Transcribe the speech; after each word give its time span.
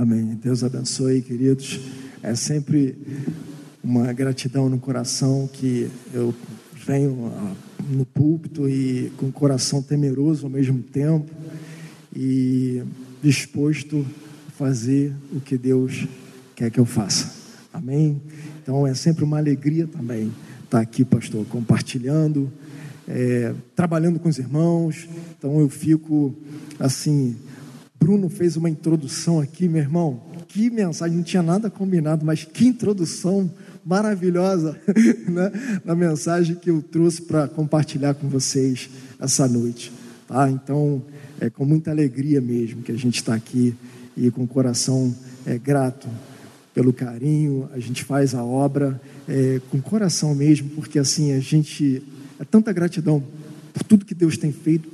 Amém. 0.00 0.38
Deus 0.40 0.62
abençoe, 0.62 1.20
queridos. 1.20 1.80
É 2.22 2.32
sempre 2.32 2.96
uma 3.82 4.12
gratidão 4.12 4.68
no 4.68 4.78
coração 4.78 5.50
que 5.52 5.90
eu 6.14 6.32
venho 6.86 7.32
ah, 7.34 7.52
no 7.90 8.06
púlpito 8.06 8.68
e 8.68 9.10
com 9.16 9.26
o 9.26 9.32
coração 9.32 9.82
temeroso 9.82 10.46
ao 10.46 10.52
mesmo 10.52 10.84
tempo 10.84 11.28
e 12.14 12.80
disposto 13.20 14.06
a 14.46 14.50
fazer 14.52 15.12
o 15.32 15.40
que 15.40 15.58
Deus 15.58 16.06
quer 16.54 16.70
que 16.70 16.78
eu 16.78 16.86
faça. 16.86 17.34
Amém? 17.72 18.22
Então 18.62 18.86
é 18.86 18.94
sempre 18.94 19.24
uma 19.24 19.38
alegria 19.38 19.88
também 19.88 20.30
estar 20.62 20.78
aqui, 20.78 21.04
pastor, 21.04 21.44
compartilhando, 21.46 22.52
é, 23.08 23.52
trabalhando 23.74 24.20
com 24.20 24.28
os 24.28 24.38
irmãos. 24.38 25.08
Então 25.36 25.58
eu 25.58 25.68
fico 25.68 26.32
assim. 26.78 27.34
Bruno 27.98 28.28
fez 28.28 28.56
uma 28.56 28.70
introdução 28.70 29.40
aqui, 29.40 29.68
meu 29.68 29.82
irmão. 29.82 30.22
Que 30.46 30.70
mensagem, 30.70 31.16
não 31.16 31.24
tinha 31.24 31.42
nada 31.42 31.68
combinado, 31.68 32.24
mas 32.24 32.44
que 32.44 32.66
introdução 32.66 33.50
maravilhosa 33.84 34.78
né? 35.28 35.80
na 35.84 35.94
mensagem 35.94 36.56
que 36.56 36.70
eu 36.70 36.80
trouxe 36.82 37.22
para 37.22 37.48
compartilhar 37.48 38.14
com 38.14 38.28
vocês 38.28 38.88
essa 39.18 39.48
noite. 39.48 39.92
Tá? 40.26 40.50
Então, 40.50 41.02
é 41.40 41.50
com 41.50 41.64
muita 41.64 41.90
alegria 41.90 42.40
mesmo 42.40 42.82
que 42.82 42.92
a 42.92 42.96
gente 42.96 43.16
está 43.16 43.34
aqui 43.34 43.74
e 44.16 44.30
com 44.30 44.44
o 44.44 44.48
coração 44.48 45.14
é, 45.46 45.56
grato 45.58 46.08
pelo 46.74 46.92
carinho, 46.92 47.68
a 47.72 47.78
gente 47.78 48.04
faz 48.04 48.34
a 48.34 48.44
obra 48.44 49.00
é, 49.26 49.60
com 49.70 49.80
coração 49.80 50.34
mesmo, 50.34 50.68
porque 50.70 50.98
assim 50.98 51.32
a 51.32 51.40
gente 51.40 52.02
é 52.38 52.44
tanta 52.44 52.72
gratidão 52.72 53.22
por 53.72 53.82
tudo 53.82 54.04
que 54.04 54.14
Deus 54.14 54.36
tem 54.36 54.52
feito 54.52 54.88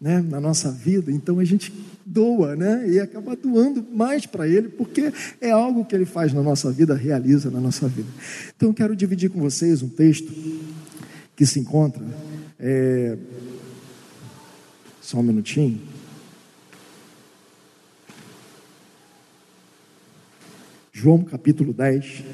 né, 0.00 0.20
na 0.20 0.40
nossa 0.40 0.70
vida, 0.70 1.10
então 1.10 1.38
a 1.38 1.44
gente 1.44 1.72
doa, 2.10 2.56
né? 2.56 2.88
E 2.88 2.98
acaba 2.98 3.36
doando 3.36 3.86
mais 3.92 4.26
para 4.26 4.48
Ele, 4.48 4.68
porque 4.68 5.12
é 5.40 5.50
algo 5.50 5.84
que 5.84 5.94
Ele 5.94 6.04
faz 6.04 6.32
na 6.32 6.42
nossa 6.42 6.72
vida, 6.72 6.94
realiza 6.94 7.50
na 7.50 7.60
nossa 7.60 7.86
vida. 7.86 8.08
Então 8.56 8.72
quero 8.72 8.96
dividir 8.96 9.30
com 9.30 9.40
vocês 9.40 9.80
um 9.80 9.88
texto 9.88 10.32
que 11.36 11.46
se 11.46 11.60
encontra. 11.60 12.04
É... 12.58 13.16
Só 15.00 15.18
um 15.18 15.22
minutinho. 15.22 15.80
João 20.92 21.22
capítulo 21.22 21.72
10. 21.72 22.24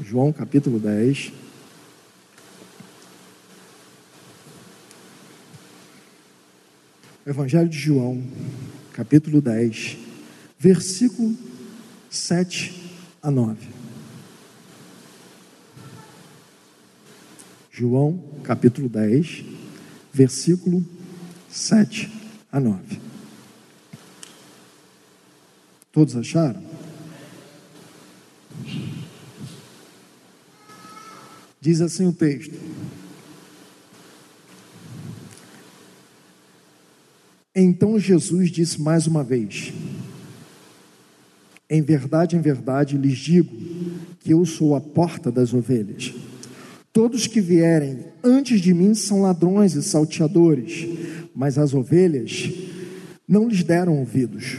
João 0.00 0.32
capítulo 0.32 0.78
10. 0.78 1.41
Evangelho 7.24 7.68
de 7.68 7.78
João, 7.78 8.20
capítulo 8.92 9.40
10, 9.40 9.96
versículo 10.58 11.36
7 12.10 12.74
a 13.22 13.30
9. 13.30 13.68
João, 17.70 18.20
capítulo 18.42 18.88
10, 18.88 19.44
versículo 20.12 20.84
7 21.48 22.10
a 22.50 22.58
9. 22.58 23.00
Todos 25.92 26.16
acharam? 26.16 26.60
Diz 31.60 31.80
assim 31.80 32.08
o 32.08 32.12
texto: 32.12 32.58
Então 37.62 37.96
Jesus 37.96 38.50
disse 38.50 38.82
mais 38.82 39.06
uma 39.06 39.22
vez: 39.22 39.72
Em 41.70 41.80
verdade, 41.80 42.34
em 42.34 42.40
verdade 42.40 42.98
lhes 42.98 43.16
digo 43.16 43.54
que 44.18 44.32
eu 44.32 44.44
sou 44.44 44.74
a 44.74 44.80
porta 44.80 45.30
das 45.30 45.54
ovelhas. 45.54 46.12
Todos 46.92 47.28
que 47.28 47.40
vierem 47.40 48.00
antes 48.22 48.60
de 48.60 48.74
mim 48.74 48.94
são 48.94 49.22
ladrões 49.22 49.74
e 49.74 49.82
salteadores, 49.82 50.88
mas 51.34 51.56
as 51.56 51.72
ovelhas 51.72 52.50
não 53.28 53.48
lhes 53.48 53.62
deram 53.62 53.96
ouvidos. 54.00 54.58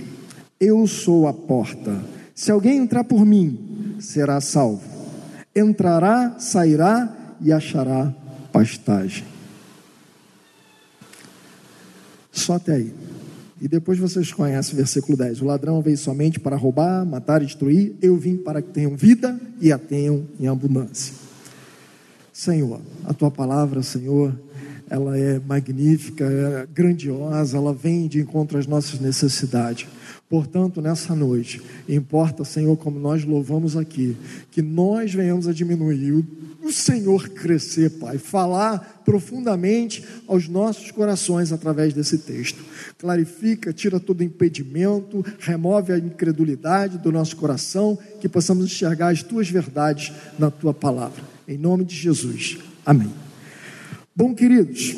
Eu 0.58 0.88
sou 0.88 1.28
a 1.28 1.34
porta. 1.34 2.02
Se 2.34 2.52
alguém 2.52 2.78
entrar 2.78 3.03
por 3.03 3.25
mim, 3.25 3.97
será 4.00 4.40
salvo. 4.40 4.81
Entrará, 5.53 6.38
sairá 6.40 7.35
e 7.41 7.52
achará 7.52 8.16
pastagem. 8.53 9.33
Só 12.44 12.56
até 12.56 12.74
aí. 12.74 12.94
E 13.62 13.68
depois 13.70 13.98
vocês 13.98 14.31
conhecem 14.34 14.74
o 14.74 14.78
versículo 14.78 15.18
10. 15.18 15.42
O 15.42 15.46
ladrão 15.46 15.81
veio 15.81 15.98
somente 15.98 16.38
para 16.38 16.58
roubar, 16.58 17.06
matar 17.06 17.42
e 17.42 17.46
destruir. 17.46 17.96
Eu 18.02 18.18
vim 18.18 18.36
para 18.36 18.62
que 18.62 18.70
tenham 18.70 18.98
vida 18.98 19.40
e 19.62 19.72
a 19.72 19.78
tenham 19.78 20.26
em 20.38 20.48
abundância. 20.48 21.14
Senhor, 22.34 22.82
a 23.06 23.14
tua 23.14 23.32
palavra, 23.32 23.82
Senhor, 23.82 24.38
ela 24.90 25.18
é 25.18 25.40
magnífica, 25.40 26.26
é 26.26 26.68
grandiosa, 26.74 27.56
ela 27.56 27.74
vem 27.74 28.08
de 28.08 28.20
encontro 28.20 28.58
às 28.58 28.68
nossas 28.68 29.00
necessidades. 29.00 29.88
Portanto, 30.34 30.82
nessa 30.82 31.16
noite, 31.16 31.62
importa, 31.88 32.44
Senhor, 32.44 32.76
como 32.76 33.00
nós 33.00 33.24
louvamos 33.24 33.78
aqui, 33.78 34.18
que 34.50 34.64
nós 34.64 35.14
venhamos 35.14 35.48
a 35.48 35.54
diminuir, 35.54 36.26
o 36.64 36.72
Senhor 36.72 37.30
crescer, 37.30 37.92
Pai, 38.00 38.18
falar 38.18 39.04
profundamente 39.06 40.04
aos 40.28 40.48
nossos 40.48 40.90
corações 40.90 41.52
através 41.52 41.94
desse 41.94 42.18
texto. 42.18 42.64
Clarifica, 42.98 43.72
tira 43.72 44.00
todo 44.00 44.24
impedimento, 44.24 45.24
remove 45.38 45.94
a 45.94 46.00
incredulidade 46.00 46.98
do 46.98 47.12
nosso 47.12 47.36
coração, 47.36 47.96
que 48.20 48.28
possamos 48.28 48.66
enxergar 48.66 49.10
as 49.10 49.22
tuas 49.22 49.48
verdades 49.48 50.12
na 50.40 50.50
tua 50.50 50.74
palavra. 50.74 51.24
Em 51.48 51.60
nome 51.60 51.86
de 51.86 51.96
Jesus. 51.96 52.58
Amém. 52.84 53.14
Bom, 54.16 54.34
queridos, 54.34 54.96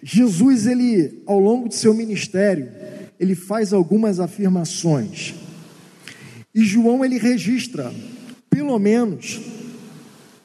Jesus, 0.00 0.64
ele, 0.68 1.24
ao 1.26 1.40
longo 1.40 1.68
de 1.68 1.74
seu 1.74 1.92
ministério, 1.92 2.83
ele 3.18 3.34
faz 3.34 3.72
algumas 3.72 4.20
afirmações. 4.20 5.34
E 6.54 6.64
João 6.64 7.04
ele 7.04 7.18
registra, 7.18 7.92
pelo 8.48 8.78
menos, 8.78 9.40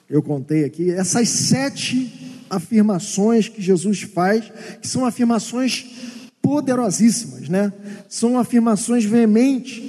eu 0.09 0.21
contei 0.23 0.65
aqui, 0.65 0.89
essas 0.89 1.29
sete 1.29 2.45
afirmações 2.49 3.47
que 3.47 3.61
Jesus 3.61 4.01
faz, 4.01 4.51
que 4.81 4.87
são 4.87 5.05
afirmações 5.05 5.85
poderosíssimas, 6.41 7.47
né? 7.47 7.71
São 8.07 8.39
afirmações 8.39 9.05
veementes 9.05 9.83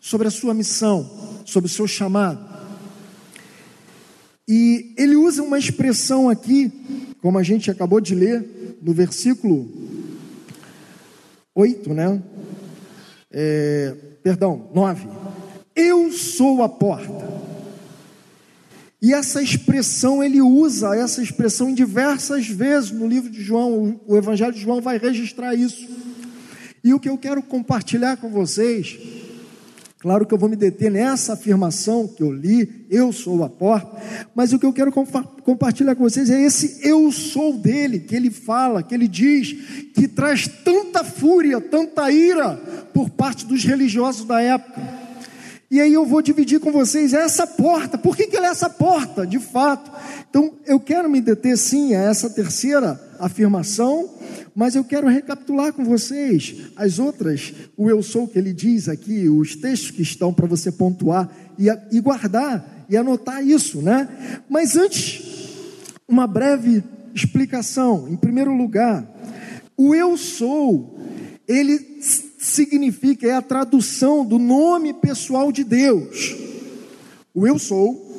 sobre 0.00 0.28
a 0.28 0.30
sua 0.30 0.52
missão, 0.52 1.40
sobre 1.46 1.70
o 1.70 1.72
seu 1.72 1.88
chamado. 1.88 2.52
E 4.46 4.92
ele 4.98 5.16
usa 5.16 5.42
uma 5.42 5.58
expressão 5.58 6.28
aqui, 6.28 6.70
como 7.22 7.38
a 7.38 7.42
gente 7.42 7.70
acabou 7.70 8.00
de 8.00 8.14
ler, 8.14 8.78
no 8.82 8.92
versículo 8.92 9.81
8, 11.54 11.92
né? 11.92 12.22
É, 13.30 13.94
perdão, 14.22 14.68
9. 14.74 15.08
Eu 15.74 16.12
sou 16.12 16.62
a 16.62 16.68
porta. 16.68 17.30
E 19.00 19.12
essa 19.12 19.42
expressão, 19.42 20.22
ele 20.22 20.40
usa 20.40 20.94
essa 20.94 21.22
expressão 21.22 21.68
em 21.68 21.74
diversas 21.74 22.46
vezes 22.46 22.92
no 22.92 23.06
livro 23.06 23.28
de 23.28 23.42
João, 23.42 24.00
o 24.06 24.16
Evangelho 24.16 24.52
de 24.52 24.60
João 24.60 24.80
vai 24.80 24.96
registrar 24.96 25.54
isso. 25.54 25.88
E 26.84 26.94
o 26.94 27.00
que 27.00 27.08
eu 27.08 27.18
quero 27.18 27.42
compartilhar 27.42 28.16
com 28.16 28.30
vocês 28.30 28.98
Claro 30.02 30.26
que 30.26 30.34
eu 30.34 30.38
vou 30.38 30.48
me 30.48 30.56
deter 30.56 30.90
nessa 30.90 31.34
afirmação 31.34 32.08
que 32.08 32.24
eu 32.24 32.32
li, 32.32 32.84
eu 32.90 33.12
sou 33.12 33.44
a 33.44 33.48
porta, 33.48 34.02
mas 34.34 34.52
o 34.52 34.58
que 34.58 34.66
eu 34.66 34.72
quero 34.72 34.90
compartilhar 34.90 35.94
com 35.94 36.02
vocês 36.02 36.28
é 36.28 36.42
esse 36.42 36.80
eu 36.84 37.12
sou 37.12 37.56
dele, 37.56 38.00
que 38.00 38.16
ele 38.16 38.28
fala, 38.28 38.82
que 38.82 38.92
ele 38.92 39.06
diz, 39.06 39.52
que 39.94 40.08
traz 40.08 40.48
tanta 40.48 41.04
fúria, 41.04 41.60
tanta 41.60 42.10
ira 42.10 42.56
por 42.92 43.10
parte 43.10 43.46
dos 43.46 43.62
religiosos 43.62 44.24
da 44.24 44.42
época. 44.42 45.01
E 45.72 45.80
aí 45.80 45.94
eu 45.94 46.04
vou 46.04 46.20
dividir 46.20 46.60
com 46.60 46.70
vocês 46.70 47.14
essa 47.14 47.46
porta. 47.46 47.96
Por 47.96 48.14
que, 48.14 48.26
que 48.26 48.36
ela 48.36 48.48
é 48.48 48.50
essa 48.50 48.68
porta, 48.68 49.26
de 49.26 49.38
fato? 49.38 49.90
Então 50.28 50.52
eu 50.66 50.78
quero 50.78 51.08
me 51.08 51.18
deter 51.18 51.56
sim 51.56 51.94
a 51.94 52.02
essa 52.02 52.28
terceira 52.28 53.00
afirmação, 53.18 54.10
mas 54.54 54.74
eu 54.74 54.84
quero 54.84 55.08
recapitular 55.08 55.72
com 55.72 55.82
vocês 55.82 56.56
as 56.76 56.98
outras, 56.98 57.54
o 57.74 57.88
eu 57.88 58.02
sou 58.02 58.28
que 58.28 58.38
ele 58.38 58.52
diz 58.52 58.86
aqui, 58.86 59.30
os 59.30 59.56
textos 59.56 59.92
que 59.92 60.02
estão 60.02 60.30
para 60.30 60.46
você 60.46 60.70
pontuar 60.70 61.30
e, 61.58 61.68
e 61.90 62.00
guardar 62.02 62.84
e 62.86 62.94
anotar 62.94 63.42
isso, 63.42 63.80
né? 63.80 64.06
Mas 64.50 64.76
antes, 64.76 65.22
uma 66.06 66.26
breve 66.26 66.84
explicação. 67.14 68.06
Em 68.10 68.16
primeiro 68.16 68.54
lugar, 68.54 69.10
o 69.74 69.94
eu 69.94 70.18
sou, 70.18 70.98
ele 71.48 71.91
significa, 72.42 73.26
é 73.28 73.34
a 73.34 73.40
tradução 73.40 74.24
do 74.26 74.36
nome 74.36 74.92
pessoal 74.92 75.52
de 75.52 75.62
Deus. 75.62 76.34
O 77.32 77.46
eu 77.46 77.56
sou 77.58 78.10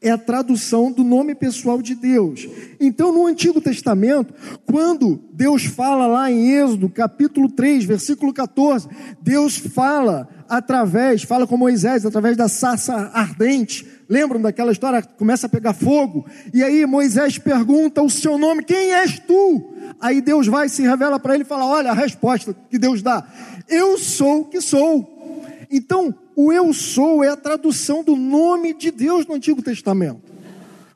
é 0.00 0.10
a 0.10 0.18
tradução 0.18 0.92
do 0.92 1.02
nome 1.02 1.34
pessoal 1.34 1.80
de 1.80 1.94
Deus. 1.94 2.46
Então, 2.78 3.10
no 3.10 3.26
Antigo 3.26 3.60
Testamento, 3.60 4.32
quando 4.66 5.18
Deus 5.32 5.64
fala 5.64 6.06
lá 6.06 6.30
em 6.30 6.52
Êxodo, 6.52 6.90
capítulo 6.90 7.48
3, 7.48 7.84
versículo 7.84 8.32
14, 8.32 8.88
Deus 9.22 9.56
fala 9.56 10.28
através, 10.48 11.22
fala 11.22 11.46
com 11.46 11.56
Moisés, 11.56 12.04
através 12.04 12.36
da 12.36 12.48
sarça 12.48 13.10
ardente. 13.14 13.86
Lembram 14.08 14.40
daquela 14.40 14.70
história? 14.70 15.02
Começa 15.02 15.46
a 15.46 15.50
pegar 15.50 15.72
fogo. 15.72 16.26
E 16.52 16.62
aí 16.62 16.84
Moisés 16.84 17.38
pergunta 17.38 18.02
o 18.02 18.10
seu 18.10 18.36
nome: 18.38 18.62
Quem 18.62 18.92
és 18.92 19.18
tu? 19.18 19.75
Aí 20.00 20.20
Deus 20.20 20.46
vai 20.46 20.68
se 20.68 20.82
revela 20.82 21.18
para 21.18 21.34
ele 21.34 21.42
e 21.42 21.46
fala: 21.46 21.64
Olha 21.64 21.90
a 21.90 21.94
resposta 21.94 22.54
que 22.70 22.78
Deus 22.78 23.02
dá: 23.02 23.26
Eu 23.68 23.98
sou 23.98 24.42
o 24.42 24.44
que 24.44 24.60
sou. 24.60 25.44
Então, 25.70 26.14
o 26.34 26.52
eu 26.52 26.72
sou 26.72 27.24
é 27.24 27.28
a 27.28 27.36
tradução 27.36 28.04
do 28.04 28.14
nome 28.14 28.72
de 28.74 28.90
Deus 28.90 29.26
no 29.26 29.34
Antigo 29.34 29.62
Testamento. 29.62 30.20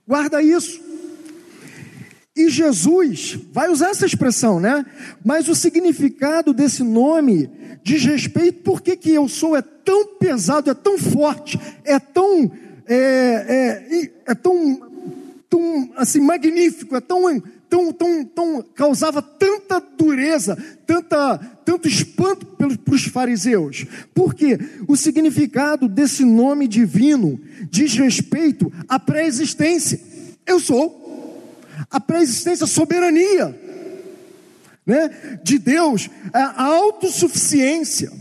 Guarda 0.06 0.42
isso. 0.42 0.80
E 2.36 2.48
Jesus 2.48 3.38
vai 3.52 3.68
usar 3.68 3.90
essa 3.90 4.06
expressão, 4.06 4.60
né? 4.60 4.86
Mas 5.24 5.48
o 5.48 5.54
significado 5.54 6.52
desse 6.52 6.82
nome 6.82 7.50
diz 7.82 8.04
respeito 8.04 8.62
por 8.62 8.80
que 8.80 8.98
eu 9.10 9.28
sou 9.28 9.56
é 9.56 9.62
tão 9.62 10.06
pesado, 10.16 10.70
é 10.70 10.74
tão 10.74 10.96
forte, 10.98 11.58
é 11.84 11.98
tão 11.98 12.50
é, 12.86 12.96
é, 12.96 14.10
é 14.32 14.34
tão, 14.34 14.80
tão 15.48 15.90
assim 15.96 16.20
magnífico, 16.20 16.96
é 16.96 17.00
tão 17.00 17.40
tão, 17.70 17.92
tão, 17.92 18.24
tão 18.24 18.62
causava 18.74 19.22
tanta 19.22 19.80
dureza, 19.80 20.58
tanta, 20.84 21.38
tanto 21.64 21.86
espanto 21.86 22.44
para 22.44 22.94
os 22.94 23.04
fariseus? 23.04 23.86
Porque 24.12 24.58
o 24.88 24.96
significado 24.96 25.88
desse 25.88 26.24
nome 26.24 26.66
divino 26.66 27.40
diz 27.70 27.94
respeito 27.94 28.70
à 28.88 28.98
pré-existência. 28.98 30.00
Eu 30.44 30.58
sou. 30.58 30.98
A 31.88 32.00
pré-existência, 32.00 32.64
a 32.64 32.68
soberania 32.68 33.58
né, 34.84 35.38
de 35.42 35.58
Deus, 35.58 36.10
a 36.32 36.64
autossuficiência. 36.64 38.12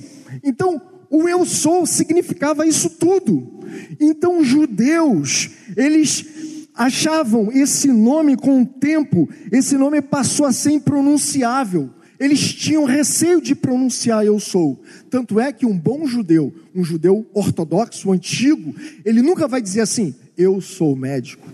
Então, 0.43 0.79
o 1.09 1.27
eu 1.27 1.43
sou 1.45 1.85
significava 1.85 2.67
isso 2.67 2.91
tudo. 2.91 3.59
Então, 3.99 4.39
os 4.39 4.47
judeus, 4.47 5.49
eles 5.75 6.58
achavam 6.79 7.51
esse 7.51 7.89
nome 7.89 8.37
com 8.37 8.61
o 8.61 8.65
tempo, 8.65 9.27
esse 9.51 9.75
nome 9.75 10.01
passou 10.01 10.45
a 10.45 10.53
ser 10.53 10.71
impronunciável. 10.71 11.89
Eles 12.17 12.53
tinham 12.53 12.85
receio 12.85 13.41
de 13.41 13.53
pronunciar 13.53 14.25
eu 14.25 14.39
sou. 14.39 14.81
Tanto 15.09 15.41
é 15.41 15.51
que 15.51 15.65
um 15.65 15.77
bom 15.77 16.07
judeu, 16.07 16.53
um 16.73 16.81
judeu 16.81 17.27
ortodoxo, 17.33 18.11
antigo, 18.13 18.73
ele 19.03 19.21
nunca 19.21 19.45
vai 19.45 19.61
dizer 19.61 19.81
assim: 19.81 20.15
eu 20.37 20.61
sou 20.61 20.95
médico, 20.95 21.49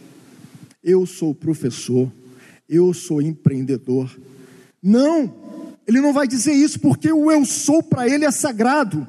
eu 0.83 1.07
sou 1.07 1.33
professor, 1.33 2.11
eu 2.69 2.93
sou 2.93 3.19
empreendedor. 3.19 4.15
Não, 4.81 5.33
ele 5.87 6.01
não 6.01 6.13
vai 6.13 6.27
dizer 6.27 6.53
isso 6.53 6.79
porque 6.79 7.11
o 7.11 7.31
eu 7.31 7.43
sou 7.45 7.81
para 7.81 8.07
ele 8.07 8.25
é 8.25 8.31
sagrado. 8.31 9.07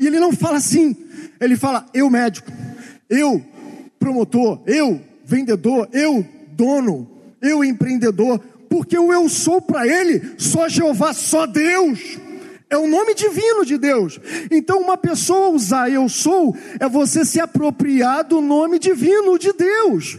E 0.00 0.06
ele 0.06 0.18
não 0.18 0.32
fala 0.32 0.56
assim, 0.56 0.96
ele 1.38 1.56
fala 1.56 1.84
eu 1.92 2.08
médico, 2.08 2.50
eu 3.10 3.44
promotor, 3.98 4.62
eu 4.66 5.07
vendedor, 5.28 5.86
eu 5.92 6.26
dono, 6.52 7.06
eu 7.42 7.62
empreendedor, 7.62 8.40
porque 8.70 8.98
o 8.98 9.12
eu 9.12 9.28
sou 9.28 9.60
para 9.60 9.86
ele 9.86 10.34
só 10.38 10.68
Jeová, 10.68 11.12
só 11.12 11.46
Deus. 11.46 12.18
É 12.70 12.78
o 12.78 12.86
nome 12.86 13.14
divino 13.14 13.64
de 13.64 13.76
Deus. 13.76 14.18
Então, 14.50 14.80
uma 14.80 14.96
pessoa 14.96 15.50
usar 15.50 15.90
eu 15.90 16.08
sou 16.08 16.56
é 16.80 16.88
você 16.88 17.24
se 17.24 17.38
apropriar 17.38 18.24
do 18.24 18.40
nome 18.40 18.78
divino 18.78 19.38
de 19.38 19.52
Deus. 19.52 20.18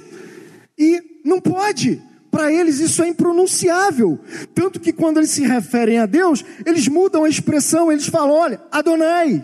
E 0.78 1.02
não 1.26 1.42
pode. 1.42 2.02
Para 2.32 2.52
eles 2.52 2.80
isso 2.80 3.02
é 3.02 3.08
impronunciável. 3.08 4.20
Tanto 4.54 4.80
que 4.80 4.94
quando 4.94 5.18
eles 5.18 5.32
se 5.32 5.42
referem 5.42 5.98
a 5.98 6.06
Deus, 6.06 6.46
eles 6.66 6.88
mudam 6.88 7.24
a 7.24 7.30
expressão, 7.30 7.92
eles 7.92 8.08
falam: 8.08 8.36
olha, 8.36 8.62
Adonai, 8.72 9.44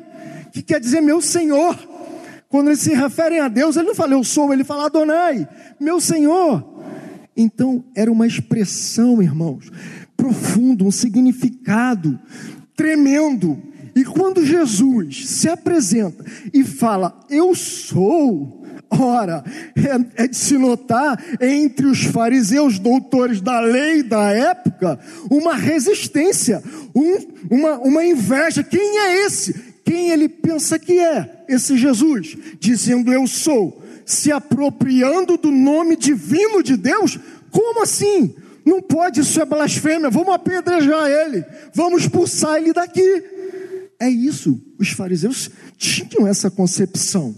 que 0.54 0.62
quer 0.62 0.80
dizer 0.80 1.02
meu 1.02 1.22
Senhor. 1.22 1.76
Quando 2.56 2.70
eles 2.70 2.80
se 2.80 2.94
referem 2.94 3.42
a 3.42 3.50
Deus, 3.50 3.76
ele 3.76 3.88
não 3.88 3.96
fala 3.96 4.14
eu 4.14 4.24
sou, 4.24 4.54
ele 4.54 4.64
fala 4.64 4.86
Adonai, 4.86 5.46
meu 5.78 6.00
Senhor. 6.00 6.66
Então, 7.36 7.84
era 7.94 8.10
uma 8.10 8.26
expressão, 8.26 9.22
irmãos, 9.22 9.70
profundo, 10.16 10.86
um 10.86 10.92
significado 10.92 12.18
tremendo. 12.74 13.62
E 13.94 14.06
quando 14.06 14.46
Jesus 14.46 15.28
se 15.28 15.50
apresenta 15.50 16.24
e 16.54 16.64
fala, 16.64 17.20
Eu 17.30 17.54
sou, 17.56 18.66
ora, 18.90 19.44
é, 19.76 20.24
é, 20.24 20.26
de 20.26 20.38
se 20.38 20.58
notar 20.58 21.22
entre 21.42 21.86
os 21.86 22.06
fariseus, 22.06 22.80
doutores 22.80 23.42
da 23.42 23.60
lei 23.60 24.02
da 24.02 24.32
época, 24.32 24.98
uma 25.30 25.56
resistência, 25.56 26.64
um, 26.96 27.18
uma, 27.54 27.80
uma 27.80 28.06
inveja. 28.06 28.64
Quem 28.64 29.00
é 29.00 29.26
esse? 29.26 29.75
Quem 29.86 30.10
ele 30.10 30.28
pensa 30.28 30.80
que 30.80 31.00
é 31.00 31.46
esse 31.48 31.78
Jesus, 31.78 32.36
dizendo 32.60 33.14
eu 33.14 33.28
sou, 33.28 33.82
se 34.04 34.32
apropriando 34.32 35.38
do 35.38 35.52
nome 35.52 35.96
divino 35.96 36.64
de 36.64 36.76
Deus? 36.76 37.20
Como 37.52 37.84
assim? 37.84 38.36
Não 38.66 38.82
pode, 38.82 39.22
isso 39.22 39.40
é 39.40 39.46
blasfêmia. 39.46 40.10
Vamos 40.10 40.34
apedrejar 40.34 41.08
ele, 41.08 41.46
vamos 41.72 42.02
expulsar 42.02 42.58
ele 42.58 42.74
daqui. 42.74 43.24
É 44.00 44.10
isso, 44.10 44.60
os 44.80 44.90
fariseus 44.90 45.52
tinham 45.78 46.28
essa 46.28 46.50
concepção. 46.50 47.36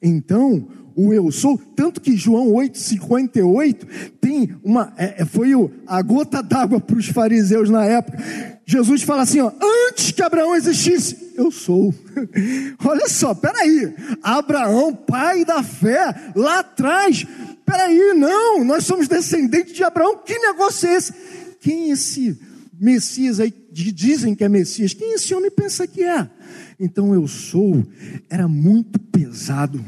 Então, 0.00 0.68
o 0.94 1.12
eu 1.12 1.30
sou, 1.32 1.58
tanto 1.74 2.00
que 2.00 2.16
João 2.16 2.52
8,58 2.52 4.12
tem 4.20 4.54
uma, 4.62 4.92
é, 4.96 5.22
é, 5.22 5.24
foi 5.24 5.50
a 5.86 6.00
gota 6.02 6.40
d'água 6.42 6.80
para 6.80 6.96
os 6.96 7.08
fariseus 7.08 7.68
na 7.68 7.84
época. 7.84 8.18
Jesus 8.66 9.02
fala 9.02 9.22
assim: 9.22 9.40
ó, 9.40 9.52
antes 9.88 10.10
que 10.10 10.22
Abraão 10.22 10.54
existisse, 10.54 11.32
eu 11.36 11.50
sou. 11.50 11.94
Olha 12.84 13.08
só, 13.08 13.34
peraí, 13.34 13.94
Abraão, 14.22 14.94
pai 14.94 15.44
da 15.44 15.62
fé, 15.62 16.32
lá 16.34 16.60
atrás, 16.60 17.26
peraí, 17.64 18.14
não, 18.14 18.64
nós 18.64 18.84
somos 18.84 19.08
descendentes 19.08 19.74
de 19.74 19.84
Abraão, 19.84 20.18
que 20.24 20.38
negócio 20.38 20.88
é 20.88 20.94
esse? 20.94 21.14
Quem 21.60 21.90
é 21.90 21.92
esse 21.92 22.38
Messias 22.78 23.40
aí, 23.40 23.52
dizem 23.72 24.34
que 24.34 24.44
é 24.44 24.48
Messias, 24.48 24.94
quem 24.94 25.14
esse 25.14 25.34
homem 25.34 25.50
pensa 25.50 25.86
que 25.86 26.02
é? 26.02 26.28
Então 26.78 27.14
eu 27.14 27.26
sou, 27.28 27.84
era 28.28 28.48
muito 28.48 28.98
pesado 28.98 29.84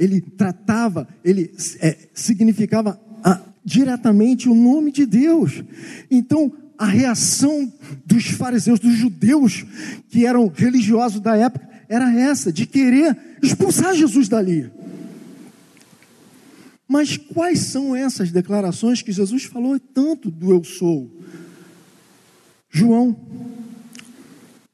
ele 0.00 0.22
tratava, 0.22 1.06
ele 1.22 1.52
é, 1.78 1.94
significava 2.14 2.98
a, 3.22 3.32
ah, 3.32 3.40
diretamente 3.62 4.48
o 4.48 4.54
nome 4.54 4.90
de 4.90 5.04
Deus. 5.04 5.62
Então, 6.10 6.50
a 6.80 6.86
reação 6.86 7.70
dos 8.06 8.28
fariseus, 8.28 8.80
dos 8.80 8.94
judeus, 8.94 9.66
que 10.08 10.24
eram 10.24 10.48
religiosos 10.48 11.20
da 11.20 11.36
época, 11.36 11.68
era 11.86 12.10
essa, 12.18 12.50
de 12.50 12.64
querer 12.64 13.14
expulsar 13.42 13.94
Jesus 13.94 14.30
dali. 14.30 14.72
Mas 16.88 17.18
quais 17.18 17.58
são 17.58 17.94
essas 17.94 18.32
declarações 18.32 19.02
que 19.02 19.12
Jesus 19.12 19.44
falou 19.44 19.78
tanto 19.78 20.30
do 20.30 20.50
eu 20.50 20.64
sou? 20.64 21.10
João, 22.70 23.14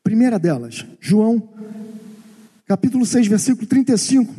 primeira 0.04 0.38
delas, 0.38 0.86
João 1.00 1.48
capítulo 2.68 3.04
6, 3.04 3.26
versículo 3.26 3.66
35, 3.66 4.32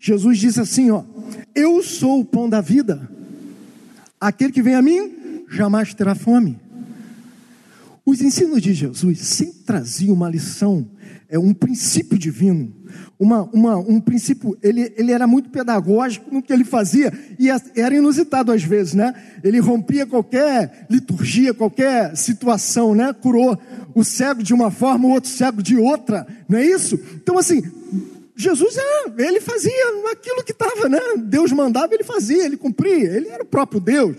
Jesus 0.00 0.38
diz 0.38 0.58
assim: 0.58 0.90
ó, 0.90 1.04
Eu 1.54 1.80
sou 1.80 2.18
o 2.18 2.24
pão 2.24 2.48
da 2.48 2.60
vida, 2.60 3.08
aquele 4.20 4.50
que 4.50 4.62
vem 4.62 4.74
a 4.74 4.82
mim 4.82 5.44
jamais 5.48 5.94
terá 5.94 6.16
fome. 6.16 6.63
Os 8.06 8.20
ensinos 8.20 8.60
de 8.60 8.74
Jesus 8.74 9.20
sempre 9.20 9.60
traziam 9.60 10.14
uma 10.14 10.28
lição, 10.28 10.90
é 11.26 11.38
um 11.38 11.54
princípio 11.54 12.18
divino, 12.18 12.70
uma, 13.18 13.44
uma, 13.44 13.76
um 13.78 13.98
princípio, 13.98 14.56
ele, 14.62 14.92
ele 14.96 15.10
era 15.10 15.26
muito 15.26 15.48
pedagógico 15.48 16.32
no 16.32 16.42
que 16.42 16.52
ele 16.52 16.64
fazia, 16.64 17.10
e 17.38 17.48
era 17.48 17.96
inusitado 17.96 18.52
às 18.52 18.62
vezes, 18.62 18.92
né? 18.92 19.14
Ele 19.42 19.58
rompia 19.58 20.04
qualquer 20.04 20.86
liturgia, 20.90 21.54
qualquer 21.54 22.14
situação, 22.14 22.94
né? 22.94 23.12
Curou 23.14 23.58
o 23.94 24.04
cego 24.04 24.42
de 24.42 24.52
uma 24.52 24.70
forma, 24.70 25.08
o 25.08 25.12
outro 25.12 25.30
cego 25.30 25.62
de 25.62 25.76
outra, 25.76 26.26
não 26.46 26.58
é 26.58 26.66
isso? 26.66 27.00
Então, 27.14 27.38
assim, 27.38 27.62
Jesus, 28.36 28.76
é, 28.76 29.22
ele 29.26 29.40
fazia 29.40 29.72
aquilo 30.10 30.42
que 30.42 30.50
estava, 30.50 30.88
né? 30.88 30.98
Deus 31.18 31.52
mandava, 31.52 31.94
ele 31.94 32.02
fazia, 32.02 32.44
ele 32.44 32.56
cumpria, 32.56 33.16
ele 33.16 33.28
era 33.28 33.44
o 33.44 33.46
próprio 33.46 33.80
Deus. 33.80 34.16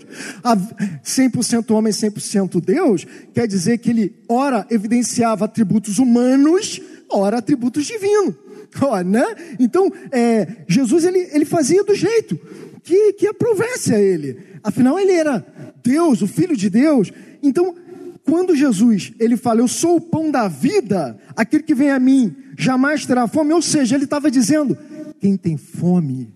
100% 1.04 1.70
homem, 1.74 1.92
100% 1.92 2.60
Deus, 2.60 3.06
quer 3.34 3.46
dizer 3.46 3.76
que 3.78 3.90
ele, 3.90 4.16
ora, 4.26 4.66
evidenciava 4.70 5.44
atributos 5.44 5.98
humanos, 5.98 6.80
ora, 7.10 7.38
atributos 7.38 7.84
divinos. 7.86 8.34
Né? 9.06 9.24
Então, 9.58 9.90
é, 10.12 10.64
Jesus, 10.68 11.04
ele, 11.04 11.30
ele 11.32 11.46
fazia 11.46 11.82
do 11.82 11.94
jeito 11.94 12.38
que, 12.82 13.14
que 13.14 13.26
aprovesse 13.26 13.94
a 13.94 13.98
ele. 13.98 14.38
Afinal, 14.62 14.98
ele 14.98 15.12
era 15.12 15.46
Deus, 15.82 16.20
o 16.20 16.26
Filho 16.26 16.54
de 16.54 16.68
Deus. 16.68 17.10
Então, 17.42 17.74
quando 18.22 18.54
Jesus 18.54 19.12
ele 19.18 19.36
fala, 19.36 19.60
eu 19.60 19.68
sou 19.68 19.96
o 19.96 20.00
pão 20.00 20.30
da 20.30 20.46
vida, 20.46 21.16
aquele 21.34 21.62
que 21.62 21.74
vem 21.74 21.90
a 21.90 21.98
mim 21.98 22.36
jamais 22.58 23.06
terá 23.06 23.26
fome, 23.26 23.52
ou 23.52 23.62
seja, 23.62 23.94
ele 23.94 24.04
estava 24.04 24.30
dizendo, 24.30 24.76
quem 25.20 25.36
tem 25.36 25.56
fome, 25.56 26.32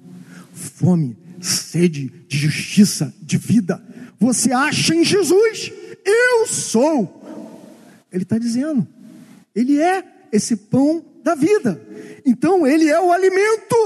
fome, 0.53 1.17
sede 1.41 2.13
de 2.29 2.39
justiça, 2.39 3.15
de 3.21 3.39
vida. 3.39 3.83
Você 4.19 4.53
acha 4.53 4.95
em 4.95 5.05
Jesus? 5.05 5.73
Eu 6.05 6.47
sou. 6.47 7.21
Ele 8.13 8.25
está 8.25 8.39
dizendo, 8.39 8.87
Ele 9.55 9.81
é 9.81 10.05
esse 10.33 10.57
pão 10.57 11.05
da 11.23 11.35
vida. 11.35 11.81
Então, 12.27 12.67
Ele 12.67 12.89
é 12.89 13.01
o 13.01 13.13
alimento 13.13 13.77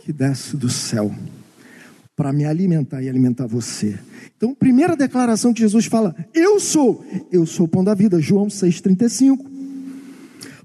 que 0.00 0.12
desce 0.12 0.56
do 0.56 0.68
céu 0.68 1.14
para 2.16 2.32
me 2.32 2.44
alimentar 2.44 3.02
e 3.02 3.08
alimentar 3.08 3.46
você. 3.46 3.98
Então, 4.36 4.54
primeira 4.54 4.96
declaração 4.96 5.52
que 5.52 5.60
Jesus 5.60 5.86
fala: 5.86 6.14
Eu 6.34 6.58
sou, 6.58 7.04
eu 7.30 7.46
sou 7.46 7.66
o 7.66 7.68
pão 7.68 7.84
da 7.84 7.94
vida. 7.94 8.20
João 8.20 8.46
6,35. 8.46 9.51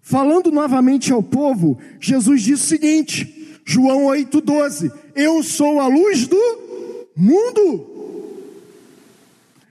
Falando 0.09 0.49
novamente 0.51 1.11
ao 1.11 1.21
povo, 1.21 1.77
Jesus 1.99 2.41
disse 2.41 2.63
o 2.63 2.67
seguinte: 2.67 3.59
João 3.65 4.03
8,12: 4.03 4.89
Eu 5.13 5.43
sou 5.43 5.81
a 5.81 5.87
luz 5.87 6.25
do 6.25 6.39
mundo. 7.13 7.85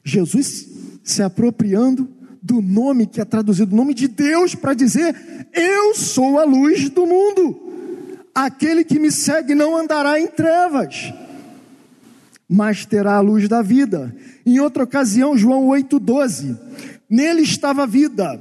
Jesus 0.05 0.69
se 1.03 1.23
apropriando 1.23 2.07
do 2.43 2.61
nome 2.61 3.07
que 3.07 3.19
é 3.19 3.25
traduzido, 3.25 3.73
o 3.73 3.77
nome 3.77 3.95
de 3.95 4.09
Deus, 4.09 4.55
para 4.55 4.75
dizer: 4.75 5.17
Eu 5.55 5.95
sou 5.95 6.39
a 6.39 6.45
luz 6.45 6.91
do 6.91 7.07
mundo. 7.07 7.59
Aquele 8.35 8.85
que 8.85 8.99
me 8.99 9.11
segue 9.11 9.55
não 9.55 9.75
andará 9.75 10.21
em 10.21 10.27
trevas, 10.27 11.15
mas 12.47 12.85
terá 12.85 13.15
a 13.15 13.21
luz 13.21 13.49
da 13.49 13.63
vida. 13.63 14.15
Em 14.45 14.61
outra 14.61 14.85
ocasião, 14.85 15.35
João 15.35 15.67
8,12: 15.69 16.59
Nele 17.09 17.41
estava 17.41 17.85
a 17.85 17.87
vida, 17.87 18.39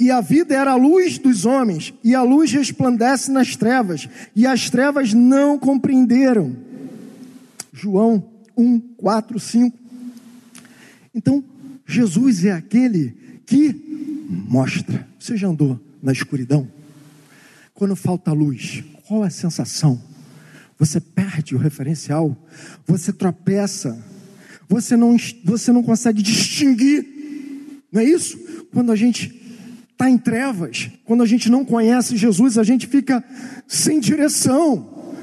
e 0.00 0.10
a 0.10 0.22
vida 0.22 0.54
era 0.54 0.70
a 0.70 0.76
luz 0.76 1.18
dos 1.18 1.44
homens, 1.44 1.92
e 2.02 2.14
a 2.14 2.22
luz 2.22 2.50
resplandece 2.50 3.30
nas 3.30 3.54
trevas, 3.54 4.08
e 4.34 4.46
as 4.46 4.70
trevas 4.70 5.12
não 5.12 5.58
compreenderam. 5.58 6.56
João 7.70 8.24
1, 8.56 8.80
4, 8.96 9.38
5. 9.38 9.78
Então, 11.14 11.44
Jesus 11.86 12.46
é 12.46 12.52
aquele 12.52 13.14
que 13.44 13.74
mostra. 14.48 15.06
Você 15.18 15.36
já 15.36 15.48
andou 15.48 15.78
na 16.02 16.12
escuridão? 16.12 16.66
Quando 17.74 17.94
falta 17.94 18.32
luz, 18.32 18.82
qual 19.06 19.22
é 19.22 19.26
a 19.26 19.30
sensação? 19.30 20.00
Você 20.78 20.98
perde 20.98 21.54
o 21.54 21.58
referencial, 21.58 22.34
você 22.86 23.12
tropeça, 23.12 24.02
você 24.66 24.96
não, 24.96 25.18
você 25.44 25.70
não 25.70 25.82
consegue 25.82 26.22
distinguir, 26.22 27.06
não 27.92 28.00
é 28.00 28.04
isso? 28.04 28.38
Quando 28.72 28.90
a 28.92 28.96
gente 28.96 29.39
está 30.00 30.08
em 30.08 30.16
trevas, 30.16 30.88
quando 31.04 31.22
a 31.22 31.26
gente 31.26 31.50
não 31.50 31.62
conhece 31.62 32.16
Jesus, 32.16 32.56
a 32.56 32.62
gente 32.62 32.86
fica 32.86 33.22
sem 33.68 34.00
direção, 34.00 35.14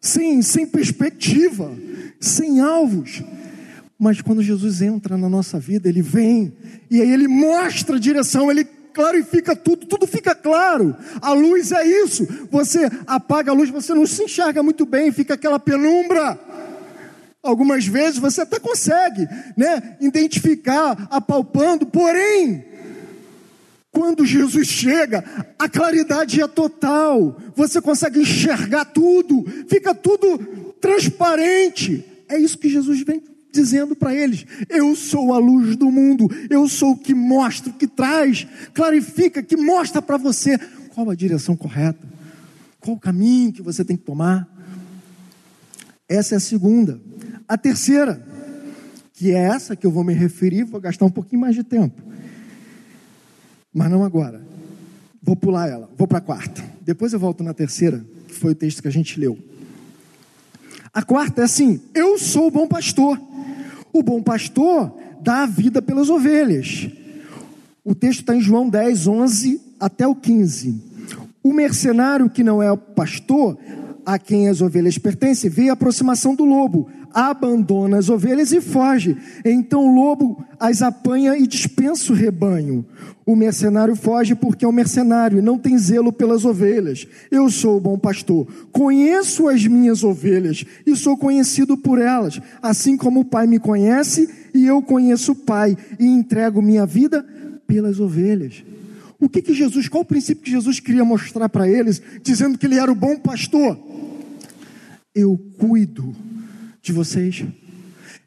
sem, 0.00 0.40
sem 0.42 0.64
perspectiva, 0.64 1.72
sem 2.20 2.60
alvos. 2.60 3.20
Mas 3.98 4.20
quando 4.20 4.40
Jesus 4.40 4.80
entra 4.80 5.18
na 5.18 5.28
nossa 5.28 5.58
vida, 5.58 5.88
ele 5.88 6.02
vem 6.02 6.52
e 6.88 7.00
aí 7.00 7.10
ele 7.10 7.26
mostra 7.26 7.96
a 7.96 7.98
direção, 7.98 8.48
ele 8.48 8.64
clarifica 8.64 9.56
tudo, 9.56 9.86
tudo 9.86 10.06
fica 10.06 10.36
claro. 10.36 10.94
A 11.20 11.32
luz 11.32 11.72
é 11.72 11.84
isso. 12.04 12.24
Você 12.48 12.88
apaga 13.06 13.50
a 13.50 13.54
luz, 13.54 13.70
você 13.70 13.92
não 13.92 14.06
se 14.06 14.22
enxerga 14.22 14.62
muito 14.62 14.86
bem, 14.86 15.10
fica 15.10 15.34
aquela 15.34 15.58
penumbra. 15.58 16.38
Algumas 17.42 17.84
vezes 17.86 18.20
você 18.20 18.42
até 18.42 18.60
consegue, 18.60 19.26
né, 19.56 19.96
identificar, 20.00 21.08
apalpando, 21.10 21.84
porém, 21.86 22.71
quando 23.92 24.24
Jesus 24.24 24.66
chega, 24.66 25.22
a 25.58 25.68
claridade 25.68 26.40
é 26.40 26.48
total. 26.48 27.38
Você 27.54 27.80
consegue 27.80 28.20
enxergar 28.20 28.86
tudo, 28.86 29.44
fica 29.68 29.94
tudo 29.94 30.38
transparente. 30.80 32.02
É 32.26 32.38
isso 32.38 32.56
que 32.56 32.70
Jesus 32.70 33.02
vem 33.02 33.22
dizendo 33.52 33.94
para 33.94 34.14
eles: 34.14 34.46
Eu 34.68 34.96
sou 34.96 35.34
a 35.34 35.38
luz 35.38 35.76
do 35.76 35.90
mundo, 35.90 36.26
eu 36.48 36.66
sou 36.66 36.92
o 36.92 36.98
que 36.98 37.14
mostra, 37.14 37.70
o 37.70 37.74
que 37.74 37.86
traz, 37.86 38.46
clarifica, 38.72 39.42
que 39.42 39.56
mostra 39.58 40.00
para 40.00 40.16
você 40.16 40.58
qual 40.94 41.10
a 41.10 41.14
direção 41.14 41.54
correta, 41.54 42.00
qual 42.80 42.96
o 42.96 43.00
caminho 43.00 43.52
que 43.52 43.62
você 43.62 43.84
tem 43.84 43.96
que 43.96 44.04
tomar. 44.04 44.48
Essa 46.08 46.34
é 46.34 46.38
a 46.38 46.40
segunda. 46.40 46.98
A 47.46 47.58
terceira, 47.58 48.22
que 49.12 49.32
é 49.32 49.38
essa 49.38 49.76
que 49.76 49.86
eu 49.86 49.90
vou 49.90 50.02
me 50.02 50.14
referir, 50.14 50.64
vou 50.64 50.80
gastar 50.80 51.04
um 51.04 51.10
pouquinho 51.10 51.42
mais 51.42 51.54
de 51.54 51.62
tempo, 51.62 52.02
mas 53.72 53.90
não 53.90 54.04
agora. 54.04 54.40
Vou 55.22 55.36
pular 55.36 55.68
ela, 55.68 55.88
vou 55.96 56.06
para 56.06 56.18
a 56.18 56.22
quarta. 56.22 56.62
Depois 56.80 57.12
eu 57.12 57.18
volto 57.18 57.44
na 57.44 57.54
terceira, 57.54 58.04
que 58.26 58.34
foi 58.34 58.52
o 58.52 58.54
texto 58.54 58.82
que 58.82 58.88
a 58.88 58.92
gente 58.92 59.18
leu. 59.18 59.38
A 60.92 61.02
quarta 61.02 61.42
é 61.42 61.44
assim: 61.44 61.80
Eu 61.94 62.18
sou 62.18 62.48
o 62.48 62.50
bom 62.50 62.66
pastor. 62.66 63.20
O 63.92 64.02
bom 64.02 64.22
pastor 64.22 64.92
dá 65.20 65.42
a 65.42 65.46
vida 65.46 65.80
pelas 65.80 66.10
ovelhas. 66.10 66.88
O 67.84 67.94
texto 67.94 68.20
está 68.20 68.34
em 68.34 68.40
João 68.40 68.68
10, 68.68 69.06
11 69.06 69.60
até 69.78 70.06
o 70.06 70.14
15. 70.14 70.82
O 71.42 71.52
mercenário 71.52 72.30
que 72.30 72.44
não 72.44 72.62
é 72.62 72.70
o 72.70 72.76
pastor, 72.76 73.58
a 74.04 74.18
quem 74.18 74.48
as 74.48 74.60
ovelhas 74.60 74.98
pertencem, 74.98 75.50
vê 75.50 75.68
a 75.68 75.72
aproximação 75.72 76.34
do 76.34 76.44
lobo, 76.44 76.88
abandona 77.12 77.98
as 77.98 78.08
ovelhas 78.08 78.52
e 78.52 78.60
foge. 78.60 79.16
Então 79.44 79.86
o 79.86 79.94
lobo 79.94 80.44
as 80.58 80.82
apanha 80.82 81.36
e 81.36 81.46
dispensa 81.46 82.12
o 82.12 82.16
rebanho. 82.16 82.84
O 83.24 83.36
mercenário 83.36 83.94
foge 83.94 84.34
porque 84.34 84.64
é 84.64 84.68
um 84.68 84.72
mercenário 84.72 85.38
e 85.38 85.42
não 85.42 85.58
tem 85.58 85.78
zelo 85.78 86.12
pelas 86.12 86.44
ovelhas. 86.44 87.06
Eu 87.30 87.48
sou 87.50 87.76
o 87.76 87.80
bom 87.80 87.98
pastor, 87.98 88.46
conheço 88.72 89.48
as 89.48 89.66
minhas 89.66 90.02
ovelhas 90.02 90.64
e 90.86 90.96
sou 90.96 91.16
conhecido 91.16 91.76
por 91.76 92.00
elas, 92.00 92.40
assim 92.60 92.96
como 92.96 93.20
o 93.20 93.24
Pai 93.24 93.46
me 93.46 93.58
conhece 93.58 94.28
e 94.52 94.66
eu 94.66 94.82
conheço 94.82 95.32
o 95.32 95.36
Pai 95.36 95.76
e 95.98 96.04
entrego 96.04 96.60
minha 96.60 96.84
vida 96.84 97.24
pelas 97.66 98.00
ovelhas. 98.00 98.64
O 99.22 99.28
que, 99.28 99.40
que 99.40 99.54
Jesus, 99.54 99.88
qual 99.88 100.02
o 100.02 100.06
princípio 100.06 100.42
que 100.42 100.50
Jesus 100.50 100.80
queria 100.80 101.04
mostrar 101.04 101.48
para 101.48 101.68
eles, 101.68 102.02
dizendo 102.24 102.58
que 102.58 102.66
ele 102.66 102.76
era 102.76 102.90
o 102.90 102.94
bom 102.94 103.16
pastor? 103.16 103.78
Eu 105.14 105.36
cuido 105.58 106.14
de 106.80 106.92
vocês, 106.92 107.44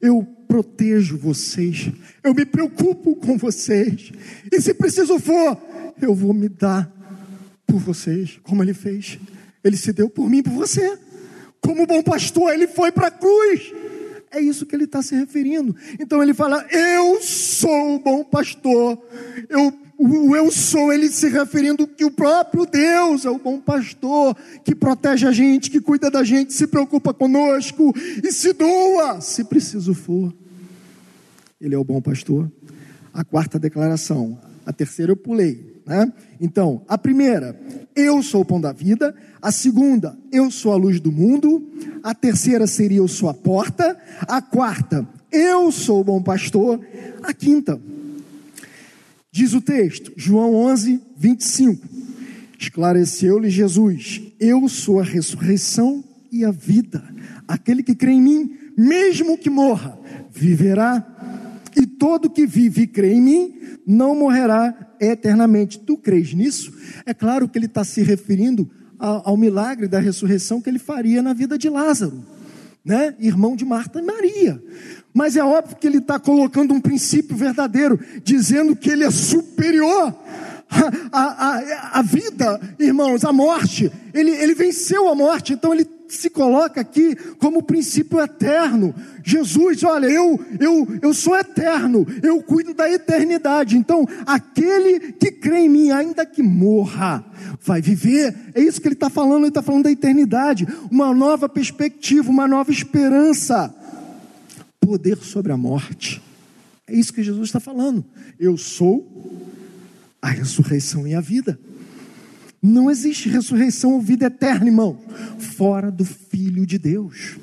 eu 0.01 0.23
protejo 0.47 1.17
vocês, 1.17 1.91
eu 2.23 2.33
me 2.33 2.45
preocupo 2.45 3.15
com 3.15 3.37
vocês, 3.37 4.11
e 4.51 4.61
se 4.61 4.73
preciso 4.73 5.19
for, 5.19 5.57
eu 6.01 6.13
vou 6.13 6.33
me 6.33 6.47
dar 6.47 6.91
por 7.65 7.79
vocês, 7.79 8.39
como 8.43 8.63
ele 8.63 8.73
fez. 8.73 9.19
Ele 9.63 9.75
se 9.75 9.91
deu 9.91 10.09
por 10.09 10.29
mim, 10.29 10.43
por 10.43 10.53
você. 10.53 10.97
Como 11.59 11.87
bom 11.87 12.03
pastor, 12.03 12.53
ele 12.53 12.67
foi 12.67 12.91
para 12.91 13.07
a 13.07 13.11
cruz. 13.11 13.73
É 14.31 14.39
isso 14.39 14.65
que 14.65 14.75
ele 14.75 14.83
está 14.83 15.01
se 15.01 15.15
referindo. 15.15 15.75
Então 15.99 16.21
ele 16.21 16.33
fala: 16.33 16.65
Eu 16.69 17.21
sou 17.21 17.95
o 17.95 17.99
bom 17.99 18.23
pastor, 18.23 19.01
eu 19.49 19.73
o 19.97 20.35
eu 20.35 20.51
sou, 20.51 20.91
ele 20.91 21.09
se 21.09 21.29
referindo 21.29 21.87
que 21.87 22.03
o 22.03 22.11
próprio 22.11 22.65
Deus 22.65 23.25
é 23.25 23.29
o 23.29 23.39
bom 23.39 23.59
pastor, 23.59 24.35
que 24.63 24.75
protege 24.75 25.27
a 25.27 25.31
gente, 25.31 25.69
que 25.71 25.79
cuida 25.79 26.11
da 26.11 26.23
gente, 26.23 26.53
se 26.53 26.67
preocupa 26.67 27.13
conosco 27.13 27.93
e 28.23 28.31
se 28.31 28.53
doa, 28.53 29.21
se 29.21 29.43
preciso 29.43 29.93
for. 29.93 30.33
Ele 31.59 31.75
é 31.75 31.77
o 31.77 31.83
bom 31.83 32.01
pastor. 32.01 32.51
A 33.13 33.23
quarta 33.23 33.57
declaração, 33.57 34.37
a 34.65 34.73
terceira 34.73 35.11
eu 35.11 35.17
pulei, 35.17 35.81
né? 35.85 36.11
Então, 36.41 36.81
a 36.87 36.97
primeira, 36.97 37.57
eu 37.95 38.21
sou 38.21 38.41
o 38.41 38.45
pão 38.45 38.59
da 38.59 38.73
vida. 38.73 39.15
A 39.41 39.51
segunda, 39.51 40.17
eu 40.31 40.51
sou 40.51 40.73
a 40.73 40.75
luz 40.75 40.99
do 40.99 41.11
mundo. 41.11 41.65
A 42.03 42.13
terceira 42.13 42.67
seria 42.67 42.97
eu 42.97 43.07
sou 43.07 43.29
a 43.29 43.33
porta. 43.33 43.97
A 44.27 44.41
quarta, 44.41 45.07
eu 45.31 45.71
sou 45.71 46.01
o 46.01 46.03
bom 46.03 46.21
pastor. 46.21 46.79
A 47.23 47.33
quinta, 47.33 47.79
Diz 49.35 49.53
o 49.53 49.59
texto, 49.59 50.13
João 50.15 50.55
11, 50.55 51.01
25. 51.17 51.85
Esclareceu-lhe 52.57 53.49
Jesus: 53.49 54.21
Eu 54.39 54.69
sou 54.69 54.97
a 54.97 55.03
ressurreição 55.03 56.01
e 56.31 56.45
a 56.45 56.51
vida. 56.51 57.03
Aquele 57.45 57.83
que 57.83 57.93
crê 57.93 58.11
em 58.11 58.21
mim, 58.21 58.57
mesmo 58.77 59.37
que 59.37 59.49
morra, 59.49 59.99
viverá. 60.31 61.05
E 61.75 61.85
todo 61.85 62.29
que 62.29 62.47
vive 62.47 62.83
e 62.83 62.87
crê 62.87 63.11
em 63.11 63.21
mim, 63.21 63.53
não 63.85 64.15
morrerá 64.15 64.95
eternamente. 65.01 65.79
Tu 65.79 65.97
crês 65.97 66.33
nisso? 66.33 66.71
É 67.05 67.13
claro 67.13 67.49
que 67.49 67.59
ele 67.59 67.65
está 67.65 67.83
se 67.83 68.01
referindo 68.01 68.71
ao, 68.97 69.31
ao 69.31 69.35
milagre 69.35 69.89
da 69.89 69.99
ressurreição 69.99 70.61
que 70.61 70.69
ele 70.69 70.79
faria 70.79 71.21
na 71.21 71.33
vida 71.33 71.57
de 71.57 71.67
Lázaro, 71.67 72.23
né? 72.85 73.15
irmão 73.19 73.55
de 73.55 73.65
Marta 73.65 73.99
e 73.99 74.03
Maria. 74.03 74.61
Mas 75.13 75.35
é 75.35 75.43
óbvio 75.43 75.77
que 75.77 75.87
ele 75.87 75.97
está 75.97 76.19
colocando 76.19 76.73
um 76.73 76.79
princípio 76.79 77.35
verdadeiro, 77.35 77.99
dizendo 78.23 78.75
que 78.75 78.89
ele 78.89 79.03
é 79.03 79.09
superior 79.09 80.13
à, 81.11 81.21
à, 81.21 81.99
à, 81.99 82.01
vida, 82.01 82.59
irmãos, 82.77 83.23
à 83.23 83.33
morte. 83.33 83.91
Ele, 84.13 84.31
ele 84.31 84.53
venceu 84.53 85.09
a 85.09 85.15
morte, 85.15 85.53
então 85.53 85.73
ele 85.73 85.85
se 86.07 86.29
coloca 86.29 86.81
aqui 86.81 87.15
como 87.39 87.63
princípio 87.63 88.19
eterno. 88.19 88.93
Jesus, 89.23 89.83
olha, 89.83 90.07
eu, 90.07 90.39
eu, 90.59 90.99
eu 91.01 91.13
sou 91.13 91.35
eterno, 91.35 92.05
eu 92.21 92.41
cuido 92.41 92.73
da 92.73 92.89
eternidade. 92.91 93.77
Então, 93.77 94.05
aquele 94.25 95.13
que 95.13 95.31
crê 95.31 95.59
em 95.59 95.69
mim, 95.69 95.91
ainda 95.91 96.25
que 96.25 96.43
morra, 96.43 97.25
vai 97.61 97.81
viver. 97.81 98.35
É 98.53 98.61
isso 98.61 98.81
que 98.81 98.87
ele 98.87 98.95
está 98.95 99.09
falando, 99.09 99.41
ele 99.41 99.49
está 99.49 99.61
falando 99.61 99.83
da 99.83 99.91
eternidade, 99.91 100.67
uma 100.91 101.13
nova 101.13 101.49
perspectiva, 101.49 102.29
uma 102.29 102.47
nova 102.47 102.71
esperança, 102.71 103.73
poder 104.79 105.17
sobre 105.17 105.51
a 105.51 105.57
morte. 105.57 106.21
É 106.87 106.93
isso 106.93 107.13
que 107.13 107.23
Jesus 107.23 107.49
está 107.49 107.59
falando. 107.59 108.05
Eu 108.39 108.57
sou 108.57 109.11
a 110.21 110.29
ressurreição 110.29 111.07
e 111.07 111.15
a 111.15 111.21
vida. 111.21 111.59
Não 112.67 112.89
existe 112.89 113.29
ressurreição 113.29 113.93
ou 113.93 114.01
vida 114.01 114.25
eterna, 114.25 114.65
irmão, 114.65 114.99
fora 115.37 115.91
do 115.91 116.03
Filho 116.03 116.65
de 116.65 116.79
Deus. 116.79 117.37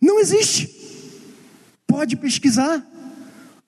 Não 0.00 0.18
existe. 0.18 0.68
Pode 1.86 2.16
pesquisar. 2.16 2.84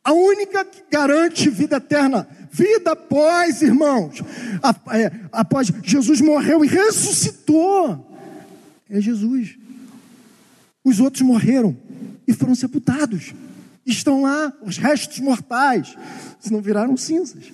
A 0.03 0.13
única 0.13 0.65
que 0.65 0.83
garante 0.91 1.49
vida 1.49 1.77
eterna, 1.77 2.27
vida 2.51 2.91
após, 2.91 3.63
irmãos, 3.63 4.21
é, 4.93 5.13
após 5.31 5.73
Jesus 5.85 6.21
morreu 6.21 6.65
e 6.65 6.69
ressuscitou, 6.69 8.05
é 8.91 9.01
Jesus. 9.01 9.57
Os 10.83 10.99
outros 10.99 11.23
morreram 11.23 11.77
e 12.27 12.33
foram 12.33 12.57
sepultados. 12.57 13.33
Estão 13.87 14.23
lá 14.23 14.53
os 14.61 14.77
restos 14.77 15.21
mortais, 15.21 15.97
se 16.41 16.53
não 16.53 16.61
viraram 16.61 16.97
cinzas. 16.97 17.45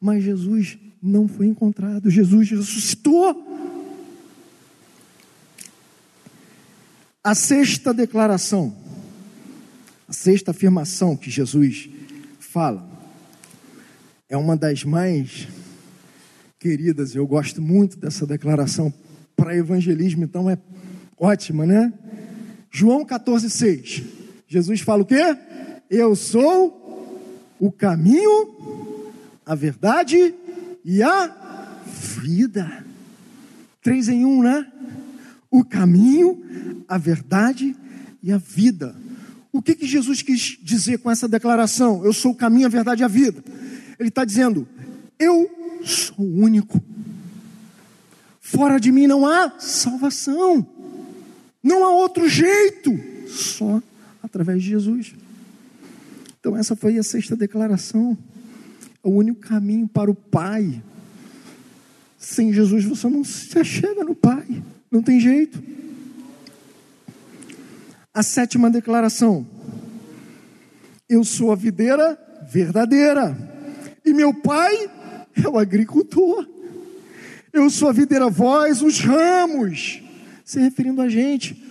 Mas 0.00 0.24
Jesus 0.24 0.78
não 1.04 1.28
foi 1.28 1.46
encontrado. 1.46 2.08
Jesus 2.08 2.50
ressuscitou. 2.50 3.52
A 7.22 7.34
sexta 7.34 7.92
declaração, 7.92 8.74
a 10.08 10.12
sexta 10.12 10.50
afirmação 10.50 11.16
que 11.16 11.30
Jesus 11.30 11.88
fala, 12.38 12.88
é 14.28 14.36
uma 14.36 14.56
das 14.56 14.84
mais 14.84 15.46
queridas, 16.58 17.14
eu 17.14 17.26
gosto 17.26 17.60
muito 17.60 17.98
dessa 17.98 18.26
declaração 18.26 18.92
para 19.36 19.56
evangelismo, 19.56 20.24
então 20.24 20.48
é 20.48 20.58
ótima, 21.18 21.66
né? 21.66 21.92
João 22.70 23.04
14,6. 23.04 24.04
Jesus 24.48 24.80
fala 24.80 25.02
o 25.02 25.06
quê? 25.06 25.36
Eu 25.90 26.16
sou 26.16 27.54
o 27.58 27.70
caminho, 27.70 28.54
a 29.44 29.54
verdade 29.54 30.34
e 30.84 31.02
a 31.02 31.80
vida. 31.86 32.84
Três 33.82 34.08
em 34.08 34.24
um, 34.24 34.42
né? 34.42 34.70
O 35.50 35.64
caminho, 35.64 36.84
a 36.88 36.98
verdade 36.98 37.74
e 38.22 38.32
a 38.32 38.38
vida. 38.38 38.94
O 39.52 39.62
que, 39.62 39.74
que 39.74 39.86
Jesus 39.86 40.20
quis 40.20 40.58
dizer 40.60 40.98
com 40.98 41.10
essa 41.10 41.28
declaração? 41.28 42.04
Eu 42.04 42.12
sou 42.12 42.32
o 42.32 42.36
caminho, 42.36 42.66
a 42.66 42.70
verdade 42.70 43.02
e 43.02 43.04
a 43.04 43.08
vida. 43.08 43.42
Ele 43.98 44.08
está 44.08 44.24
dizendo: 44.24 44.66
Eu 45.18 45.50
sou 45.84 46.24
o 46.24 46.40
único. 46.40 46.82
Fora 48.40 48.78
de 48.78 48.92
mim 48.92 49.06
não 49.06 49.26
há 49.26 49.58
salvação. 49.58 50.66
Não 51.62 51.84
há 51.84 51.90
outro 51.92 52.28
jeito. 52.28 52.92
Só 53.28 53.82
através 54.22 54.62
de 54.62 54.70
Jesus. 54.70 55.14
Então, 56.40 56.56
essa 56.56 56.74
foi 56.74 56.98
a 56.98 57.02
sexta 57.02 57.36
declaração 57.36 58.18
o 59.04 59.10
único 59.10 59.40
caminho 59.40 59.86
para 59.86 60.10
o 60.10 60.14
Pai. 60.14 60.82
Sem 62.18 62.52
Jesus 62.52 62.84
você 62.86 63.06
não 63.08 63.22
se 63.22 63.62
chega 63.62 64.02
no 64.02 64.14
Pai, 64.14 64.62
não 64.90 65.02
tem 65.02 65.20
jeito. 65.20 65.62
A 68.12 68.22
sétima 68.22 68.70
declaração: 68.70 69.46
Eu 71.06 71.22
sou 71.22 71.52
a 71.52 71.56
videira 71.56 72.18
verdadeira, 72.50 73.36
e 74.04 74.14
meu 74.14 74.32
pai 74.32 74.90
é 75.36 75.48
o 75.48 75.58
agricultor. 75.58 76.48
Eu 77.52 77.68
sou 77.68 77.88
a 77.88 77.92
videira, 77.92 78.30
vós 78.30 78.82
os 78.82 79.00
ramos, 79.00 80.02
se 80.44 80.58
referindo 80.58 81.02
a 81.02 81.08
gente. 81.08 81.62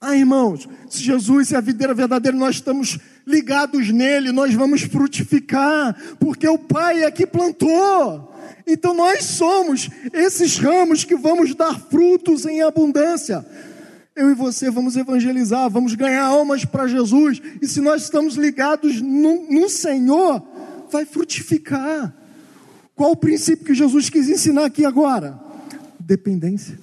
Ah, 0.00 0.16
irmãos, 0.16 0.68
se 0.88 1.02
Jesus 1.02 1.52
é 1.52 1.56
a 1.56 1.60
videira 1.60 1.94
verdadeira, 1.94 2.36
nós 2.36 2.56
estamos 2.56 2.98
ligados 3.26 3.90
nele, 3.90 4.32
nós 4.32 4.54
vamos 4.54 4.82
frutificar, 4.82 5.96
porque 6.18 6.46
o 6.48 6.58
Pai 6.58 7.04
é 7.04 7.10
que 7.10 7.26
plantou. 7.26 8.32
Então 8.66 8.94
nós 8.94 9.24
somos 9.24 9.88
esses 10.12 10.58
ramos 10.58 11.04
que 11.04 11.16
vamos 11.16 11.54
dar 11.54 11.78
frutos 11.78 12.46
em 12.46 12.62
abundância. 12.62 13.44
Eu 14.14 14.30
e 14.30 14.34
você 14.34 14.70
vamos 14.70 14.96
evangelizar, 14.96 15.70
vamos 15.70 15.94
ganhar 15.94 16.24
almas 16.24 16.64
para 16.64 16.86
Jesus, 16.86 17.40
e 17.60 17.66
se 17.66 17.80
nós 17.80 18.02
estamos 18.02 18.34
ligados 18.34 19.00
no, 19.00 19.50
no 19.50 19.68
Senhor, 19.68 20.42
vai 20.90 21.06
frutificar. 21.06 22.14
Qual 22.94 23.12
o 23.12 23.16
princípio 23.16 23.64
que 23.64 23.74
Jesus 23.74 24.10
quis 24.10 24.28
ensinar 24.28 24.66
aqui 24.66 24.84
agora? 24.84 25.40
Dependência. 25.98 26.78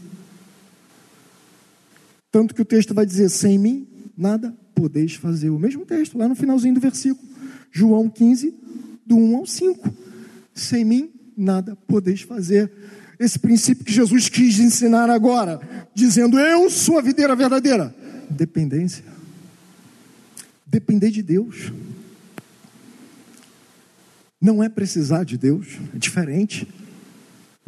Tanto 2.32 2.54
que 2.54 2.62
o 2.62 2.65
texto 2.65 2.93
vai 2.93 3.06
dizer: 3.06 3.30
sem 3.30 3.58
mim, 3.60 3.88
nada 4.17 4.54
podeis 4.80 5.15
fazer. 5.15 5.50
O 5.50 5.60
mesmo 5.60 5.86
texto, 5.86 6.18
lá 6.18 6.28
no 6.28 6.36
finalzinho 6.36 6.74
do 6.74 6.80
versículo. 6.80 7.28
João 7.70 8.10
15, 8.10 8.56
do 9.06 9.18
1 9.18 9.36
ao 9.36 9.46
5. 9.46 9.94
Sem 10.54 10.86
mim, 10.86 11.10
nada 11.36 11.76
podeis 11.86 12.22
fazer. 12.22 12.72
Esse 13.20 13.38
princípio 13.38 13.84
que 13.84 13.92
Jesus 13.92 14.30
quis 14.30 14.58
ensinar 14.60 15.10
agora, 15.10 15.60
dizendo: 15.94 16.39
Eu 16.39 16.70
sou 16.70 16.98
a 16.98 17.02
videira 17.02 17.36
verdadeira. 17.36 17.94
Dependência. 18.30 19.04
Depender 20.65 21.12
de 21.12 21.22
Deus. 21.22 21.74
Não 24.39 24.63
é 24.63 24.70
precisar 24.70 25.26
de 25.26 25.38
Deus, 25.38 25.68
é 25.94 25.98
diferente. 25.98 26.65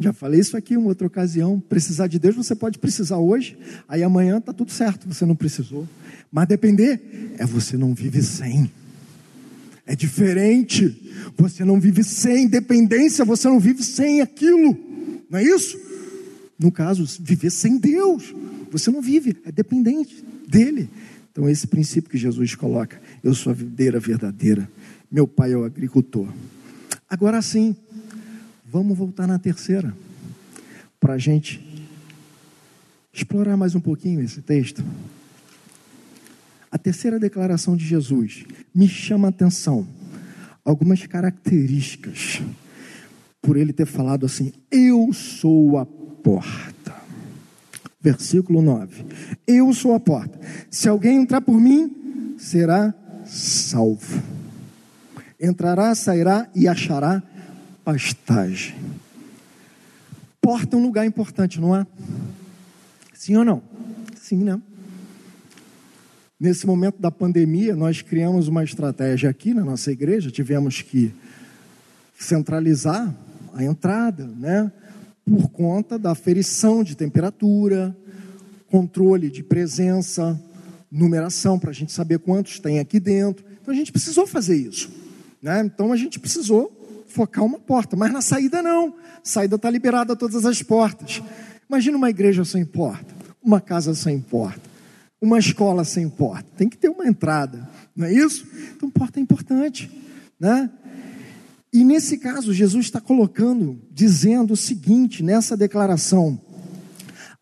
Já 0.00 0.14
falei 0.14 0.40
isso 0.40 0.56
aqui 0.56 0.72
em 0.72 0.78
outra 0.78 1.06
ocasião. 1.06 1.60
Precisar 1.60 2.06
de 2.06 2.18
Deus, 2.18 2.34
você 2.34 2.54
pode 2.54 2.78
precisar 2.78 3.18
hoje, 3.18 3.58
aí 3.86 4.02
amanhã 4.02 4.38
está 4.38 4.54
tudo 4.54 4.72
certo, 4.72 5.06
você 5.06 5.26
não 5.26 5.36
precisou. 5.36 5.86
Mas 6.32 6.48
depender 6.48 7.00
é 7.36 7.44
você 7.44 7.76
não 7.76 7.94
vive 7.94 8.22
sem. 8.22 8.72
É 9.86 9.94
diferente. 9.94 11.12
Você 11.36 11.64
não 11.64 11.78
vive 11.78 12.02
sem 12.02 12.48
dependência, 12.48 13.24
você 13.24 13.48
não 13.48 13.60
vive 13.60 13.84
sem 13.84 14.20
aquilo. 14.20 14.76
Não 15.28 15.38
é 15.38 15.44
isso? 15.44 15.78
No 16.58 16.72
caso, 16.72 17.06
viver 17.20 17.50
sem 17.50 17.76
Deus. 17.76 18.34
Você 18.70 18.90
não 18.90 19.02
vive, 19.02 19.36
é 19.44 19.52
dependente 19.52 20.24
dele. 20.48 20.88
Então, 21.30 21.48
esse 21.48 21.66
princípio 21.66 22.10
que 22.10 22.18
Jesus 22.18 22.54
coloca: 22.54 23.00
eu 23.22 23.34
sou 23.34 23.50
a 23.50 23.54
videira 23.54 24.00
verdadeira, 24.00 24.68
meu 25.10 25.28
pai 25.28 25.52
é 25.52 25.56
o 25.56 25.64
agricultor. 25.64 26.32
Agora 27.08 27.42
sim, 27.42 27.76
Vamos 28.72 28.96
voltar 28.96 29.26
na 29.26 29.38
terceira, 29.38 29.94
para 30.98 31.12
a 31.12 31.18
gente 31.18 31.62
explorar 33.12 33.54
mais 33.54 33.74
um 33.74 33.80
pouquinho 33.80 34.22
esse 34.22 34.40
texto. 34.40 34.82
A 36.72 36.78
terceira 36.78 37.20
declaração 37.20 37.76
de 37.76 37.84
Jesus 37.84 38.46
me 38.74 38.88
chama 38.88 39.28
a 39.28 39.30
atenção. 39.30 39.86
Algumas 40.64 41.06
características, 41.06 42.40
por 43.42 43.58
ele 43.58 43.74
ter 43.74 43.84
falado 43.84 44.24
assim: 44.24 44.54
Eu 44.70 45.12
sou 45.12 45.76
a 45.76 45.84
porta. 45.84 46.94
Versículo 48.00 48.62
9: 48.62 49.04
Eu 49.46 49.74
sou 49.74 49.94
a 49.94 50.00
porta. 50.00 50.40
Se 50.70 50.88
alguém 50.88 51.18
entrar 51.18 51.42
por 51.42 51.60
mim, 51.60 52.34
será 52.38 52.94
salvo. 53.26 54.22
Entrará, 55.38 55.94
sairá 55.94 56.48
e 56.54 56.66
achará 56.66 57.22
pastagem. 57.84 58.76
Porta 60.40 60.74
é 60.74 60.78
um 60.78 60.82
lugar 60.82 61.04
importante, 61.04 61.60
não 61.60 61.76
é? 61.76 61.86
Sim 63.12 63.36
ou 63.36 63.44
não? 63.44 63.62
Sim, 64.16 64.38
né? 64.38 64.58
Nesse 66.42 66.66
momento 66.66 67.00
da 67.00 67.08
pandemia, 67.08 67.76
nós 67.76 68.02
criamos 68.02 68.48
uma 68.48 68.64
estratégia 68.64 69.30
aqui 69.30 69.54
na 69.54 69.64
nossa 69.64 69.92
igreja, 69.92 70.28
tivemos 70.28 70.82
que 70.82 71.14
centralizar 72.18 73.14
a 73.54 73.62
entrada, 73.62 74.26
né? 74.26 74.72
Por 75.24 75.48
conta 75.50 75.96
da 75.96 76.10
aferição 76.10 76.82
de 76.82 76.96
temperatura, 76.96 77.96
controle 78.66 79.30
de 79.30 79.40
presença, 79.44 80.36
numeração, 80.90 81.60
para 81.60 81.70
a 81.70 81.72
gente 81.72 81.92
saber 81.92 82.18
quantos 82.18 82.58
tem 82.58 82.80
aqui 82.80 82.98
dentro. 82.98 83.44
Então 83.62 83.72
a 83.72 83.76
gente 83.76 83.92
precisou 83.92 84.26
fazer 84.26 84.56
isso. 84.56 84.90
Né? 85.40 85.60
Então 85.64 85.92
a 85.92 85.96
gente 85.96 86.18
precisou 86.18 87.04
focar 87.06 87.44
uma 87.44 87.60
porta, 87.60 87.94
mas 87.94 88.12
na 88.12 88.20
saída 88.20 88.60
não. 88.60 88.96
saída 89.22 89.54
está 89.54 89.70
liberada 89.70 90.16
todas 90.16 90.44
as 90.44 90.60
portas. 90.60 91.22
Imagina 91.68 91.96
uma 91.96 92.10
igreja 92.10 92.44
sem 92.44 92.64
porta, 92.64 93.14
uma 93.40 93.60
casa 93.60 93.94
sem 93.94 94.20
porta, 94.20 94.71
uma 95.22 95.38
escola 95.38 95.84
sem 95.84 96.08
porta. 96.08 96.48
Tem 96.56 96.68
que 96.68 96.76
ter 96.76 96.88
uma 96.88 97.06
entrada, 97.06 97.70
não 97.94 98.06
é 98.06 98.12
isso? 98.12 98.44
Então, 98.76 98.90
porta 98.90 99.20
é 99.20 99.22
importante, 99.22 99.88
né? 100.38 100.68
E 101.72 101.84
nesse 101.84 102.18
caso, 102.18 102.52
Jesus 102.52 102.86
está 102.86 103.00
colocando, 103.00 103.80
dizendo 103.90 104.52
o 104.52 104.56
seguinte 104.56 105.22
nessa 105.22 105.56
declaração: 105.56 106.38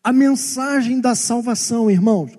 A 0.03 0.13
mensagem 0.13 1.01
da 1.01 1.15
salvação, 1.15 1.89
irmãos, 1.89 2.31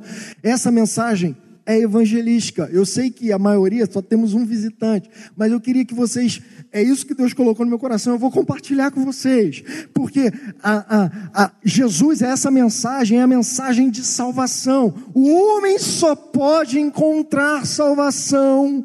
essa 0.42 0.70
mensagem 0.70 1.36
é 1.64 1.78
evangelística. 1.78 2.68
Eu 2.72 2.84
sei 2.84 3.10
que 3.10 3.32
a 3.32 3.38
maioria 3.38 3.88
só 3.90 4.02
temos 4.02 4.34
um 4.34 4.44
visitante, 4.44 5.08
mas 5.36 5.52
eu 5.52 5.60
queria 5.60 5.84
que 5.84 5.94
vocês, 5.94 6.40
é 6.72 6.82
isso 6.82 7.06
que 7.06 7.14
Deus 7.14 7.32
colocou 7.32 7.64
no 7.64 7.70
meu 7.70 7.78
coração, 7.78 8.12
eu 8.14 8.18
vou 8.18 8.30
compartilhar 8.30 8.90
com 8.90 9.04
vocês, 9.04 9.62
porque 9.94 10.32
a, 10.62 11.04
a, 11.04 11.44
a, 11.44 11.52
Jesus 11.64 12.22
é 12.22 12.30
essa 12.30 12.50
mensagem, 12.50 13.18
é 13.18 13.22
a 13.22 13.26
mensagem 13.26 13.90
de 13.90 14.04
salvação. 14.04 14.94
O 15.14 15.28
homem 15.28 15.78
só 15.78 16.14
pode 16.14 16.78
encontrar 16.78 17.66
salvação 17.66 18.84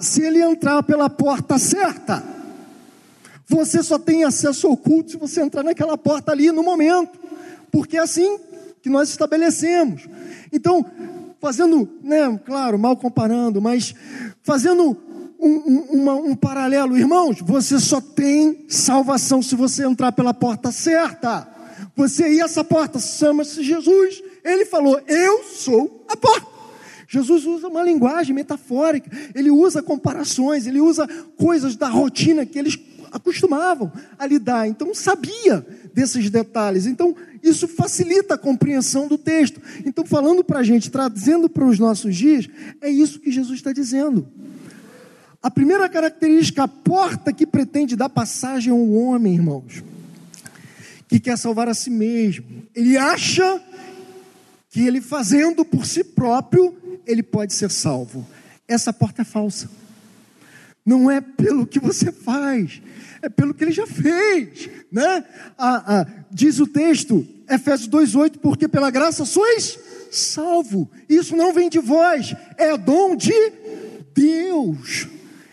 se 0.00 0.22
ele 0.22 0.42
entrar 0.42 0.82
pela 0.82 1.08
porta 1.08 1.58
certa. 1.58 2.22
Você 3.48 3.82
só 3.82 3.98
tem 3.98 4.24
acesso 4.24 4.66
ao 4.66 4.76
culto 4.76 5.10
se 5.10 5.16
você 5.16 5.42
entrar 5.42 5.62
naquela 5.62 5.98
porta 5.98 6.32
ali 6.32 6.50
no 6.50 6.62
momento, 6.62 7.18
porque 7.70 7.96
é 7.96 8.00
assim 8.00 8.38
que 8.82 8.90
nós 8.90 9.08
estabelecemos. 9.10 10.08
Então, 10.52 10.84
fazendo, 11.42 11.88
né, 12.04 12.40
claro, 12.46 12.78
mal 12.78 12.96
comparando, 12.96 13.60
mas 13.60 13.92
fazendo 14.44 14.96
um, 15.40 15.48
um, 15.48 15.86
uma, 15.90 16.14
um 16.14 16.36
paralelo, 16.36 16.96
irmãos, 16.96 17.40
você 17.40 17.80
só 17.80 18.00
tem 18.00 18.64
salvação 18.68 19.42
se 19.42 19.56
você 19.56 19.84
entrar 19.84 20.12
pela 20.12 20.32
porta 20.32 20.70
certa. 20.70 21.48
Você 21.96 22.32
e 22.34 22.40
essa 22.40 22.62
porta 22.62 23.00
chama-se 23.00 23.64
Jesus. 23.64 24.22
Ele 24.44 24.64
falou: 24.64 25.00
Eu 25.08 25.42
sou 25.42 26.06
a 26.08 26.16
porta. 26.16 26.46
Jesus 27.08 27.44
usa 27.44 27.66
uma 27.66 27.82
linguagem 27.82 28.34
metafórica, 28.34 29.10
ele 29.34 29.50
usa 29.50 29.82
comparações, 29.82 30.66
ele 30.66 30.80
usa 30.80 31.06
coisas 31.36 31.74
da 31.74 31.88
rotina 31.88 32.46
que 32.46 32.58
eles 32.58 32.78
acostumavam 33.12 33.92
a 34.18 34.26
lidar, 34.26 34.66
então 34.66 34.94
sabia 34.94 35.64
desses 35.92 36.30
detalhes. 36.30 36.86
Então, 36.86 37.14
isso 37.42 37.68
facilita 37.68 38.34
a 38.34 38.38
compreensão 38.38 39.06
do 39.06 39.18
texto. 39.18 39.60
Então, 39.84 40.04
falando 40.04 40.42
para 40.42 40.60
a 40.60 40.62
gente, 40.62 40.90
trazendo 40.90 41.48
para 41.48 41.64
os 41.64 41.78
nossos 41.78 42.16
dias, 42.16 42.48
é 42.80 42.88
isso 42.88 43.20
que 43.20 43.30
Jesus 43.30 43.58
está 43.58 43.72
dizendo. 43.72 44.26
A 45.42 45.50
primeira 45.50 45.88
característica, 45.88 46.62
a 46.62 46.68
porta 46.68 47.32
que 47.32 47.46
pretende 47.46 47.96
dar 47.96 48.08
passagem 48.08 48.72
ao 48.72 48.90
homem, 48.90 49.34
irmãos, 49.34 49.82
que 51.08 51.18
quer 51.20 51.36
salvar 51.36 51.68
a 51.68 51.74
si 51.74 51.90
mesmo. 51.90 52.46
Ele 52.74 52.96
acha 52.96 53.60
que 54.70 54.86
ele 54.86 55.00
fazendo 55.00 55.64
por 55.64 55.84
si 55.84 56.02
próprio, 56.02 56.74
ele 57.06 57.22
pode 57.22 57.52
ser 57.52 57.70
salvo. 57.70 58.26
Essa 58.66 58.92
porta 58.92 59.22
é 59.22 59.24
falsa. 59.24 59.68
Não 60.84 61.10
é 61.10 61.20
pelo 61.20 61.66
que 61.66 61.78
você 61.78 62.10
faz, 62.10 62.82
é 63.20 63.28
pelo 63.28 63.54
que 63.54 63.62
ele 63.62 63.72
já 63.72 63.86
fez, 63.86 64.68
né? 64.90 65.24
Ah, 65.56 65.84
ah, 65.86 66.06
diz 66.30 66.58
o 66.58 66.66
texto, 66.66 67.26
Efésios 67.48 67.88
2:8, 67.88 68.38
porque 68.38 68.66
pela 68.66 68.90
graça 68.90 69.24
sois 69.24 69.78
salvo. 70.10 70.90
Isso 71.08 71.34
não 71.34 71.52
vem 71.52 71.68
de 71.68 71.78
vós, 71.78 72.34
é 72.56 72.76
dom 72.76 73.16
de 73.16 73.32
Deus. 74.14 75.08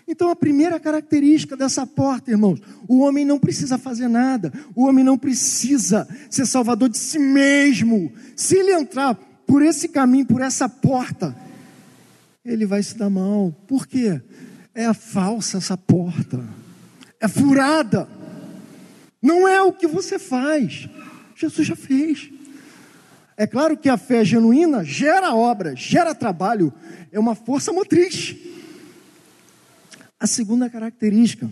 Então 0.07 0.29
a 0.31 0.35
primeira 0.35 0.79
característica 0.79 1.55
dessa 1.55 1.85
porta, 1.85 2.31
irmãos, 2.31 2.59
o 2.87 2.99
homem 2.99 3.23
não 3.23 3.39
precisa 3.39 3.77
fazer 3.77 4.07
nada, 4.07 4.51
o 4.75 4.85
homem 4.85 5.03
não 5.03 5.17
precisa 5.17 6.07
ser 6.29 6.47
salvador 6.47 6.89
de 6.89 6.97
si 6.97 7.19
mesmo. 7.19 8.11
Se 8.35 8.57
ele 8.57 8.73
entrar 8.73 9.13
por 9.45 9.61
esse 9.61 9.87
caminho, 9.87 10.25
por 10.25 10.41
essa 10.41 10.67
porta, 10.67 11.35
ele 12.43 12.65
vai 12.65 12.81
se 12.81 12.97
dar 12.97 13.09
mal. 13.09 13.55
Por 13.67 13.85
quê? 13.85 14.19
É 14.73 14.93
falsa 14.93 15.57
essa 15.57 15.77
porta 15.77 16.43
é 17.19 17.27
furada. 17.27 18.07
Não 19.21 19.47
é 19.47 19.61
o 19.61 19.73
que 19.73 19.85
você 19.85 20.17
faz. 20.17 20.87
Jesus 21.35 21.67
já 21.67 21.75
fez. 21.75 22.29
É 23.35 23.45
claro 23.45 23.77
que 23.77 23.89
a 23.89 23.97
fé 23.97 24.23
genuína 24.23 24.83
gera 24.83 25.33
obra, 25.33 25.75
gera 25.75 26.15
trabalho, 26.15 26.73
é 27.11 27.19
uma 27.19 27.35
força 27.35 27.71
motriz. 27.71 28.35
A 30.19 30.27
segunda 30.27 30.69
característica, 30.69 31.49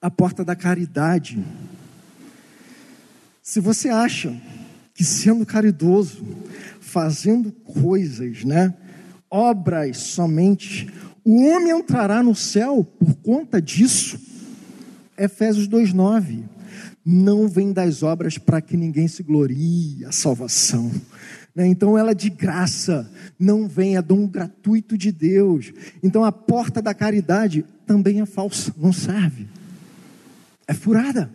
a 0.00 0.10
porta 0.10 0.44
da 0.44 0.56
caridade. 0.56 1.44
Se 3.42 3.60
você 3.60 3.90
acha 3.90 4.34
que 4.94 5.04
sendo 5.04 5.44
caridoso, 5.44 6.24
fazendo 6.80 7.52
coisas, 7.52 8.44
né, 8.44 8.72
obras 9.34 9.98
somente, 9.98 10.88
o 11.24 11.44
homem 11.48 11.76
entrará 11.76 12.22
no 12.22 12.36
céu 12.36 12.84
por 12.84 13.16
conta 13.16 13.60
disso. 13.60 14.16
Efésios 15.18 15.66
2:9. 15.66 16.44
Não 17.04 17.48
vem 17.48 17.72
das 17.72 18.02
obras 18.02 18.38
para 18.38 18.60
que 18.62 18.76
ninguém 18.76 19.08
se 19.08 19.22
glorie 19.22 20.04
a 20.06 20.12
salvação. 20.12 20.90
Né? 21.54 21.66
Então 21.66 21.98
ela 21.98 22.12
é 22.12 22.14
de 22.14 22.30
graça, 22.30 23.10
não 23.38 23.68
vem, 23.68 23.96
é 23.96 24.02
dom 24.02 24.26
gratuito 24.26 24.96
de 24.96 25.10
Deus. 25.10 25.72
Então 26.02 26.24
a 26.24 26.32
porta 26.32 26.80
da 26.80 26.94
caridade 26.94 27.64
também 27.86 28.20
é 28.20 28.26
falsa, 28.26 28.72
não 28.78 28.92
serve. 28.92 29.48
É 30.66 30.72
furada. 30.72 31.28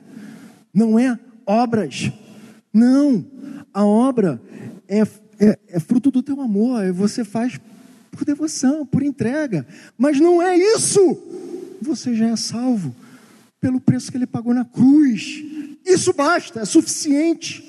Não 0.74 0.98
é 0.98 1.20
obras. 1.46 2.12
Não. 2.74 3.26
A 3.74 3.86
obra 3.86 4.42
é, 4.88 5.02
é, 5.40 5.60
é 5.68 5.80
fruto 5.80 6.10
do 6.10 6.24
teu 6.24 6.42
amor. 6.42 6.92
Você 6.94 7.24
faz 7.24 7.60
por 8.12 8.26
devoção, 8.26 8.86
por 8.86 9.04
entrega. 9.04 9.66
Mas 9.98 10.20
não 10.20 10.42
é 10.42 10.58
isso. 10.58 11.18
Você 11.82 12.16
já 12.16 12.28
é 12.28 12.36
salvo 12.36 12.96
pelo 13.60 13.80
preço 13.80 14.12
que 14.12 14.18
ele 14.18 14.28
pagou 14.28 14.54
na 14.54 14.66
cruz. 14.66 15.44
Isso 15.86 16.14
basta, 16.14 16.62
é 16.62 16.66
suficiente. 16.66 17.66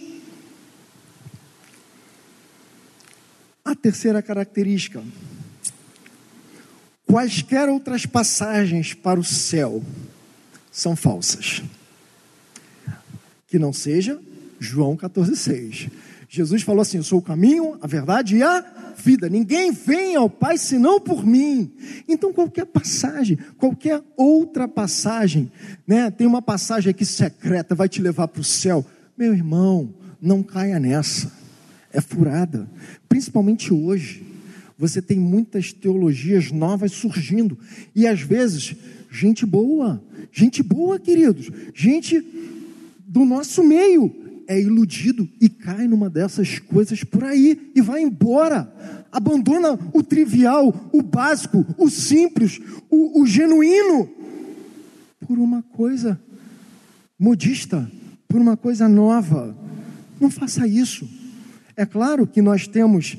A 3.64 3.74
terceira 3.74 4.22
característica: 4.22 5.02
quaisquer 7.06 7.68
outras 7.68 8.06
passagens 8.06 8.94
para 8.94 9.20
o 9.20 9.24
céu 9.24 9.82
são 10.70 10.96
falsas. 10.96 11.62
Que 13.46 13.58
não 13.58 13.72
seja 13.72 14.20
João 14.58 14.96
14,6. 14.96 15.90
Jesus 16.32 16.62
falou 16.62 16.82
assim: 16.82 16.98
Eu 16.98 17.02
sou 17.02 17.18
o 17.18 17.22
caminho, 17.22 17.76
a 17.82 17.88
verdade 17.88 18.36
e 18.36 18.42
a 18.42 18.64
vida. 18.96 19.28
Ninguém 19.28 19.72
vem 19.72 20.14
ao 20.14 20.30
Pai 20.30 20.56
senão 20.56 21.00
por 21.00 21.26
mim. 21.26 21.72
Então, 22.06 22.32
qualquer 22.32 22.66
passagem, 22.66 23.36
qualquer 23.58 24.00
outra 24.16 24.68
passagem, 24.68 25.50
né? 25.84 26.08
Tem 26.08 26.28
uma 26.28 26.40
passagem 26.40 26.88
aqui 26.88 27.04
secreta, 27.04 27.74
vai 27.74 27.88
te 27.88 28.00
levar 28.00 28.28
para 28.28 28.40
o 28.40 28.44
céu. 28.44 28.86
Meu 29.18 29.34
irmão, 29.34 29.92
não 30.22 30.40
caia 30.40 30.78
nessa. 30.78 31.32
É 31.92 32.00
furada. 32.00 32.70
Principalmente 33.08 33.74
hoje. 33.74 34.24
Você 34.78 35.02
tem 35.02 35.18
muitas 35.18 35.72
teologias 35.72 36.52
novas 36.52 36.92
surgindo. 36.92 37.58
E 37.94 38.06
às 38.06 38.20
vezes, 38.22 38.76
gente 39.10 39.44
boa. 39.44 40.00
Gente 40.32 40.62
boa, 40.62 40.98
queridos. 40.98 41.50
Gente 41.74 42.24
do 43.04 43.24
nosso 43.24 43.64
meio 43.64 44.29
é 44.50 44.60
iludido 44.60 45.28
e 45.40 45.48
cai 45.48 45.86
numa 45.86 46.10
dessas 46.10 46.58
coisas 46.58 47.04
por 47.04 47.22
aí 47.22 47.70
e 47.72 47.80
vai 47.80 48.02
embora. 48.02 48.68
Abandona 49.12 49.78
o 49.94 50.02
trivial, 50.02 50.90
o 50.92 51.00
básico, 51.00 51.64
o 51.78 51.88
simples, 51.88 52.60
o, 52.90 53.22
o 53.22 53.26
genuíno, 53.26 54.10
por 55.24 55.38
uma 55.38 55.62
coisa 55.62 56.20
modista, 57.16 57.88
por 58.26 58.40
uma 58.40 58.56
coisa 58.56 58.88
nova. 58.88 59.56
Não 60.20 60.28
faça 60.28 60.66
isso. 60.66 61.08
É 61.76 61.86
claro 61.86 62.26
que 62.26 62.42
nós 62.42 62.66
temos 62.66 63.16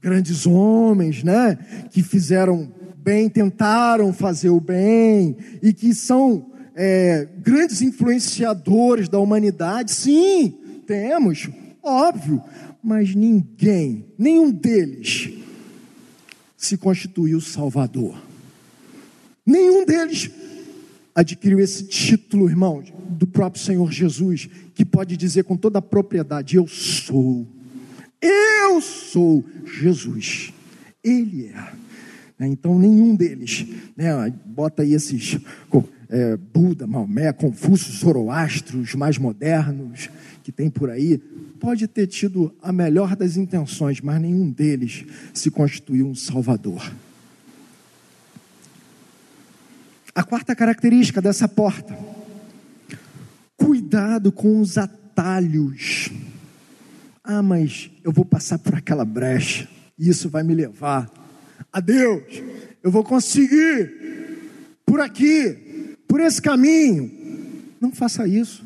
grandes 0.00 0.46
homens, 0.46 1.22
né, 1.22 1.58
que 1.90 2.02
fizeram 2.02 2.72
bem, 2.96 3.28
tentaram 3.28 4.14
fazer 4.14 4.48
o 4.48 4.60
bem 4.60 5.36
e 5.62 5.74
que 5.74 5.94
são 5.94 6.53
é, 6.74 7.28
grandes 7.38 7.80
influenciadores 7.82 9.08
da 9.08 9.18
humanidade? 9.18 9.92
Sim, 9.92 10.54
temos, 10.86 11.48
óbvio, 11.82 12.42
mas 12.82 13.14
ninguém, 13.14 14.04
nenhum 14.18 14.50
deles, 14.50 15.30
se 16.56 16.76
constituiu 16.76 17.40
Salvador. 17.40 18.16
Nenhum 19.46 19.84
deles 19.84 20.30
adquiriu 21.14 21.60
esse 21.60 21.84
título, 21.84 22.48
irmão, 22.48 22.82
do 23.08 23.26
próprio 23.26 23.62
Senhor 23.62 23.92
Jesus, 23.92 24.48
que 24.74 24.84
pode 24.84 25.16
dizer 25.16 25.44
com 25.44 25.56
toda 25.56 25.78
a 25.78 25.82
propriedade: 25.82 26.56
Eu 26.56 26.66
sou, 26.66 27.46
eu 28.20 28.80
sou 28.80 29.44
Jesus. 29.64 30.52
Ele 31.02 31.46
é. 31.46 31.72
Né, 32.38 32.48
então, 32.48 32.78
nenhum 32.78 33.14
deles, 33.14 33.66
né, 33.96 34.32
bota 34.44 34.82
aí 34.82 34.94
esses 34.94 35.38
é, 36.08 36.36
Buda, 36.36 36.86
Maomé, 36.86 37.32
Confúcio, 37.32 37.92
Zoroastro, 37.92 38.80
os 38.80 38.94
mais 38.94 39.18
modernos 39.18 40.08
que 40.42 40.52
tem 40.52 40.68
por 40.68 40.90
aí, 40.90 41.18
pode 41.58 41.86
ter 41.88 42.06
tido 42.06 42.54
a 42.60 42.72
melhor 42.72 43.16
das 43.16 43.36
intenções, 43.36 44.00
mas 44.00 44.20
nenhum 44.20 44.50
deles 44.50 45.04
se 45.32 45.50
constituiu 45.50 46.06
um 46.06 46.14
salvador. 46.14 46.92
A 50.14 50.22
quarta 50.22 50.54
característica 50.54 51.20
dessa 51.20 51.48
porta: 51.48 51.98
cuidado 53.56 54.30
com 54.30 54.60
os 54.60 54.78
atalhos. 54.78 56.10
Ah, 57.22 57.42
mas 57.42 57.90
eu 58.04 58.12
vou 58.12 58.24
passar 58.24 58.58
por 58.58 58.74
aquela 58.74 59.04
brecha, 59.04 59.66
e 59.98 60.08
isso 60.08 60.28
vai 60.28 60.42
me 60.42 60.54
levar 60.54 61.10
a 61.72 61.80
Deus. 61.80 62.42
Eu 62.82 62.90
vou 62.90 63.02
conseguir 63.02 64.04
por 64.84 65.00
aqui, 65.00 65.63
por 66.14 66.20
esse 66.20 66.40
caminho. 66.40 67.10
Não 67.80 67.90
faça 67.90 68.24
isso. 68.24 68.64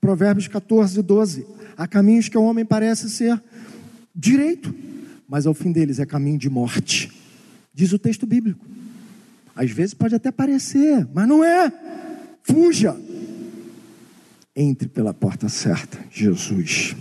Provérbios 0.00 0.48
14, 0.48 1.02
12. 1.02 1.46
Há 1.76 1.86
caminhos 1.86 2.30
que 2.30 2.38
o 2.38 2.42
homem 2.42 2.64
parece 2.64 3.10
ser 3.10 3.38
direito, 4.16 4.74
mas 5.28 5.44
ao 5.44 5.52
fim 5.52 5.70
deles 5.70 5.98
é 5.98 6.06
caminho 6.06 6.38
de 6.38 6.48
morte. 6.48 7.12
Diz 7.74 7.92
o 7.92 7.98
texto 7.98 8.24
bíblico. 8.26 8.64
Às 9.54 9.70
vezes 9.70 9.92
pode 9.92 10.14
até 10.14 10.32
parecer, 10.32 11.06
mas 11.12 11.28
não 11.28 11.44
é. 11.44 11.70
Fuja. 12.42 12.96
Entre 14.56 14.88
pela 14.88 15.12
porta 15.12 15.46
certa, 15.50 15.98
Jesus. 16.10 16.96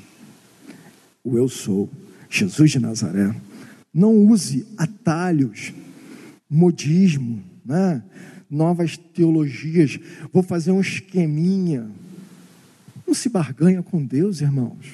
O 1.24 1.38
eu 1.38 1.48
sou, 1.48 1.90
Jesus 2.30 2.72
de 2.72 2.80
Nazaré. 2.80 3.34
Não 3.94 4.14
use 4.14 4.68
atalhos, 4.78 5.72
modismo, 6.50 7.42
né? 7.66 8.04
Novas 8.50 8.98
teologias. 8.98 10.00
Vou 10.32 10.44
fazer 10.44 10.72
um 10.72 10.82
esqueminha. 10.82 11.90
Não 13.06 13.14
se 13.14 13.30
barganha 13.30 13.82
com 13.84 14.04
Deus, 14.04 14.42
irmãos. 14.42 14.86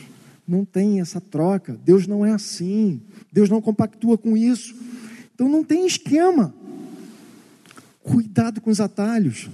Não 0.48 0.66
tem 0.66 1.00
essa 1.00 1.22
troca. 1.22 1.78
Deus 1.86 2.08
não 2.08 2.26
é 2.26 2.32
assim. 2.32 3.02
Deus 3.32 3.50
não 3.50 3.62
compactua 3.62 4.18
com 4.18 4.36
isso. 4.36 4.76
Então 5.34 5.48
não 5.50 5.64
tem 5.64 5.86
esquema. 5.86 6.54
Cuidado 8.02 8.60
com 8.60 8.70
os 8.70 8.80
atalhos. 8.80 9.50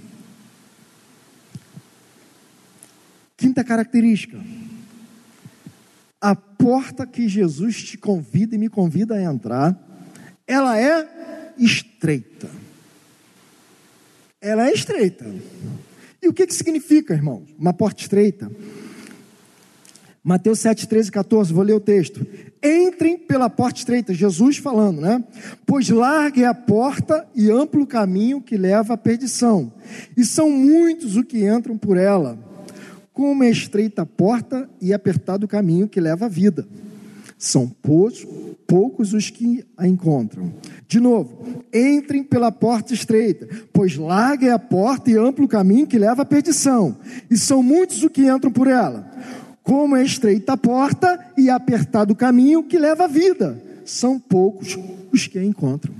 Quinta 3.36 3.64
característica. 3.64 4.38
A 6.20 6.36
porta 6.36 7.06
que 7.06 7.26
Jesus 7.26 7.82
te 7.82 7.96
convida 7.96 8.54
e 8.54 8.58
me 8.58 8.68
convida 8.68 9.14
a 9.14 9.22
entrar, 9.22 9.74
ela 10.46 10.78
é 10.78 11.54
estreita. 11.56 12.50
Ela 14.40 14.68
é 14.68 14.72
estreita. 14.72 15.26
E 16.22 16.26
o 16.26 16.32
que, 16.32 16.46
que 16.46 16.54
significa, 16.54 17.12
irmãos? 17.12 17.54
Uma 17.58 17.74
porta 17.74 18.00
estreita. 18.00 18.50
Mateus 20.24 20.60
7, 20.60 20.88
13 20.88 21.08
e 21.08 21.12
14, 21.12 21.52
vou 21.52 21.62
ler 21.62 21.74
o 21.74 21.80
texto. 21.80 22.26
Entrem 22.62 23.18
pela 23.18 23.50
porta 23.50 23.78
estreita, 23.78 24.14
Jesus 24.14 24.56
falando, 24.56 25.00
né? 25.00 25.22
Pois 25.66 25.90
larga 25.90 26.42
é 26.42 26.44
a 26.46 26.54
porta 26.54 27.26
e 27.34 27.50
amplo 27.50 27.82
o 27.82 27.86
caminho 27.86 28.40
que 28.40 28.56
leva 28.56 28.94
à 28.94 28.96
perdição, 28.96 29.72
e 30.16 30.24
são 30.24 30.50
muitos 30.50 31.16
os 31.16 31.24
que 31.24 31.46
entram 31.46 31.76
por 31.76 31.96
ela. 31.96 32.38
Como 33.12 33.44
é 33.44 33.50
estreita 33.50 34.02
a 34.02 34.06
porta 34.06 34.68
e 34.80 34.92
apertado 34.92 35.44
o 35.44 35.48
caminho 35.48 35.88
que 35.88 36.00
leva 36.00 36.26
à 36.26 36.28
vida. 36.28 36.66
São 37.38 37.66
poucos, 37.66 38.26
poucos 38.66 39.14
os 39.14 39.30
que 39.30 39.64
a 39.76 39.86
encontram. 39.88 40.52
De 40.90 40.98
novo, 40.98 41.62
entrem 41.72 42.24
pela 42.24 42.50
porta 42.50 42.92
estreita, 42.92 43.48
pois 43.72 43.96
larga 43.96 44.48
é 44.48 44.50
a 44.50 44.58
porta 44.58 45.08
e 45.08 45.16
amplo 45.16 45.44
o 45.44 45.48
caminho 45.48 45.86
que 45.86 45.96
leva 45.96 46.22
à 46.22 46.24
perdição, 46.24 46.96
e 47.30 47.36
são 47.36 47.62
muitos 47.62 48.02
os 48.02 48.10
que 48.10 48.28
entram 48.28 48.50
por 48.50 48.66
ela. 48.66 49.08
Como 49.62 49.94
é 49.94 50.02
estreita 50.02 50.54
a 50.54 50.56
porta 50.56 51.32
e 51.38 51.48
apertado 51.48 52.12
o 52.12 52.16
caminho 52.16 52.64
que 52.64 52.76
leva 52.76 53.04
à 53.04 53.06
vida, 53.06 53.62
são 53.84 54.18
poucos 54.18 54.76
os 55.12 55.28
que 55.28 55.38
a 55.38 55.44
encontram. 55.44 55.94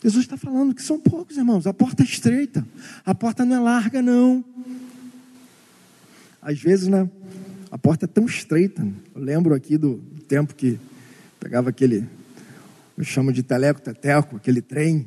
Jesus 0.00 0.26
está 0.26 0.36
falando 0.36 0.76
que 0.76 0.82
são 0.82 1.00
poucos, 1.00 1.36
irmãos. 1.36 1.66
A 1.66 1.74
porta 1.74 2.04
é 2.04 2.06
estreita, 2.06 2.64
a 3.04 3.12
porta 3.16 3.44
não 3.44 3.56
é 3.56 3.58
larga, 3.58 4.00
não. 4.00 4.44
Às 6.40 6.60
vezes, 6.60 6.86
né? 6.86 7.10
A 7.68 7.76
porta 7.76 8.04
é 8.04 8.08
tão 8.08 8.26
estreita. 8.26 8.80
Eu 9.12 9.20
lembro 9.20 9.56
aqui 9.56 9.76
do 9.76 9.96
tempo 10.28 10.54
que 10.54 10.78
pegava 11.40 11.70
aquele, 11.70 12.06
eu 12.98 13.04
chamo 13.04 13.32
de 13.32 13.44
teleco-teteco, 13.44 14.36
aquele 14.36 14.60
trem, 14.60 15.06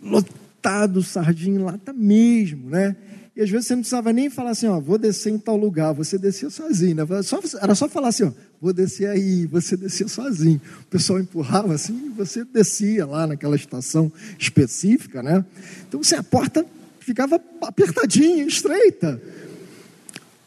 lotado, 0.00 1.02
sardinha 1.02 1.58
em 1.58 1.62
lata 1.62 1.92
mesmo, 1.92 2.70
né? 2.70 2.94
E 3.34 3.42
às 3.42 3.50
vezes 3.50 3.66
você 3.66 3.74
não 3.74 3.82
precisava 3.82 4.12
nem 4.12 4.30
falar 4.30 4.50
assim, 4.50 4.68
ó, 4.68 4.80
vou 4.80 4.96
descer 4.96 5.32
em 5.32 5.38
tal 5.38 5.56
lugar, 5.56 5.92
você 5.92 6.16
descia 6.16 6.48
sozinho, 6.48 6.94
né? 6.94 7.22
Só, 7.24 7.40
era 7.60 7.74
só 7.74 7.88
falar 7.88 8.08
assim, 8.08 8.22
ó, 8.22 8.32
vou 8.60 8.72
descer 8.72 9.08
aí, 9.08 9.44
você 9.44 9.76
descia 9.76 10.06
sozinho. 10.06 10.60
O 10.82 10.86
pessoal 10.86 11.18
empurrava 11.18 11.74
assim 11.74 12.06
e 12.06 12.08
você 12.10 12.44
descia 12.44 13.04
lá 13.04 13.26
naquela 13.26 13.56
estação 13.56 14.10
específica, 14.38 15.20
né? 15.20 15.44
Então, 15.88 16.00
assim, 16.00 16.14
a 16.14 16.22
porta 16.22 16.64
ficava 17.00 17.40
apertadinha, 17.60 18.46
estreita. 18.46 19.20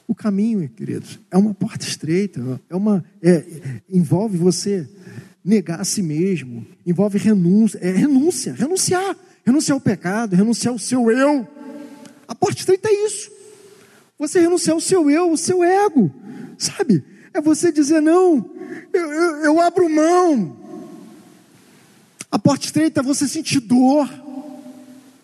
O 0.08 0.16
caminho, 0.16 0.68
queridos, 0.70 1.20
é 1.30 1.38
uma 1.38 1.54
porta 1.54 1.86
estreita, 1.86 2.60
é 2.70 2.76
uma, 2.76 3.04
é, 3.22 3.82
envolve 3.90 4.38
você 4.38 4.88
negar 5.50 5.82
a 5.82 5.84
si 5.84 6.02
mesmo, 6.02 6.66
envolve 6.86 7.18
renúncia, 7.18 7.80
é 7.82 7.92
renúncia, 7.92 8.54
renunciar, 8.54 9.18
renunciar 9.44 9.76
ao 9.76 9.82
pecado, 9.82 10.36
renunciar 10.36 10.72
ao 10.72 10.80
seu 10.80 11.10
eu. 11.12 11.46
A 12.28 12.36
porta 12.36 12.60
estreita 12.60 12.88
é 12.88 13.06
isso. 13.06 13.32
Você 14.18 14.40
renunciar 14.40 14.76
ao 14.76 14.80
seu 14.80 15.10
eu, 15.10 15.32
ao 15.32 15.38
seu 15.38 15.64
ego, 15.64 16.14
sabe? 16.58 17.04
É 17.34 17.42
você 17.42 17.72
dizer, 17.72 18.02
não, 18.02 18.50
eu, 18.94 19.12
eu, 19.12 19.36
eu 19.38 19.60
abro 19.60 19.90
mão. 19.90 20.56
A 22.32 22.38
porta 22.38 22.66
estreita 22.66 23.00
é 23.00 23.04
você 23.04 23.28
sentir 23.28 23.60
dor. 23.60 24.08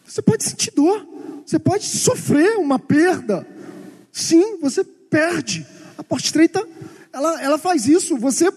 Você 0.07 0.21
pode 0.21 0.43
sentir 0.43 0.71
dor, 0.71 1.05
você 1.45 1.59
pode 1.59 1.85
sofrer 1.85 2.57
uma 2.57 2.79
perda. 2.79 3.45
Sim, 4.11 4.57
você 4.59 4.83
perde. 4.83 5.65
A 5.97 6.03
porta 6.03 6.25
estreita, 6.25 6.67
ela, 7.13 7.41
ela 7.41 7.57
faz 7.57 7.87
isso. 7.87 8.17
Você 8.17 8.51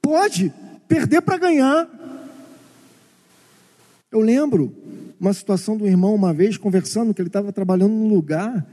pode 0.00 0.52
perder 0.88 1.22
para 1.22 1.38
ganhar. 1.38 1.88
Eu 4.10 4.20
lembro 4.20 4.74
uma 5.18 5.32
situação 5.32 5.76
do 5.76 5.86
irmão 5.86 6.14
uma 6.14 6.32
vez 6.32 6.56
conversando 6.56 7.12
que 7.12 7.20
ele 7.20 7.28
estava 7.28 7.52
trabalhando 7.52 7.92
num 7.92 8.08
lugar 8.08 8.66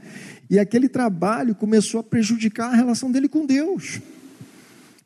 e 0.48 0.58
aquele 0.58 0.88
trabalho 0.88 1.54
começou 1.54 2.00
a 2.00 2.02
prejudicar 2.02 2.72
a 2.72 2.76
relação 2.76 3.10
dele 3.10 3.28
com 3.28 3.46
Deus. 3.46 4.00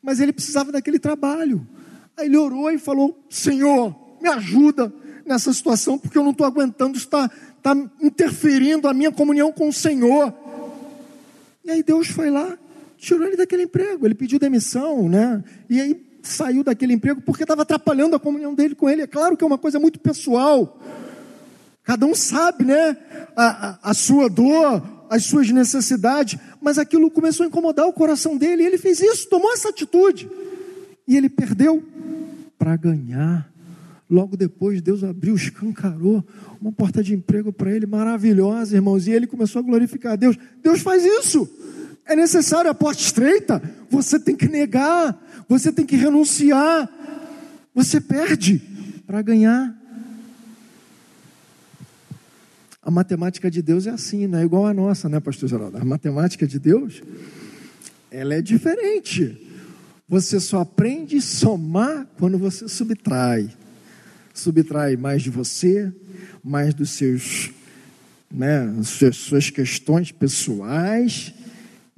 Mas 0.01 0.19
ele 0.19 0.33
precisava 0.33 0.71
daquele 0.71 0.99
trabalho. 0.99 1.65
Aí 2.15 2.27
ele 2.27 2.37
orou 2.37 2.69
e 2.71 2.77
falou: 2.77 3.25
Senhor, 3.29 3.95
me 4.21 4.29
ajuda 4.29 4.93
nessa 5.25 5.53
situação, 5.53 5.97
porque 5.97 6.17
eu 6.17 6.23
não 6.23 6.31
estou 6.31 6.45
aguentando, 6.45 6.97
está, 6.97 7.29
está 7.57 7.75
interferindo 8.01 8.87
a 8.87 8.93
minha 8.93 9.11
comunhão 9.11 9.51
com 9.51 9.69
o 9.69 9.73
Senhor. 9.73 10.33
E 11.63 11.71
aí 11.71 11.83
Deus 11.83 12.07
foi 12.07 12.29
lá, 12.29 12.57
tirou 12.97 13.27
ele 13.27 13.37
daquele 13.37 13.63
emprego. 13.63 14.05
Ele 14.05 14.15
pediu 14.15 14.39
demissão, 14.39 15.07
né? 15.07 15.43
E 15.69 15.79
aí 15.79 16.08
saiu 16.21 16.63
daquele 16.63 16.93
emprego 16.93 17.21
porque 17.21 17.43
estava 17.43 17.61
atrapalhando 17.61 18.15
a 18.15 18.19
comunhão 18.19 18.53
dele 18.53 18.75
com 18.75 18.89
ele. 18.89 19.01
É 19.01 19.07
claro 19.07 19.35
que 19.37 19.43
é 19.43 19.47
uma 19.47 19.57
coisa 19.57 19.79
muito 19.79 19.99
pessoal. 19.99 20.79
Cada 21.83 22.05
um 22.05 22.13
sabe, 22.13 22.65
né? 22.65 22.97
A, 23.35 23.69
a, 23.69 23.91
a 23.91 23.93
sua 23.93 24.29
dor, 24.29 24.83
as 25.09 25.25
suas 25.25 25.49
necessidades, 25.49 26.39
mas 26.61 26.77
aquilo 26.77 27.09
começou 27.09 27.43
a 27.43 27.47
incomodar 27.47 27.87
o 27.87 27.93
coração 27.93 28.37
dele, 28.37 28.61
e 28.61 28.65
ele 28.65 28.77
fez 28.77 28.99
isso, 28.99 29.27
tomou 29.27 29.51
essa 29.51 29.69
atitude, 29.69 30.29
e 31.07 31.17
ele 31.17 31.27
perdeu 31.27 31.83
para 32.57 32.75
ganhar. 32.75 33.49
Logo 34.07 34.37
depois, 34.37 34.81
Deus 34.81 35.03
abriu, 35.03 35.35
escancarou 35.35 36.23
uma 36.61 36.71
porta 36.71 37.03
de 37.03 37.13
emprego 37.13 37.51
para 37.51 37.71
ele 37.71 37.85
maravilhosa, 37.85 38.75
irmãos, 38.75 39.07
e 39.07 39.11
ele 39.11 39.25
começou 39.25 39.59
a 39.59 39.63
glorificar 39.63 40.13
a 40.13 40.15
Deus. 40.15 40.37
Deus 40.61 40.81
faz 40.81 41.03
isso. 41.03 41.49
É 42.05 42.15
necessário 42.15 42.69
a 42.69 42.73
porta 42.73 43.01
estreita, 43.01 43.61
você 43.89 44.19
tem 44.19 44.35
que 44.35 44.47
negar, 44.47 45.19
você 45.49 45.71
tem 45.71 45.83
que 45.83 45.95
renunciar, 45.95 46.87
você 47.73 47.99
perde 47.99 48.61
para 49.07 49.19
ganhar. 49.23 49.75
A 52.83 52.91
matemática 52.91 53.49
de 53.49 53.61
Deus 53.63 53.87
é 53.87 53.89
assim, 53.89 54.27
não 54.27 54.37
é 54.37 54.45
igual 54.45 54.67
a 54.67 54.73
nossa, 54.73 55.09
né, 55.09 55.19
pastor 55.19 55.49
Geraldo? 55.49 55.77
A 55.77 55.83
matemática 55.83 56.45
de 56.45 56.59
Deus, 56.59 57.01
ela 58.11 58.35
é 58.35 58.41
diferente. 58.43 59.37
Você 60.07 60.39
só 60.39 60.61
aprende 60.61 61.17
a 61.17 61.21
somar 61.21 62.07
quando 62.19 62.37
você 62.37 62.67
subtrai. 62.67 63.49
Subtrai 64.33 64.95
mais 64.95 65.23
de 65.23 65.31
você, 65.31 65.91
mais 66.43 66.75
dos 66.75 66.91
seus, 66.91 67.51
né, 68.31 68.71
suas 69.13 69.49
questões 69.49 70.11
pessoais, 70.11 71.33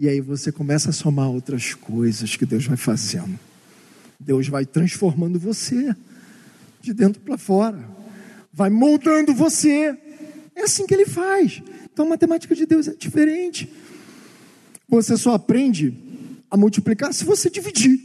e 0.01 0.09
aí 0.09 0.19
você 0.19 0.51
começa 0.51 0.89
a 0.89 0.93
somar 0.93 1.29
outras 1.29 1.75
coisas 1.75 2.35
que 2.35 2.43
Deus 2.43 2.65
vai 2.65 2.75
fazendo. 2.75 3.39
Deus 4.19 4.47
vai 4.47 4.65
transformando 4.65 5.37
você 5.37 5.95
de 6.81 6.91
dentro 6.91 7.21
para 7.21 7.37
fora, 7.37 7.87
vai 8.51 8.71
moldando 8.71 9.31
você 9.31 9.95
é 10.55 10.63
assim 10.63 10.87
que 10.87 10.93
ele 10.95 11.05
faz. 11.05 11.61
Então 11.93 12.07
a 12.07 12.09
matemática 12.09 12.55
de 12.55 12.65
Deus 12.65 12.87
é 12.87 12.95
diferente. 12.95 13.71
Você 14.89 15.15
só 15.15 15.35
aprende 15.35 15.95
a 16.49 16.57
multiplicar 16.57 17.13
se 17.13 17.23
você 17.23 17.47
dividir. 17.47 17.99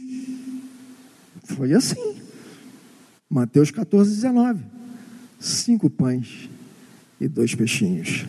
Foi 1.45 1.73
assim. 1.73 2.15
Mateus 3.27 3.71
14, 3.71 4.13
19. 4.13 4.63
Cinco 5.39 5.89
pães 5.89 6.47
e 7.19 7.27
dois 7.27 7.55
peixinhos. 7.55 8.27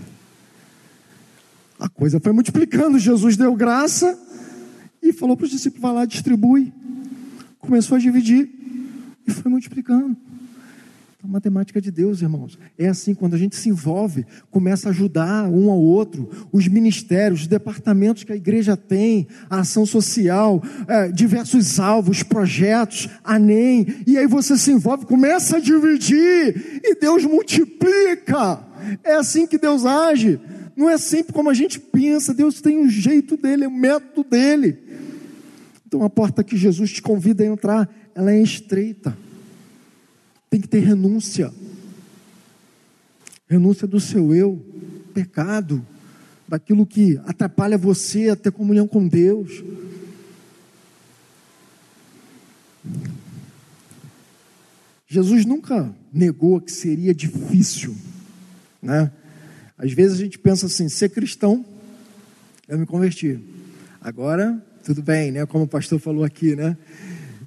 A 1.78 1.88
coisa 1.88 2.20
foi 2.20 2.32
multiplicando. 2.32 2.98
Jesus 2.98 3.36
deu 3.36 3.54
graça, 3.54 4.18
e 5.02 5.12
falou 5.12 5.36
para 5.36 5.44
os 5.44 5.50
discípulos: 5.50 5.82
vai 5.82 5.92
lá, 5.92 6.04
distribui. 6.04 6.72
Começou 7.58 7.96
a 7.96 8.00
dividir 8.00 8.48
e 9.26 9.30
foi 9.30 9.50
multiplicando. 9.50 10.16
A 11.22 11.26
matemática 11.26 11.80
de 11.80 11.90
Deus, 11.90 12.22
irmãos. 12.22 12.56
É 12.78 12.86
assim, 12.86 13.12
quando 13.12 13.34
a 13.34 13.38
gente 13.38 13.56
se 13.56 13.68
envolve, 13.68 14.24
começa 14.52 14.88
a 14.88 14.90
ajudar 14.90 15.48
um 15.48 15.68
ao 15.68 15.78
outro, 15.78 16.30
os 16.52 16.68
ministérios, 16.68 17.40
os 17.40 17.46
departamentos 17.48 18.22
que 18.22 18.32
a 18.32 18.36
igreja 18.36 18.76
tem, 18.76 19.26
a 19.50 19.60
ação 19.60 19.84
social, 19.84 20.62
é, 20.86 21.08
diversos 21.08 21.80
alvos, 21.80 22.22
projetos, 22.22 23.08
a 23.24 23.36
NEM, 23.36 24.04
e 24.06 24.16
aí 24.16 24.28
você 24.28 24.56
se 24.56 24.70
envolve, 24.70 25.06
começa 25.06 25.56
a 25.56 25.60
dividir, 25.60 26.80
e 26.84 26.94
Deus 26.94 27.24
multiplica. 27.24 28.60
É 29.02 29.16
assim 29.16 29.44
que 29.44 29.58
Deus 29.58 29.84
age. 29.84 30.38
Não 30.78 30.88
é 30.88 30.96
sempre 30.96 31.32
como 31.32 31.50
a 31.50 31.54
gente 31.54 31.80
pensa, 31.80 32.32
Deus 32.32 32.60
tem 32.60 32.78
um 32.78 32.88
jeito 32.88 33.36
dele, 33.36 33.66
o 33.66 33.68
um 33.68 33.76
método 33.76 34.22
dele. 34.22 34.78
Então 35.84 36.04
a 36.04 36.08
porta 36.08 36.44
que 36.44 36.56
Jesus 36.56 36.92
te 36.92 37.02
convida 37.02 37.42
a 37.42 37.48
entrar, 37.48 37.92
ela 38.14 38.30
é 38.30 38.40
estreita. 38.40 39.18
Tem 40.48 40.60
que 40.60 40.68
ter 40.68 40.78
renúncia. 40.78 41.52
Renúncia 43.48 43.88
do 43.88 43.98
seu 43.98 44.32
eu, 44.32 44.64
pecado, 45.12 45.84
daquilo 46.46 46.86
que 46.86 47.20
atrapalha 47.26 47.76
você 47.76 48.28
a 48.28 48.36
ter 48.36 48.52
comunhão 48.52 48.86
com 48.86 49.08
Deus. 49.08 49.64
Jesus 55.08 55.44
nunca 55.44 55.92
negou 56.12 56.60
que 56.60 56.70
seria 56.70 57.12
difícil, 57.12 57.96
né? 58.80 59.10
Às 59.78 59.92
vezes 59.92 60.18
a 60.18 60.22
gente 60.24 60.38
pensa 60.38 60.66
assim, 60.66 60.88
ser 60.88 61.08
cristão, 61.08 61.64
eu 62.66 62.78
me 62.78 62.84
converti. 62.84 63.38
Agora, 64.00 64.60
tudo 64.84 65.02
bem, 65.02 65.30
né? 65.30 65.46
Como 65.46 65.64
o 65.64 65.68
pastor 65.68 66.00
falou 66.00 66.24
aqui, 66.24 66.56
né? 66.56 66.76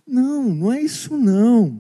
Não, 0.08 0.54
não 0.54 0.72
é 0.72 0.82
isso 0.82 1.18
não. 1.18 1.80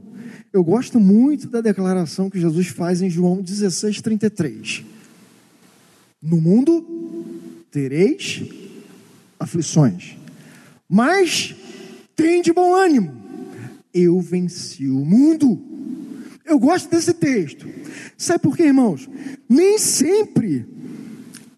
Eu 0.51 0.63
gosto 0.63 0.99
muito 0.99 1.47
da 1.47 1.61
declaração 1.61 2.29
que 2.29 2.39
Jesus 2.39 2.67
faz 2.67 3.01
em 3.01 3.09
João 3.09 3.41
16, 3.41 4.01
33. 4.01 4.83
No 6.21 6.41
mundo 6.41 6.85
tereis 7.71 8.43
aflições, 9.39 10.17
mas 10.87 11.55
tem 12.15 12.41
de 12.41 12.51
bom 12.51 12.75
ânimo. 12.75 13.15
Eu 13.93 14.19
venci 14.19 14.87
o 14.87 15.05
mundo. 15.05 15.59
Eu 16.45 16.59
gosto 16.59 16.89
desse 16.89 17.13
texto. 17.13 17.65
Sabe 18.17 18.43
por 18.43 18.55
quê, 18.55 18.63
irmãos? 18.63 19.09
Nem 19.51 19.77
sempre 19.77 20.65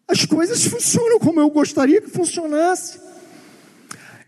as 0.08 0.26
coisas 0.26 0.66
funcionam 0.66 1.20
como 1.20 1.40
eu 1.40 1.48
gostaria 1.48 2.02
que 2.02 2.10
funcionasse. 2.10 3.00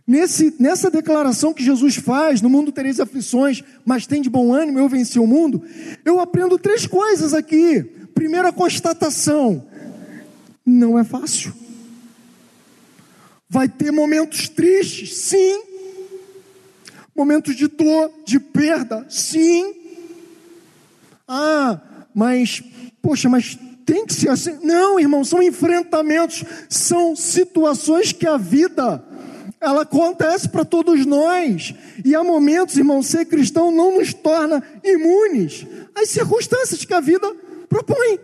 Nesse, 0.05 0.53
nessa 0.59 0.91
declaração 0.91 1.51
que 1.51 1.63
Jesus 1.63 1.95
faz, 1.95 2.43
no 2.43 2.49
mundo 2.49 2.71
tereis 2.71 2.99
aflições, 2.99 3.63
mas 3.83 4.05
tem 4.05 4.21
de 4.21 4.29
bom 4.29 4.53
ânimo, 4.53 4.77
eu 4.77 4.87
venci 4.87 5.17
o 5.17 5.25
mundo, 5.25 5.63
eu 6.05 6.19
aprendo 6.19 6.59
três 6.59 6.85
coisas 6.85 7.33
aqui. 7.33 7.83
Primeira 8.13 8.53
constatação: 8.53 9.65
não 10.63 10.99
é 10.99 11.03
fácil. 11.03 11.51
Vai 13.49 13.67
ter 13.67 13.89
momentos 13.89 14.47
tristes, 14.47 15.17
sim. 15.17 15.63
Momentos 17.15 17.55
de 17.55 17.67
dor, 17.67 18.11
de 18.23 18.39
perda, 18.39 19.07
sim. 19.09 19.73
Ah, 21.27 21.81
mas, 22.13 22.61
poxa, 23.05 23.29
mas 23.29 23.55
tem 23.85 24.03
que 24.03 24.15
ser 24.15 24.29
assim. 24.29 24.57
Não, 24.63 24.99
irmão, 24.99 25.23
são 25.23 25.43
enfrentamentos, 25.43 26.43
são 26.67 27.15
situações 27.15 28.11
que 28.11 28.25
a 28.25 28.35
vida 28.35 29.05
ela 29.61 29.83
acontece 29.83 30.49
para 30.49 30.65
todos 30.65 31.05
nós. 31.05 31.75
E 32.03 32.15
há 32.15 32.23
momentos, 32.23 32.75
irmão, 32.75 33.03
ser 33.03 33.25
cristão 33.25 33.69
não 33.69 33.99
nos 33.99 34.11
torna 34.11 34.63
imunes 34.83 35.67
às 35.93 36.09
circunstâncias 36.09 36.83
que 36.83 36.93
a 36.95 36.99
vida 36.99 37.31
propõe, 37.69 38.17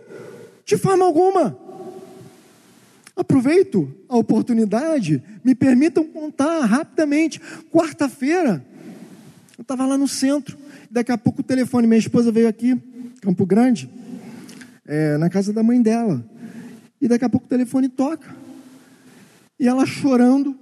de 0.64 0.76
forma 0.76 1.04
alguma. 1.04 1.56
Aproveito 3.14 3.88
a 4.08 4.16
oportunidade, 4.16 5.22
me 5.44 5.54
permitam 5.54 6.02
contar 6.02 6.58
rapidamente. 6.64 7.40
Quarta-feira, 7.70 8.66
eu 9.56 9.62
estava 9.62 9.86
lá 9.86 9.96
no 9.96 10.08
centro, 10.08 10.58
daqui 10.90 11.12
a 11.12 11.18
pouco 11.18 11.40
o 11.40 11.44
telefone, 11.44 11.86
minha 11.86 12.00
esposa 12.00 12.32
veio 12.32 12.48
aqui, 12.48 12.76
Campo 13.20 13.46
Grande, 13.46 13.88
é, 14.86 15.16
na 15.16 15.30
casa 15.30 15.52
da 15.52 15.62
mãe 15.62 15.80
dela, 15.80 16.24
e 17.00 17.08
daqui 17.08 17.24
a 17.24 17.28
pouco 17.28 17.46
o 17.46 17.48
telefone 17.48 17.88
toca. 17.88 18.34
E 19.58 19.68
ela 19.68 19.86
chorando, 19.86 20.56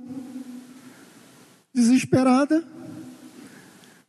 desesperada, 1.72 2.64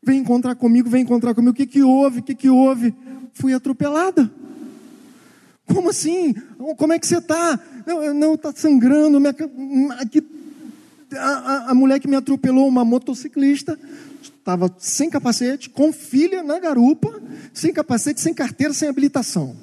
vem 0.03 0.19
encontrar 0.19 0.55
comigo, 0.55 0.89
vem 0.89 1.03
encontrar 1.03 1.33
comigo, 1.33 1.51
o 1.51 1.55
que 1.55 1.65
que 1.65 1.81
houve, 1.81 2.19
o 2.19 2.23
que 2.23 2.35
que 2.35 2.49
houve? 2.49 2.93
Fui 3.33 3.53
atropelada. 3.53 4.31
Como 5.65 5.89
assim? 5.89 6.33
Como 6.77 6.91
é 6.91 6.99
que 6.99 7.07
você 7.07 7.17
está? 7.17 7.59
Não, 8.15 8.33
está 8.33 8.51
sangrando. 8.53 9.19
Minha, 9.19 9.33
aqui, 9.99 10.21
a, 11.13 11.71
a, 11.71 11.73
mulher 11.73 11.99
que 11.99 12.07
me 12.07 12.15
atropelou, 12.15 12.67
uma 12.67 12.83
motociclista, 12.83 13.79
estava 14.21 14.73
sem 14.77 15.09
capacete, 15.09 15.69
com 15.69 15.93
filha 15.93 16.43
na 16.43 16.59
garupa, 16.59 17.21
sem 17.53 17.71
capacete, 17.71 18.19
sem 18.19 18.33
carteira, 18.33 18.73
sem 18.73 18.89
habilitação. 18.89 19.55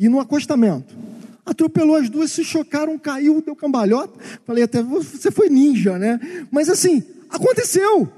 E 0.00 0.08
no 0.08 0.18
acostamento. 0.18 0.96
Atropelou 1.44 1.96
as 1.96 2.08
duas, 2.08 2.32
se 2.32 2.42
chocaram, 2.42 2.98
caiu, 2.98 3.42
deu 3.42 3.54
cambalhota. 3.54 4.18
Falei 4.46 4.64
até, 4.64 4.82
você 4.82 5.30
foi 5.30 5.50
ninja, 5.50 5.98
né? 5.98 6.18
Mas 6.50 6.70
assim, 6.70 7.04
aconteceu. 7.28 8.08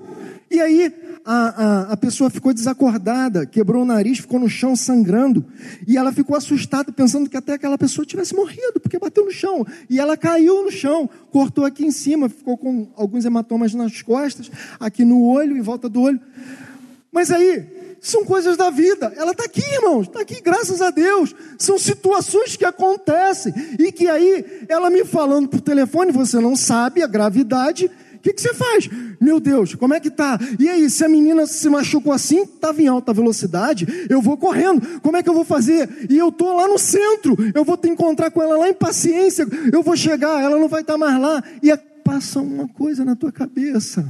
E 0.48 0.60
aí 0.60 0.94
a, 1.24 1.34
a, 1.34 1.92
a, 1.92 1.96
pessoa 1.96 2.30
ficou 2.30 2.52
desacordada, 2.54 3.46
quebrou 3.46 3.82
o 3.82 3.84
nariz, 3.84 4.18
ficou 4.18 4.38
no 4.38 4.48
chão 4.48 4.76
sangrando. 4.76 5.44
E 5.84 5.96
ela 5.96 6.12
ficou 6.12 6.36
assustada, 6.36 6.92
pensando 6.92 7.28
que 7.28 7.36
até 7.36 7.54
aquela 7.54 7.76
pessoa 7.76 8.06
tivesse 8.06 8.32
morrido, 8.32 8.78
porque 8.80 8.98
bateu 8.98 9.24
no 9.24 9.32
chão. 9.32 9.66
E 9.90 9.98
ela 9.98 10.16
caiu 10.16 10.62
no 10.62 10.70
chão, 10.70 11.10
cortou 11.32 11.64
aqui 11.64 11.84
em 11.84 11.90
cima, 11.90 12.28
ficou 12.28 12.56
com 12.56 12.86
alguns 12.94 13.24
hematomas 13.24 13.74
nas 13.74 14.02
costas, 14.02 14.50
aqui 14.78 15.04
no 15.04 15.20
olho, 15.22 15.56
em 15.56 15.62
volta 15.62 15.88
do 15.88 16.00
olho. 16.00 16.20
Mas 17.12 17.30
aí, 17.30 17.96
são 18.00 18.24
coisas 18.24 18.56
da 18.56 18.68
vida. 18.70 19.12
Ela 19.16 19.30
está 19.30 19.44
aqui, 19.44 19.62
irmãos, 19.74 20.08
está 20.08 20.20
aqui, 20.20 20.40
graças 20.40 20.82
a 20.82 20.90
Deus. 20.90 21.34
São 21.56 21.78
situações 21.78 22.56
que 22.56 22.64
acontecem. 22.64 23.54
E 23.78 23.92
que 23.92 24.08
aí, 24.08 24.64
ela 24.68 24.90
me 24.90 25.04
falando 25.04 25.48
por 25.48 25.60
telefone, 25.60 26.10
você 26.10 26.40
não 26.40 26.56
sabe 26.56 27.02
a 27.02 27.06
gravidade. 27.06 27.86
O 28.14 28.18
que, 28.18 28.32
que 28.32 28.40
você 28.40 28.54
faz? 28.54 28.88
Meu 29.20 29.38
Deus, 29.38 29.74
como 29.74 29.94
é 29.94 30.00
que 30.00 30.10
tá? 30.10 30.38
E 30.58 30.68
aí, 30.68 30.88
se 30.88 31.04
a 31.04 31.08
menina 31.08 31.46
se 31.46 31.68
machucou 31.68 32.12
assim, 32.12 32.42
estava 32.42 32.80
em 32.80 32.88
alta 32.88 33.12
velocidade, 33.12 33.86
eu 34.08 34.20
vou 34.20 34.36
correndo. 34.36 35.00
Como 35.00 35.16
é 35.16 35.22
que 35.22 35.28
eu 35.28 35.34
vou 35.34 35.44
fazer? 35.44 36.06
E 36.08 36.18
eu 36.18 36.28
estou 36.28 36.56
lá 36.56 36.66
no 36.66 36.78
centro, 36.78 37.36
eu 37.54 37.64
vou 37.64 37.76
te 37.76 37.88
encontrar 37.88 38.30
com 38.30 38.42
ela 38.42 38.56
lá 38.56 38.68
em 38.68 38.74
paciência, 38.74 39.46
eu 39.72 39.82
vou 39.82 39.96
chegar, 39.96 40.42
ela 40.42 40.58
não 40.58 40.68
vai 40.68 40.80
estar 40.80 40.94
tá 40.94 40.98
mais 40.98 41.20
lá. 41.20 41.42
E 41.62 41.76
passa 42.02 42.40
uma 42.40 42.68
coisa 42.68 43.04
na 43.04 43.14
tua 43.14 43.30
cabeça. 43.30 44.04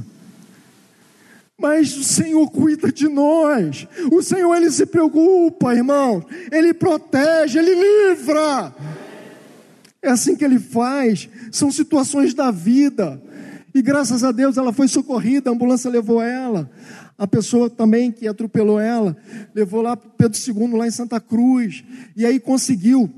Mas 1.63 1.95
o 1.95 2.03
Senhor 2.03 2.51
cuida 2.51 2.91
de 2.91 3.07
nós. 3.07 3.87
O 4.11 4.21
Senhor, 4.21 4.53
Ele 4.53 4.69
se 4.69 4.85
preocupa, 4.85 5.73
irmão. 5.73 6.21
Ele 6.51 6.73
protege, 6.73 7.57
Ele 7.57 7.73
livra. 7.73 8.75
É 10.01 10.09
assim 10.09 10.35
que 10.35 10.43
Ele 10.43 10.59
faz. 10.59 11.29
São 11.53 11.71
situações 11.71 12.33
da 12.33 12.51
vida. 12.51 13.21
E 13.73 13.81
graças 13.81 14.25
a 14.25 14.33
Deus 14.33 14.57
ela 14.57 14.73
foi 14.73 14.89
socorrida, 14.89 15.49
a 15.49 15.53
ambulância 15.53 15.89
levou 15.89 16.21
ela. 16.21 16.69
A 17.17 17.25
pessoa 17.25 17.69
também 17.69 18.11
que 18.11 18.27
atropelou 18.27 18.77
ela, 18.77 19.15
levou 19.55 19.81
lá 19.81 19.95
para 19.95 20.09
Pedro 20.17 20.37
II, 20.37 20.77
lá 20.77 20.85
em 20.85 20.91
Santa 20.91 21.21
Cruz. 21.21 21.81
E 22.13 22.25
aí 22.25 22.41
conseguiu 22.41 23.09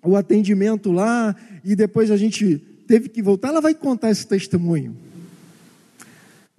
o 0.00 0.14
atendimento 0.14 0.92
lá. 0.92 1.34
E 1.64 1.74
depois 1.74 2.12
a 2.12 2.16
gente 2.16 2.56
teve 2.86 3.08
que 3.08 3.20
voltar. 3.20 3.48
Ela 3.48 3.60
vai 3.60 3.74
contar 3.74 4.12
esse 4.12 4.24
testemunho. 4.28 5.09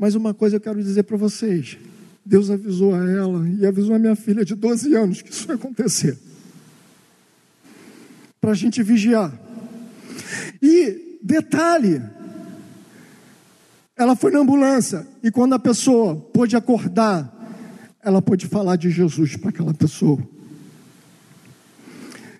Mas 0.01 0.15
uma 0.15 0.33
coisa 0.33 0.55
eu 0.55 0.59
quero 0.59 0.81
dizer 0.81 1.03
para 1.03 1.15
vocês: 1.15 1.77
Deus 2.25 2.49
avisou 2.49 2.95
a 2.95 3.07
ela 3.07 3.47
e 3.47 3.67
avisou 3.67 3.93
a 3.93 3.99
minha 3.99 4.15
filha 4.15 4.43
de 4.43 4.55
12 4.55 4.95
anos 4.95 5.21
que 5.21 5.29
isso 5.29 5.47
ia 5.47 5.53
acontecer. 5.53 6.17
Para 8.41 8.49
a 8.49 8.55
gente 8.55 8.81
vigiar. 8.81 9.31
E 10.59 11.19
detalhe, 11.21 12.01
ela 13.95 14.15
foi 14.15 14.31
na 14.31 14.39
ambulância 14.39 15.05
e 15.21 15.29
quando 15.29 15.53
a 15.53 15.59
pessoa 15.59 16.15
pôde 16.15 16.55
acordar, 16.55 17.31
ela 18.01 18.23
pôde 18.23 18.47
falar 18.47 18.77
de 18.77 18.89
Jesus 18.89 19.35
para 19.35 19.51
aquela 19.51 19.71
pessoa. 19.71 20.17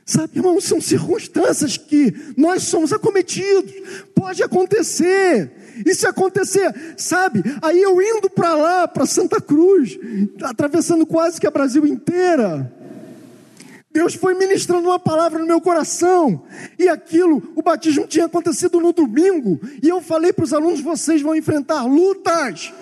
Sabe, 0.04 0.40
irmão, 0.40 0.60
são 0.60 0.82
circunstâncias 0.82 1.78
que 1.78 2.34
nós 2.36 2.64
somos 2.64 2.92
acometidos. 2.92 3.72
Pode 4.16 4.42
acontecer. 4.42 5.61
Se 5.94 6.08
acontecer, 6.08 6.74
sabe, 6.98 7.44
aí 7.62 7.82
eu 7.82 8.02
indo 8.02 8.30
para 8.30 8.56
lá, 8.56 8.88
para 8.88 9.06
Santa 9.06 9.40
Cruz, 9.40 9.98
atravessando 10.44 11.06
quase 11.06 11.40
que 11.40 11.48
a 11.48 11.52
Brasil 11.52 11.86
inteira, 11.86 12.72
Deus 13.94 14.16
foi 14.16 14.34
ministrando 14.34 14.88
uma 14.88 15.00
palavra 15.00 15.40
no 15.40 15.46
meu 15.46 15.60
coração, 15.60 16.44
e 16.80 16.88
aquilo, 16.88 17.52
o 17.56 17.62
batismo 17.62 18.08
tinha 18.08 18.26
acontecido 18.26 18.80
no 18.80 18.94
domingo, 18.94 19.60
e 19.84 19.90
eu 19.90 20.02
falei 20.02 20.32
para 20.32 20.46
os 20.46 20.54
alunos: 20.54 20.80
vocês 20.80 21.22
vão 21.22 21.36
enfrentar 21.36 21.84
lutas, 21.84 22.74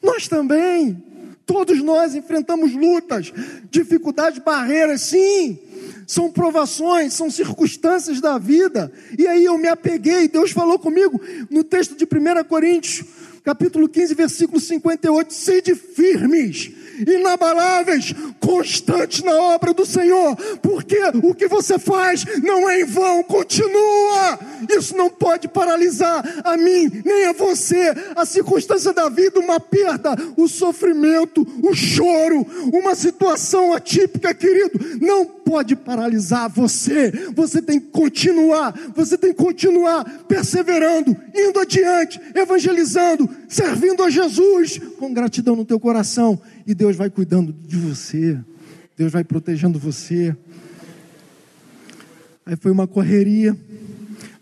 nós 0.00 0.28
também, 0.28 1.02
todos 1.44 1.82
nós 1.82 2.14
enfrentamos 2.14 2.72
lutas, 2.72 3.32
dificuldades, 3.68 4.38
barreiras, 4.38 5.00
sim, 5.00 5.58
são 6.06 6.30
provações, 6.30 7.14
são 7.14 7.30
circunstâncias 7.30 8.20
da 8.20 8.38
vida, 8.38 8.92
e 9.18 9.26
aí 9.26 9.44
eu 9.44 9.58
me 9.58 9.68
apeguei, 9.68 10.28
Deus 10.28 10.50
falou 10.50 10.78
comigo 10.78 11.20
no 11.50 11.64
texto 11.64 11.96
de 11.96 12.04
1 12.04 12.44
Coríntios, 12.44 13.04
capítulo 13.42 13.88
15, 13.88 14.14
versículo 14.14 14.60
58, 14.60 15.32
sede 15.32 15.74
firmes, 15.74 16.70
inabaláveis, 17.06 18.14
constantes 18.40 19.22
na 19.22 19.34
obra 19.34 19.72
do 19.72 19.86
Senhor, 19.86 20.36
porque 20.62 20.98
o 21.22 21.34
que 21.34 21.48
você 21.48 21.78
faz 21.78 22.24
não 22.42 22.68
é 22.68 22.80
em 22.80 22.84
vão, 22.84 23.22
continua. 23.22 24.38
Isso 24.70 24.96
não 24.96 25.10
pode 25.10 25.48
paralisar 25.48 26.24
a 26.44 26.56
mim, 26.56 26.90
nem 27.04 27.26
a 27.26 27.32
você. 27.32 27.94
A 28.16 28.24
circunstância 28.24 28.92
da 28.92 29.08
vida, 29.08 29.40
uma 29.40 29.60
perda, 29.60 30.16
o 30.36 30.48
sofrimento, 30.48 31.46
o 31.62 31.74
choro, 31.74 32.46
uma 32.72 32.94
situação 32.94 33.72
atípica, 33.72 34.34
querido, 34.34 34.78
não 35.00 35.24
pode 35.24 35.76
paralisar 35.76 36.48
você. 36.48 37.10
Você 37.34 37.60
tem 37.60 37.78
que 37.80 37.88
continuar, 37.88 38.74
você 38.94 39.16
tem 39.16 39.32
que 39.32 39.42
continuar 39.42 40.04
perseverando, 40.26 41.16
indo 41.34 41.60
adiante, 41.60 42.20
evangelizando, 42.34 43.28
servindo 43.48 44.02
a 44.02 44.10
Jesus 44.10 44.80
com 44.98 45.12
gratidão 45.12 45.56
no 45.56 45.64
teu 45.64 45.78
coração 45.78 46.40
e 46.66 46.74
Deus 46.74 46.96
vai 46.96 47.10
cuidando 47.10 47.52
de 47.52 47.76
você, 47.76 48.38
Deus 48.96 49.12
vai 49.12 49.24
protegendo 49.24 49.78
você. 49.78 50.36
Aí 52.46 52.56
foi 52.56 52.70
uma 52.70 52.86
correria, 52.86 53.56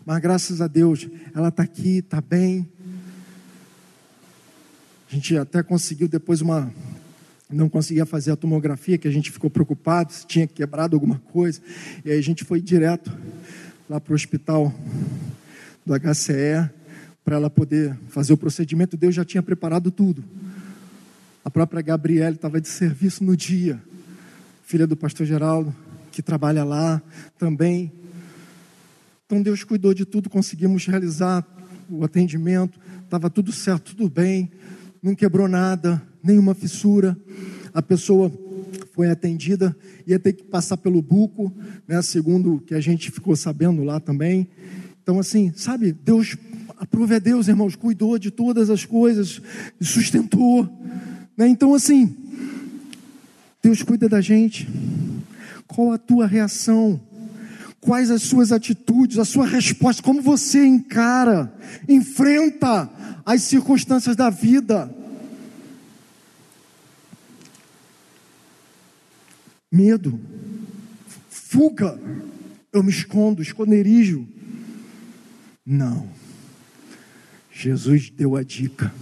mas 0.05 0.19
graças 0.19 0.61
a 0.61 0.67
Deus 0.67 1.07
ela 1.33 1.49
está 1.49 1.63
aqui, 1.63 1.97
está 1.97 2.21
bem. 2.21 2.67
A 5.09 5.13
gente 5.13 5.37
até 5.37 5.61
conseguiu 5.61 6.07
depois 6.07 6.41
uma. 6.41 6.73
Não 7.49 7.69
conseguia 7.69 8.05
fazer 8.05 8.31
a 8.31 8.35
tomografia, 8.35 8.97
que 8.97 9.07
a 9.07 9.11
gente 9.11 9.31
ficou 9.31 9.49
preocupado 9.49 10.11
se 10.11 10.25
tinha 10.25 10.47
quebrado 10.47 10.95
alguma 10.95 11.19
coisa. 11.31 11.61
E 12.03 12.09
aí 12.11 12.17
a 12.17 12.23
gente 12.23 12.43
foi 12.43 12.59
direto 12.59 13.15
lá 13.87 13.99
para 13.99 14.11
o 14.11 14.15
hospital 14.15 14.73
do 15.85 15.93
HCE 15.93 16.69
para 17.23 17.35
ela 17.35 17.49
poder 17.49 17.95
fazer 18.09 18.33
o 18.33 18.37
procedimento. 18.37 18.97
Deus 18.97 19.13
já 19.13 19.23
tinha 19.23 19.43
preparado 19.43 19.91
tudo. 19.91 20.23
A 21.45 21.51
própria 21.51 21.81
Gabriela 21.81 22.33
estava 22.33 22.61
de 22.61 22.69
serviço 22.69 23.21
no 23.21 23.35
dia, 23.35 23.81
filha 24.65 24.87
do 24.87 24.95
pastor 24.95 25.25
Geraldo, 25.25 25.75
que 26.09 26.21
trabalha 26.21 26.63
lá 26.63 27.01
também. 27.37 27.91
Então 29.25 29.41
Deus 29.41 29.61
cuidou 29.65 29.93
de 29.93 30.05
tudo, 30.05 30.29
conseguimos 30.29 30.85
realizar 30.85 31.45
o 31.89 32.01
atendimento, 32.05 32.79
estava 33.03 33.29
tudo 33.29 33.51
certo, 33.51 33.93
tudo 33.93 34.09
bem, 34.09 34.51
não 35.01 35.13
quebrou 35.13 35.49
nada, 35.49 36.01
nenhuma 36.23 36.55
fissura. 36.55 37.17
A 37.73 37.81
pessoa 37.81 38.31
foi 38.93 39.09
atendida, 39.09 39.75
ia 40.07 40.19
ter 40.19 40.31
que 40.31 40.45
passar 40.45 40.77
pelo 40.77 41.01
buco, 41.01 41.53
né, 41.85 42.01
segundo 42.01 42.55
o 42.55 42.59
que 42.61 42.73
a 42.73 42.79
gente 42.79 43.11
ficou 43.11 43.35
sabendo 43.35 43.83
lá 43.83 43.99
também. 43.99 44.47
Então, 45.01 45.19
assim, 45.19 45.51
sabe, 45.57 45.91
Deus, 45.91 46.37
aprove 46.77 47.15
a 47.15 47.19
Deus, 47.19 47.49
irmãos, 47.49 47.75
cuidou 47.75 48.17
de 48.17 48.31
todas 48.31 48.69
as 48.69 48.85
coisas, 48.85 49.41
sustentou. 49.81 50.69
Né? 51.37 51.47
Então, 51.47 51.73
assim, 51.73 52.15
Deus 53.61 53.81
cuida 53.81 54.07
da 54.07 54.21
gente. 54.21 54.67
Qual 55.67 55.91
a 55.91 55.97
tua 55.97 56.27
reação? 56.27 56.99
Quais 57.79 58.11
as 58.11 58.21
suas 58.23 58.51
atitudes, 58.51 59.17
a 59.17 59.25
sua 59.25 59.45
resposta? 59.45 60.01
Como 60.01 60.21
você 60.21 60.65
encara, 60.65 61.53
enfrenta 61.87 62.89
as 63.25 63.41
circunstâncias 63.43 64.15
da 64.15 64.29
vida? 64.29 64.93
Medo, 69.71 70.19
fuga, 71.29 71.99
eu 72.71 72.83
me 72.83 72.91
escondo, 72.91 73.41
esconderijo. 73.41 74.27
Não. 75.65 76.07
Jesus 77.51 78.09
deu 78.09 78.35
a 78.35 78.43
dica. 78.43 78.93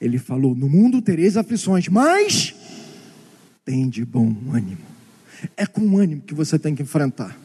Ele 0.00 0.18
falou: 0.18 0.54
No 0.54 0.68
mundo 0.68 1.00
tereis 1.00 1.36
aflições, 1.36 1.88
mas 1.88 2.54
tem 3.64 3.88
de 3.88 4.04
bom 4.04 4.34
ânimo. 4.52 4.78
É 5.56 5.66
com 5.66 5.98
ânimo 5.98 6.22
que 6.22 6.34
você 6.34 6.58
tem 6.58 6.74
que 6.74 6.82
enfrentar. 6.82 7.36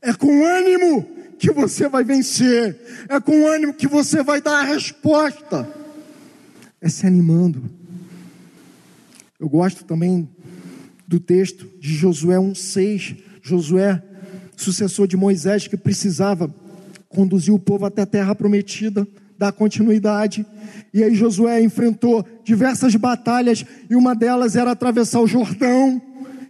É 0.00 0.12
com 0.12 0.44
ânimo 0.44 1.08
que 1.38 1.50
você 1.50 1.88
vai 1.88 2.04
vencer. 2.04 2.76
É 3.08 3.20
com 3.20 3.46
ânimo 3.46 3.74
que 3.74 3.86
você 3.86 4.22
vai 4.22 4.40
dar 4.40 4.60
a 4.60 4.64
resposta. 4.64 5.68
É 6.80 6.88
se 6.88 7.06
animando. 7.06 7.62
Eu 9.38 9.48
gosto 9.48 9.84
também 9.84 10.28
do 11.06 11.20
texto 11.20 11.68
de 11.78 11.94
Josué 11.94 12.36
1,6. 12.36 13.18
Josué, 13.42 14.02
sucessor 14.56 15.06
de 15.06 15.16
Moisés, 15.16 15.68
que 15.68 15.76
precisava 15.76 16.52
conduzir 17.08 17.54
o 17.54 17.58
povo 17.58 17.86
até 17.86 18.02
a 18.02 18.06
terra 18.06 18.34
prometida 18.34 19.06
dar 19.38 19.52
continuidade. 19.52 20.44
E 20.92 21.02
aí 21.02 21.14
Josué 21.14 21.62
enfrentou 21.62 22.26
diversas 22.44 22.94
batalhas 22.96 23.64
e 23.88 23.94
uma 23.94 24.14
delas 24.14 24.56
era 24.56 24.72
atravessar 24.72 25.20
o 25.20 25.26
Jordão. 25.26 26.02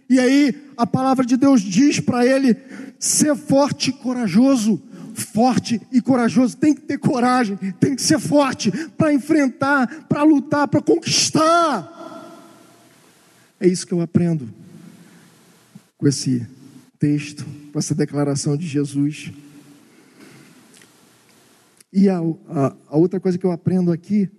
E 0.09 0.19
aí 0.19 0.55
a 0.75 0.87
palavra 0.87 1.25
de 1.25 1.37
Deus 1.37 1.61
diz 1.61 1.99
para 1.99 2.25
ele: 2.25 2.57
ser 2.97 3.35
forte 3.35 3.91
e 3.91 3.93
corajoso. 3.93 4.81
Forte 5.13 5.81
e 5.91 5.99
corajoso, 6.01 6.55
tem 6.55 6.73
que 6.73 6.79
ter 6.79 6.97
coragem, 6.97 7.57
tem 7.77 7.93
que 7.93 8.01
ser 8.01 8.19
forte 8.19 8.71
para 8.97 9.13
enfrentar, 9.13 10.05
para 10.07 10.23
lutar, 10.23 10.65
para 10.65 10.81
conquistar. 10.81 11.99
É 13.59 13.67
isso 13.67 13.85
que 13.85 13.91
eu 13.91 13.99
aprendo 13.99 14.47
com 15.97 16.07
esse 16.07 16.47
texto, 16.97 17.45
com 17.73 17.77
essa 17.77 17.93
declaração 17.93 18.55
de 18.55 18.65
Jesus. 18.65 19.29
E 21.91 22.07
a, 22.07 22.19
a, 22.19 22.75
a, 22.89 22.97
outra 22.97 23.19
coisa 23.19 23.37
que 23.37 23.45
eu 23.45 23.51
aprendo 23.51 23.91
aqui, 23.91 24.29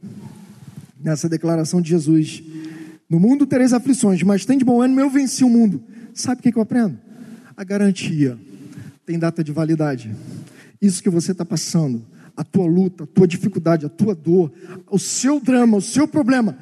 nessa 1.03 1.29
declaração 1.29 1.81
de 1.81 1.91
Jesus: 1.91 2.43
No 3.09 3.19
mundo 3.19 3.45
tereis 3.47 3.73
aflições, 3.73 4.23
mas 4.23 4.45
tem 4.45 4.57
de 4.57 4.65
bom 4.65 4.81
ânimo, 4.81 5.01
eu 5.01 5.11
venci 5.11 5.43
o 5.43 5.49
mundo. 5.49 5.83
Sabe 6.15 6.41
o 6.41 6.43
que, 6.43 6.53
que 6.53 6.59
eu 6.59 6.63
aprendo? 6.63 6.99
A 7.57 7.65
garantia 7.65 8.39
tem 9.05 9.19
data 9.19 9.43
de 9.43 9.51
validade. 9.51 10.15
Isso 10.81 11.03
que 11.03 11.11
você 11.11 11.33
está 11.33 11.45
passando, 11.45 12.07
a 12.37 12.45
tua 12.45 12.67
luta, 12.67 13.05
a 13.05 13.07
tua 13.07 13.27
dificuldade, 13.27 13.85
a 13.85 13.89
tua 13.89 14.15
dor, 14.15 14.53
o 14.89 14.99
seu 14.99 15.41
drama, 15.41 15.77
o 15.77 15.83
seu 15.83 16.07
problema, 16.07 16.57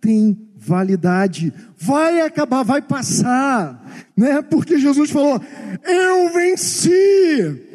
tem 0.00 0.36
validade. 0.56 1.52
Vai 1.78 2.20
acabar, 2.20 2.64
vai 2.64 2.82
passar, 2.82 4.10
né? 4.16 4.42
Porque 4.42 4.78
Jesus 4.78 5.10
falou: 5.10 5.40
Eu 5.84 6.32
venci. 6.32 7.70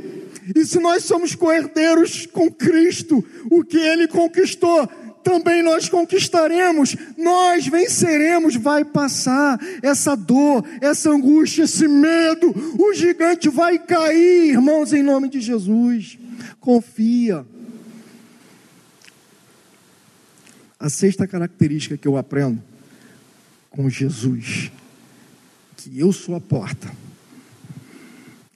E 0.56 0.66
se 0.66 0.80
nós 0.80 1.04
somos 1.04 1.36
coerdeiros 1.36 2.26
com 2.26 2.50
Cristo, 2.50 3.24
o 3.50 3.64
que 3.64 3.78
ele 3.78 4.08
conquistou, 4.08 4.88
também 5.28 5.62
nós 5.62 5.90
conquistaremos, 5.90 6.96
nós 7.18 7.68
venceremos, 7.68 8.56
vai 8.56 8.86
passar 8.86 9.60
essa 9.84 10.16
dor, 10.16 10.64
essa 10.80 11.10
angústia, 11.10 11.64
esse 11.64 11.86
medo, 11.86 12.54
o 12.80 12.94
gigante 12.94 13.50
vai 13.50 13.78
cair, 13.78 14.52
irmãos, 14.52 14.94
em 14.94 15.04
nome 15.04 15.28
de 15.28 15.42
Jesus. 15.42 16.18
Confia. 16.62 17.46
A 20.80 20.90
sexta 20.90 21.28
característica 21.28 21.98
que 21.98 22.08
eu 22.08 22.16
aprendo 22.16 22.64
com 23.70 23.90
Jesus, 23.90 24.72
que 25.76 26.00
eu 26.00 26.14
sou 26.14 26.36
a 26.36 26.40
porta, 26.40 26.90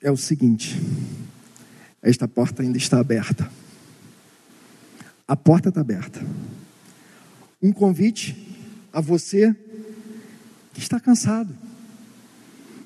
é 0.02 0.10
o 0.10 0.16
seguinte: 0.16 0.80
esta 2.02 2.28
porta 2.28 2.64
ainda 2.64 2.78
está 2.78 3.00
aberta. 3.00 3.50
A 5.28 5.36
porta 5.36 5.70
está 5.70 5.82
aberta. 5.82 6.20
Um 7.62 7.72
convite 7.72 8.36
a 8.92 9.00
você 9.00 9.56
que 10.74 10.80
está 10.80 11.00
cansado, 11.00 11.56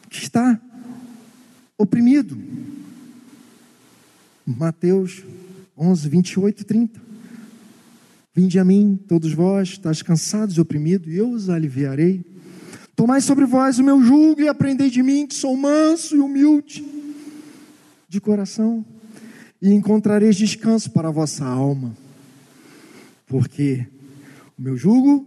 que 0.09 0.17
está 0.17 0.59
oprimido. 1.77 2.37
Mateus 4.45 5.23
11, 5.77 6.09
28 6.09 6.61
e 6.61 6.65
30. 6.65 7.01
Vinde 8.33 8.59
a 8.59 8.65
mim, 8.65 8.99
todos 9.07 9.31
vós, 9.31 9.69
estáis 9.69 10.01
cansados 10.01 10.57
e 10.57 10.61
oprimidos, 10.61 11.07
e 11.07 11.15
eu 11.15 11.29
os 11.31 11.49
aliviarei. 11.49 12.23
Tomai 12.93 13.21
sobre 13.21 13.45
vós 13.45 13.79
o 13.79 13.83
meu 13.83 14.03
jugo 14.03 14.41
e 14.41 14.47
aprendei 14.47 14.89
de 14.89 15.01
mim, 15.01 15.25
que 15.25 15.33
sou 15.33 15.55
manso 15.55 16.15
e 16.15 16.19
humilde 16.19 16.85
de 18.09 18.19
coração 18.19 18.85
e 19.65 19.73
encontrareis 19.73 20.35
descanso 20.35 20.91
para 20.91 21.07
a 21.07 21.11
vossa 21.11 21.43
alma, 21.43 21.97
porque 23.25 23.83
o 24.55 24.61
meu 24.61 24.77
jugo 24.77 25.25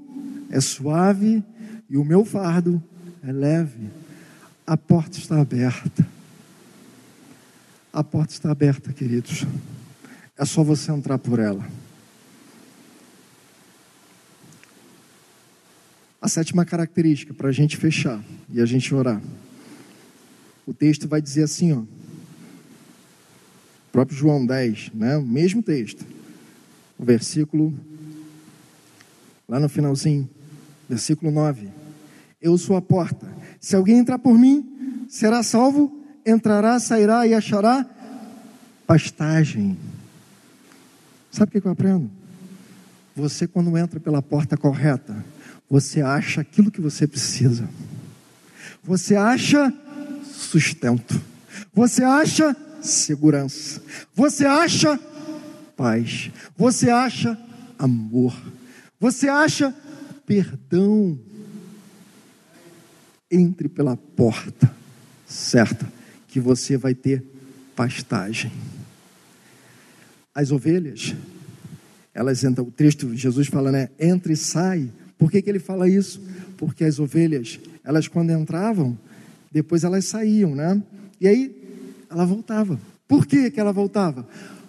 é 0.48 0.60
suave 0.60 1.42
e 1.90 1.96
o 1.96 2.04
meu 2.04 2.24
fardo 2.24 2.80
é 3.20 3.32
leve. 3.32 3.90
A 4.64 4.76
porta 4.76 5.18
está 5.18 5.40
aberta. 5.40 6.06
A 7.92 8.04
porta 8.04 8.32
está 8.32 8.52
aberta, 8.52 8.92
queridos. 8.92 9.44
É 10.36 10.44
só 10.44 10.62
você 10.62 10.92
entrar 10.92 11.18
por 11.18 11.40
ela. 11.40 11.68
A 16.22 16.28
sétima 16.28 16.64
característica 16.64 17.34
para 17.34 17.48
a 17.48 17.52
gente 17.52 17.76
fechar 17.76 18.22
e 18.52 18.60
a 18.60 18.66
gente 18.66 18.94
orar. 18.94 19.20
O 20.64 20.72
texto 20.72 21.08
vai 21.08 21.20
dizer 21.20 21.42
assim, 21.42 21.72
ó. 21.72 21.97
Próprio 23.98 24.16
João 24.16 24.46
10, 24.46 24.92
né? 24.94 25.16
O 25.16 25.26
mesmo 25.26 25.60
texto. 25.60 26.06
O 26.96 27.04
versículo 27.04 27.74
lá 29.48 29.58
no 29.58 29.68
finalzinho, 29.68 30.30
versículo 30.88 31.32
9. 31.32 31.68
Eu 32.40 32.56
sou 32.56 32.76
a 32.76 32.80
porta. 32.80 33.28
Se 33.60 33.74
alguém 33.74 33.98
entrar 33.98 34.20
por 34.20 34.38
mim, 34.38 35.04
será 35.08 35.42
salvo, 35.42 36.00
entrará, 36.24 36.78
sairá 36.78 37.26
e 37.26 37.34
achará 37.34 37.84
pastagem. 38.86 39.76
Sabe 41.32 41.58
o 41.58 41.60
que 41.60 41.66
eu 41.66 41.72
aprendo? 41.72 42.08
Você, 43.16 43.48
quando 43.48 43.76
entra 43.76 43.98
pela 43.98 44.22
porta 44.22 44.56
correta, 44.56 45.24
você 45.68 46.02
acha 46.02 46.42
aquilo 46.42 46.70
que 46.70 46.80
você 46.80 47.04
precisa. 47.04 47.68
Você 48.84 49.16
acha 49.16 49.74
sustento. 50.22 51.20
Você 51.74 52.04
acha 52.04 52.56
segurança. 52.80 53.82
Você 54.14 54.44
acha 54.44 54.98
paz. 55.76 56.30
Você 56.56 56.90
acha 56.90 57.38
amor. 57.78 58.34
Você 58.98 59.28
acha 59.28 59.74
perdão. 60.26 61.18
Entre 63.30 63.68
pela 63.68 63.96
porta 63.96 64.74
certa, 65.26 65.86
que 66.26 66.40
você 66.40 66.76
vai 66.76 66.94
ter 66.94 67.22
pastagem. 67.76 68.50
As 70.34 70.50
ovelhas, 70.50 71.14
elas 72.14 72.42
entram, 72.42 72.66
o 72.66 72.70
texto, 72.70 73.14
Jesus 73.14 73.48
fala, 73.48 73.70
né? 73.70 73.90
Entra 74.00 74.32
e 74.32 74.36
sai. 74.36 74.90
Por 75.18 75.30
que, 75.30 75.42
que 75.42 75.50
ele 75.50 75.58
fala 75.58 75.88
isso? 75.88 76.20
Porque 76.56 76.84
as 76.84 76.98
ovelhas, 76.98 77.60
elas 77.84 78.08
quando 78.08 78.32
entravam, 78.32 78.98
depois 79.52 79.84
elas 79.84 80.06
saíam, 80.06 80.54
né? 80.54 80.82
E 81.20 81.28
aí 81.28 81.67
ela 82.10 82.24
voltava. 82.24 82.78
Por 83.06 83.26
que, 83.26 83.50
que 83.50 83.60
ela 83.60 83.72
voltava? 83.72 84.26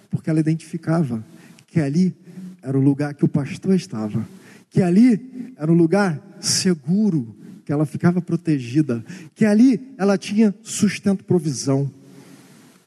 Porque 0.09 0.29
ela 0.29 0.39
identificava 0.39 1.23
que 1.67 1.79
ali 1.79 2.15
era 2.61 2.77
o 2.77 2.81
lugar 2.81 3.13
que 3.13 3.25
o 3.25 3.27
pastor 3.27 3.75
estava, 3.75 4.27
que 4.69 4.81
ali 4.81 5.53
era 5.57 5.71
um 5.71 5.75
lugar 5.75 6.21
seguro, 6.39 7.35
que 7.65 7.71
ela 7.71 7.85
ficava 7.85 8.21
protegida, 8.21 9.03
que 9.35 9.45
ali 9.45 9.93
ela 9.97 10.17
tinha 10.17 10.53
sustento, 10.63 11.23
provisão. 11.23 11.91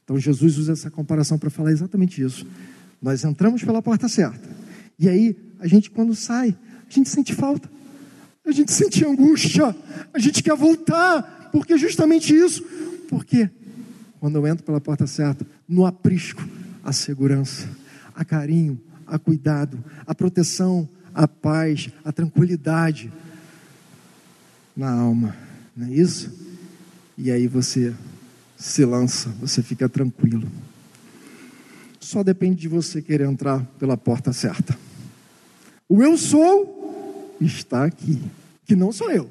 Então 0.03 0.19
Jesus 0.19 0.57
usa 0.57 0.73
essa 0.73 0.91
comparação 0.91 1.37
para 1.37 1.49
falar 1.49 1.71
exatamente 1.71 2.21
isso. 2.21 2.45
Nós 3.01 3.23
entramos 3.23 3.63
pela 3.63 3.81
porta 3.81 4.07
certa. 4.07 4.49
E 4.99 5.09
aí, 5.09 5.35
a 5.59 5.67
gente 5.67 5.89
quando 5.89 6.13
sai, 6.15 6.55
a 6.89 6.93
gente 6.93 7.09
sente 7.09 7.33
falta. 7.33 7.69
A 8.45 8.51
gente 8.51 8.71
sente 8.71 9.05
angústia. 9.05 9.75
A 10.13 10.19
gente 10.19 10.43
quer 10.43 10.55
voltar. 10.55 11.49
Porque 11.51 11.77
justamente 11.77 12.35
isso. 12.35 12.63
Porque 13.09 13.49
quando 14.23 14.37
eu 14.37 14.47
entro 14.47 14.63
pela 14.63 14.79
porta 14.79 15.05
certa, 15.05 15.45
no 15.67 15.85
aprisco, 15.85 16.41
a 16.81 16.93
segurança, 16.93 17.67
a 18.15 18.23
carinho, 18.23 18.79
a 19.05 19.19
cuidado, 19.19 19.77
a 20.07 20.15
proteção, 20.15 20.87
a 21.13 21.27
paz, 21.27 21.89
a 22.05 22.11
tranquilidade 22.13 23.11
na 24.77 24.89
alma. 24.89 25.35
Não 25.75 25.87
é 25.87 25.91
isso? 25.91 26.31
E 27.17 27.29
aí 27.31 27.47
você 27.47 27.93
se 28.55 28.85
lança, 28.85 29.27
você 29.41 29.61
fica 29.61 29.89
tranquilo. 29.89 30.47
Só 31.99 32.23
depende 32.23 32.61
de 32.61 32.69
você 32.69 33.01
querer 33.01 33.27
entrar 33.27 33.59
pela 33.77 33.97
porta 33.97 34.31
certa. 34.31 34.79
O 35.89 36.01
eu 36.01 36.17
sou 36.17 37.35
está 37.41 37.83
aqui, 37.83 38.21
que 38.65 38.73
não 38.73 38.93
sou 38.93 39.11
eu, 39.11 39.29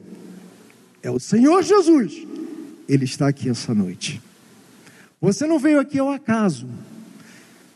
é 1.02 1.10
o 1.10 1.18
Senhor 1.18 1.62
Jesus. 1.62 2.26
Ele 2.86 3.06
está 3.06 3.28
aqui 3.28 3.48
essa 3.48 3.74
noite. 3.74 4.20
Você 5.22 5.46
não 5.46 5.56
veio 5.56 5.78
aqui 5.78 6.00
ao 6.00 6.10
acaso. 6.10 6.66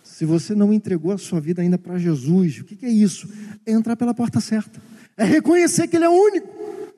Se 0.02 0.24
você 0.24 0.52
não 0.52 0.72
entregou 0.72 1.12
a 1.12 1.18
sua 1.18 1.40
vida 1.40 1.62
ainda 1.62 1.78
para 1.78 1.96
Jesus, 1.96 2.58
o 2.58 2.64
que 2.64 2.84
é 2.84 2.90
isso? 2.90 3.28
É 3.64 3.70
entrar 3.70 3.94
pela 3.94 4.12
porta 4.12 4.40
certa. 4.40 4.82
É 5.16 5.24
reconhecer 5.24 5.86
que 5.86 5.94
Ele 5.94 6.06
é 6.06 6.08
único. 6.08 6.48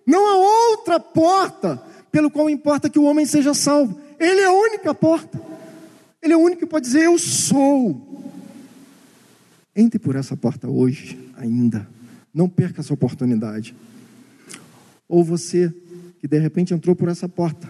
Não 0.06 0.26
há 0.26 0.70
outra 0.70 0.98
porta 0.98 1.76
pelo 2.10 2.30
qual 2.30 2.48
importa 2.48 2.88
que 2.88 2.98
o 2.98 3.02
homem 3.02 3.26
seja 3.26 3.52
salvo. 3.52 4.00
Ele 4.18 4.40
é 4.40 4.46
a 4.46 4.52
única 4.52 4.94
porta. 4.94 5.38
Ele 6.22 6.32
é 6.32 6.36
o 6.36 6.40
único 6.40 6.60
que 6.60 6.66
pode 6.66 6.86
dizer: 6.86 7.02
Eu 7.02 7.18
sou. 7.18 8.24
Entre 9.76 9.98
por 9.98 10.16
essa 10.16 10.34
porta 10.34 10.66
hoje 10.66 11.30
ainda. 11.36 11.86
Não 12.32 12.48
perca 12.48 12.80
essa 12.80 12.94
oportunidade. 12.94 13.76
Ou 15.06 15.22
você 15.22 15.70
que 16.20 16.26
de 16.26 16.38
repente 16.38 16.72
entrou 16.72 16.96
por 16.96 17.10
essa 17.10 17.28
porta 17.28 17.68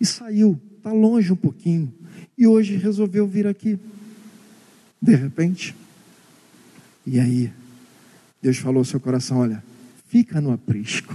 e 0.00 0.06
saiu, 0.06 0.58
está 0.78 0.90
longe 0.90 1.32
um 1.32 1.36
pouquinho, 1.36 1.92
e 2.36 2.46
hoje 2.46 2.76
resolveu 2.76 3.26
vir 3.26 3.46
aqui. 3.46 3.78
De 5.00 5.14
repente. 5.14 5.74
E 7.06 7.20
aí, 7.20 7.52
Deus 8.42 8.56
falou 8.58 8.78
ao 8.78 8.84
seu 8.84 9.00
coração: 9.00 9.38
olha, 9.38 9.62
fica 10.08 10.40
no 10.40 10.52
aprisco, 10.52 11.14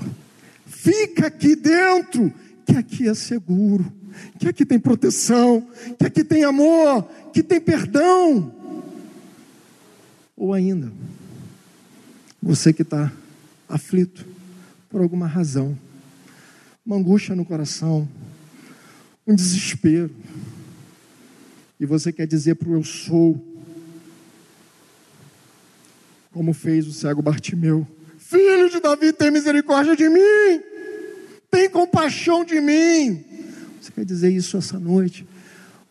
fica 0.65 1.27
aqui 1.27 1.55
dentro, 1.55 2.31
que 2.65 2.75
aqui 2.75 3.07
é 3.07 3.13
seguro 3.13 3.99
que 4.37 4.47
aqui 4.47 4.65
tem 4.65 4.79
proteção, 4.79 5.67
que 5.97 6.05
aqui 6.05 6.23
tem 6.23 6.43
amor, 6.43 7.03
que 7.33 7.43
tem 7.43 7.59
perdão. 7.59 8.53
Ou 10.35 10.53
ainda, 10.53 10.91
você 12.41 12.71
que 12.71 12.81
está 12.81 13.11
aflito 13.67 14.25
por 14.89 15.01
alguma 15.01 15.27
razão, 15.27 15.77
uma 16.85 16.95
angústia 16.95 17.35
no 17.35 17.45
coração, 17.45 18.07
um 19.27 19.35
desespero, 19.35 20.11
e 21.79 21.85
você 21.85 22.11
quer 22.11 22.27
dizer 22.27 22.55
para 22.55 22.69
o 22.69 22.73
eu 22.73 22.83
sou, 22.83 23.41
como 26.31 26.53
fez 26.53 26.85
o 26.87 26.91
cego 26.91 27.21
Bartimeu: 27.21 27.87
Filho 28.17 28.69
de 28.69 28.79
Davi, 28.79 29.13
tem 29.13 29.31
misericórdia 29.31 29.95
de 29.95 30.09
mim, 30.09 30.61
tem 31.49 31.69
compaixão 31.69 32.43
de 32.43 32.59
mim. 32.59 33.23
Você 33.79 33.91
quer 33.91 34.05
dizer 34.05 34.29
isso 34.29 34.57
essa 34.57 34.77
noite? 34.77 35.25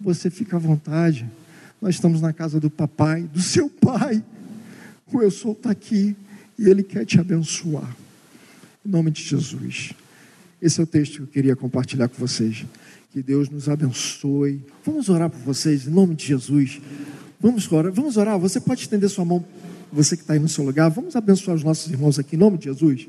Você 0.01 0.31
fica 0.31 0.57
à 0.57 0.59
vontade. 0.59 1.29
Nós 1.81 1.95
estamos 1.95 2.21
na 2.21 2.33
casa 2.33 2.61
do 2.61 2.69
papai, 2.69 3.23
do 3.23 3.41
seu 3.41 3.71
pai. 3.71 4.23
O 5.13 5.23
eu 5.23 5.31
sou 5.31 5.53
está 5.53 5.71
aqui 5.71 6.15
e 6.59 6.69
ele 6.69 6.83
quer 6.83 7.07
te 7.07 7.19
abençoar. 7.19 7.97
Em 8.85 8.91
nome 8.91 9.11
de 9.11 9.23
Jesus. 9.23 9.93
Esse 10.61 10.81
é 10.81 10.83
o 10.83 10.87
texto 10.87 11.17
que 11.17 11.23
eu 11.23 11.27
queria 11.29 11.57
compartilhar 11.57 12.09
com 12.09 12.17
vocês. 12.19 12.67
Que 13.11 13.23
Deus 13.23 13.49
nos 13.49 13.69
abençoe. 13.69 14.63
Vamos 14.85 15.09
orar 15.09 15.31
por 15.31 15.41
vocês 15.41 15.87
em 15.87 15.91
nome 15.91 16.15
de 16.15 16.27
Jesus. 16.27 16.81
Vamos 17.41 17.71
orar, 17.73 17.91
vamos 17.91 18.17
orar. 18.19 18.39
Você 18.39 18.61
pode 18.61 18.83
estender 18.83 19.09
sua 19.09 19.25
mão, 19.25 19.45
você 19.91 20.15
que 20.15 20.23
está 20.23 20.35
aí 20.35 20.39
no 20.39 20.49
seu 20.49 20.65
lugar. 20.65 20.91
Vamos 20.91 21.17
abençoar 21.17 21.57
os 21.57 21.65
nossos 21.65 21.91
irmãos 21.91 22.19
aqui 22.19 22.37
em 22.37 22.39
nome 22.39 22.59
de 22.59 22.65
Jesus. 22.65 23.09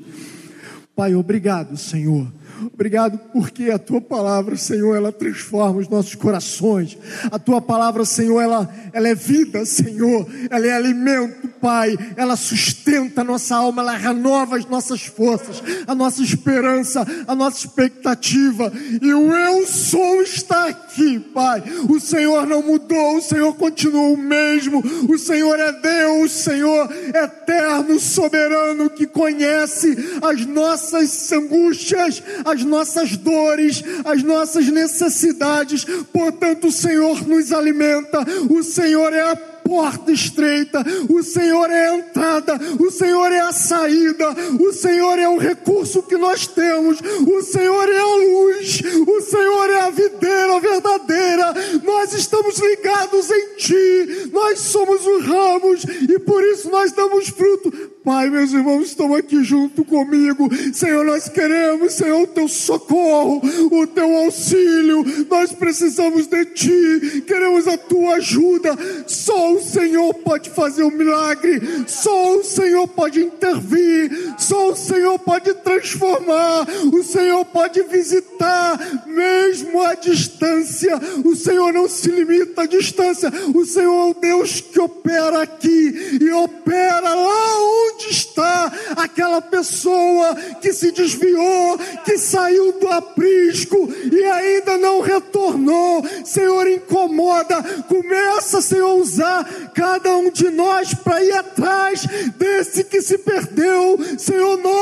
Pai, 0.96 1.14
obrigado, 1.14 1.76
Senhor 1.76 2.26
Obrigado 2.72 3.18
porque 3.32 3.70
a 3.70 3.78
tua 3.78 4.00
palavra, 4.00 4.56
Senhor, 4.56 4.94
ela 4.94 5.10
transforma 5.10 5.80
os 5.80 5.88
nossos 5.88 6.14
corações. 6.14 6.98
A 7.30 7.38
tua 7.38 7.60
palavra, 7.60 8.04
Senhor, 8.04 8.40
ela, 8.40 8.68
ela 8.92 9.08
é 9.08 9.14
vida, 9.14 9.64
Senhor. 9.64 10.26
Ela 10.50 10.66
é 10.66 10.72
alimento, 10.72 11.48
Pai. 11.60 11.96
Ela 12.16 12.36
sustenta 12.36 12.79
a 13.16 13.24
nossa 13.24 13.56
alma, 13.56 13.82
ela 13.82 13.96
renova 13.96 14.56
as 14.56 14.66
nossas 14.66 15.02
forças, 15.02 15.62
a 15.86 15.94
nossa 15.94 16.22
esperança, 16.22 17.06
a 17.26 17.34
nossa 17.34 17.58
expectativa. 17.58 18.72
E 19.00 19.12
o 19.12 19.34
eu 19.34 19.66
sou 19.66 20.22
está 20.22 20.68
aqui, 20.68 21.18
Pai. 21.18 21.62
O 21.88 22.00
Senhor 22.00 22.46
não 22.46 22.62
mudou, 22.62 23.16
o 23.16 23.22
Senhor 23.22 23.54
continua 23.54 24.08
o 24.10 24.16
mesmo. 24.16 24.82
O 25.08 25.18
Senhor 25.18 25.58
é 25.58 25.72
Deus, 25.72 26.32
Senhor, 26.32 26.88
eterno, 27.14 27.98
soberano, 27.98 28.90
que 28.90 29.06
conhece 29.06 29.96
as 30.22 30.44
nossas 30.46 31.30
angústias, 31.32 32.22
as 32.44 32.64
nossas 32.64 33.16
dores, 33.16 33.82
as 34.04 34.22
nossas 34.22 34.66
necessidades. 34.68 35.84
Portanto, 36.12 36.68
o 36.68 36.72
Senhor 36.72 37.26
nos 37.26 37.52
alimenta, 37.52 38.24
o 38.48 38.62
Senhor 38.62 39.12
é 39.12 39.22
a 39.22 39.49
porta 39.70 40.10
estreita, 40.10 40.84
o 41.08 41.22
Senhor 41.22 41.70
é 41.70 41.90
a 41.90 41.96
entrada, 41.98 42.58
o 42.80 42.90
Senhor 42.90 43.30
é 43.30 43.38
a 43.38 43.52
saída, 43.52 44.34
o 44.58 44.72
Senhor 44.72 45.16
é 45.16 45.28
o 45.28 45.38
recurso 45.38 46.02
que 46.02 46.16
nós 46.16 46.48
temos, 46.48 46.98
o 47.00 47.40
Senhor 47.40 47.88
é 47.88 47.98
a 48.00 48.16
luz, 48.16 48.82
o 49.06 49.20
Senhor 49.20 49.70
é 49.70 49.80
a 49.82 49.90
videira 49.90 50.58
verdadeira. 50.58 51.54
Nós 51.84 52.12
estamos 52.12 52.58
ligados 52.58 53.30
em 53.30 53.54
Ti, 53.58 54.30
nós 54.32 54.58
somos 54.58 55.06
os 55.06 55.24
ramos 55.24 55.84
e 55.84 56.18
por 56.18 56.42
isso 56.42 56.68
nós 56.68 56.90
damos 56.90 57.28
fruto 57.28 57.70
Pai, 58.02 58.30
meus 58.30 58.52
irmãos 58.52 58.86
estão 58.86 59.14
aqui 59.14 59.44
junto 59.44 59.84
comigo. 59.84 60.48
Senhor, 60.72 61.04
nós 61.04 61.28
queremos, 61.28 61.92
Senhor, 61.92 62.22
o 62.22 62.26
teu 62.26 62.48
socorro, 62.48 63.42
o 63.70 63.86
teu 63.86 64.16
auxílio. 64.16 65.04
Nós 65.28 65.52
precisamos 65.52 66.26
de 66.26 66.44
ti, 66.46 67.22
queremos 67.26 67.68
a 67.68 67.76
tua 67.76 68.14
ajuda. 68.14 68.76
Só 69.06 69.52
o 69.52 69.60
Senhor 69.60 70.14
pode 70.14 70.48
fazer 70.48 70.82
o 70.82 70.88
um 70.88 70.90
milagre, 70.90 71.60
só 71.86 72.38
o 72.38 72.42
Senhor 72.42 72.88
pode 72.88 73.20
intervir, 73.20 74.34
só 74.38 74.59
Senhor 74.90 75.20
pode 75.20 75.54
transformar, 75.54 76.66
o 76.92 77.02
Senhor 77.04 77.44
pode 77.44 77.80
visitar, 77.84 78.76
mesmo 79.06 79.80
à 79.80 79.94
distância. 79.94 80.98
O 81.24 81.36
Senhor 81.36 81.72
não 81.72 81.88
se 81.88 82.10
limita 82.10 82.62
à 82.62 82.66
distância, 82.66 83.30
o 83.54 83.64
Senhor 83.64 84.08
é 84.08 84.10
o 84.10 84.14
Deus 84.14 84.60
que 84.60 84.80
opera 84.80 85.42
aqui 85.42 86.18
e 86.20 86.30
opera 86.32 87.14
lá 87.14 87.56
onde 87.60 88.10
está 88.10 88.72
aquela 88.96 89.40
pessoa 89.40 90.34
que 90.60 90.72
se 90.72 90.90
desviou, 90.90 91.78
que 92.04 92.18
saiu 92.18 92.72
do 92.72 92.88
aprisco 92.88 93.88
e 94.10 94.24
ainda 94.24 94.76
não 94.76 95.00
retornou? 95.00 96.04
Senhor, 96.24 96.68
incomoda, 96.68 97.62
começa, 97.88 98.60
Senhor, 98.60 98.90
a 98.90 98.94
usar 98.94 99.70
cada 99.72 100.16
um 100.16 100.30
de 100.30 100.50
nós 100.50 100.94
para 100.94 101.22
ir 101.22 101.32
atrás 101.32 102.04
desse 102.36 102.82
que 102.82 103.00
se 103.00 103.18
perdeu. 103.18 103.98
Senhor, 104.18 104.56
nós, 104.58 104.79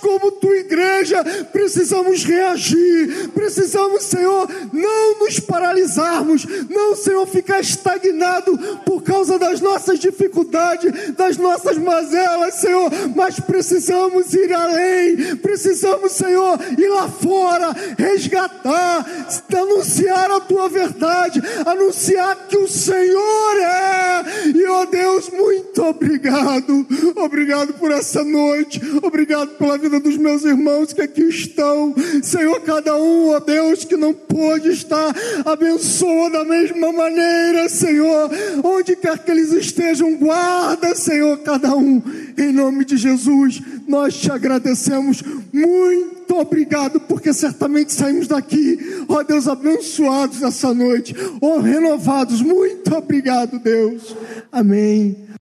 como 0.00 0.30
tua 0.32 0.56
igreja, 0.56 1.22
precisamos 1.52 2.24
reagir, 2.24 3.28
precisamos, 3.34 4.04
Senhor, 4.04 4.48
não 4.72 5.20
nos 5.20 5.40
paralisarmos, 5.40 6.46
não, 6.68 6.94
Senhor, 6.94 7.26
ficar 7.26 7.60
estagnado 7.60 8.56
por 8.84 9.02
causa 9.02 9.38
das 9.38 9.60
nossas 9.60 9.98
dificuldades, 9.98 11.14
das 11.14 11.36
nossas 11.36 11.78
mazelas 11.78 12.60
Senhor, 12.60 12.90
mas 13.14 13.40
precisamos 13.40 14.32
ir 14.34 14.52
além, 14.52 15.36
precisamos, 15.36 16.12
Senhor, 16.12 16.58
ir 16.78 16.88
lá 16.88 17.08
fora, 17.08 17.74
resgatar, 17.96 19.06
anunciar 19.54 20.30
a 20.30 20.40
tua 20.40 20.68
verdade, 20.68 21.42
anunciar 21.66 22.46
que 22.48 22.56
o 22.56 22.68
Senhor 22.68 23.56
é. 23.56 24.24
E, 24.54 24.66
ó 24.66 24.82
oh 24.82 24.86
Deus, 24.86 25.30
muito 25.30 25.82
obrigado, 25.82 26.86
obrigado 27.16 27.74
por 27.74 27.90
essa 27.90 28.22
noite, 28.22 28.80
obrigado 29.02 29.39
pela 29.46 29.78
vida 29.78 30.00
dos 30.00 30.16
meus 30.16 30.44
irmãos 30.44 30.92
que 30.92 31.00
aqui 31.00 31.22
estão, 31.22 31.94
Senhor, 32.22 32.60
cada 32.62 32.96
um, 32.96 33.30
ó 33.30 33.40
Deus, 33.40 33.84
que 33.84 33.96
não 33.96 34.12
pôde 34.12 34.70
estar, 34.70 35.14
abençoa 35.44 36.30
da 36.30 36.44
mesma 36.44 36.92
maneira, 36.92 37.68
Senhor, 37.68 38.30
onde 38.62 38.96
quer 38.96 39.18
que 39.18 39.30
eles 39.30 39.52
estejam, 39.52 40.16
guarda, 40.16 40.94
Senhor, 40.94 41.38
cada 41.38 41.74
um 41.76 42.02
em 42.38 42.52
nome 42.52 42.84
de 42.84 42.96
Jesus, 42.96 43.60
nós 43.86 44.16
te 44.16 44.30
agradecemos. 44.30 45.22
Muito 45.52 46.36
obrigado, 46.36 47.00
porque 47.00 47.32
certamente 47.32 47.92
saímos 47.92 48.26
daqui, 48.26 48.78
ó 49.08 49.22
Deus, 49.22 49.48
abençoados 49.48 50.40
nessa 50.40 50.72
noite, 50.72 51.14
ó 51.40 51.58
renovados. 51.58 52.40
Muito 52.40 52.94
obrigado, 52.94 53.58
Deus. 53.58 54.14
Amém. 54.50 55.30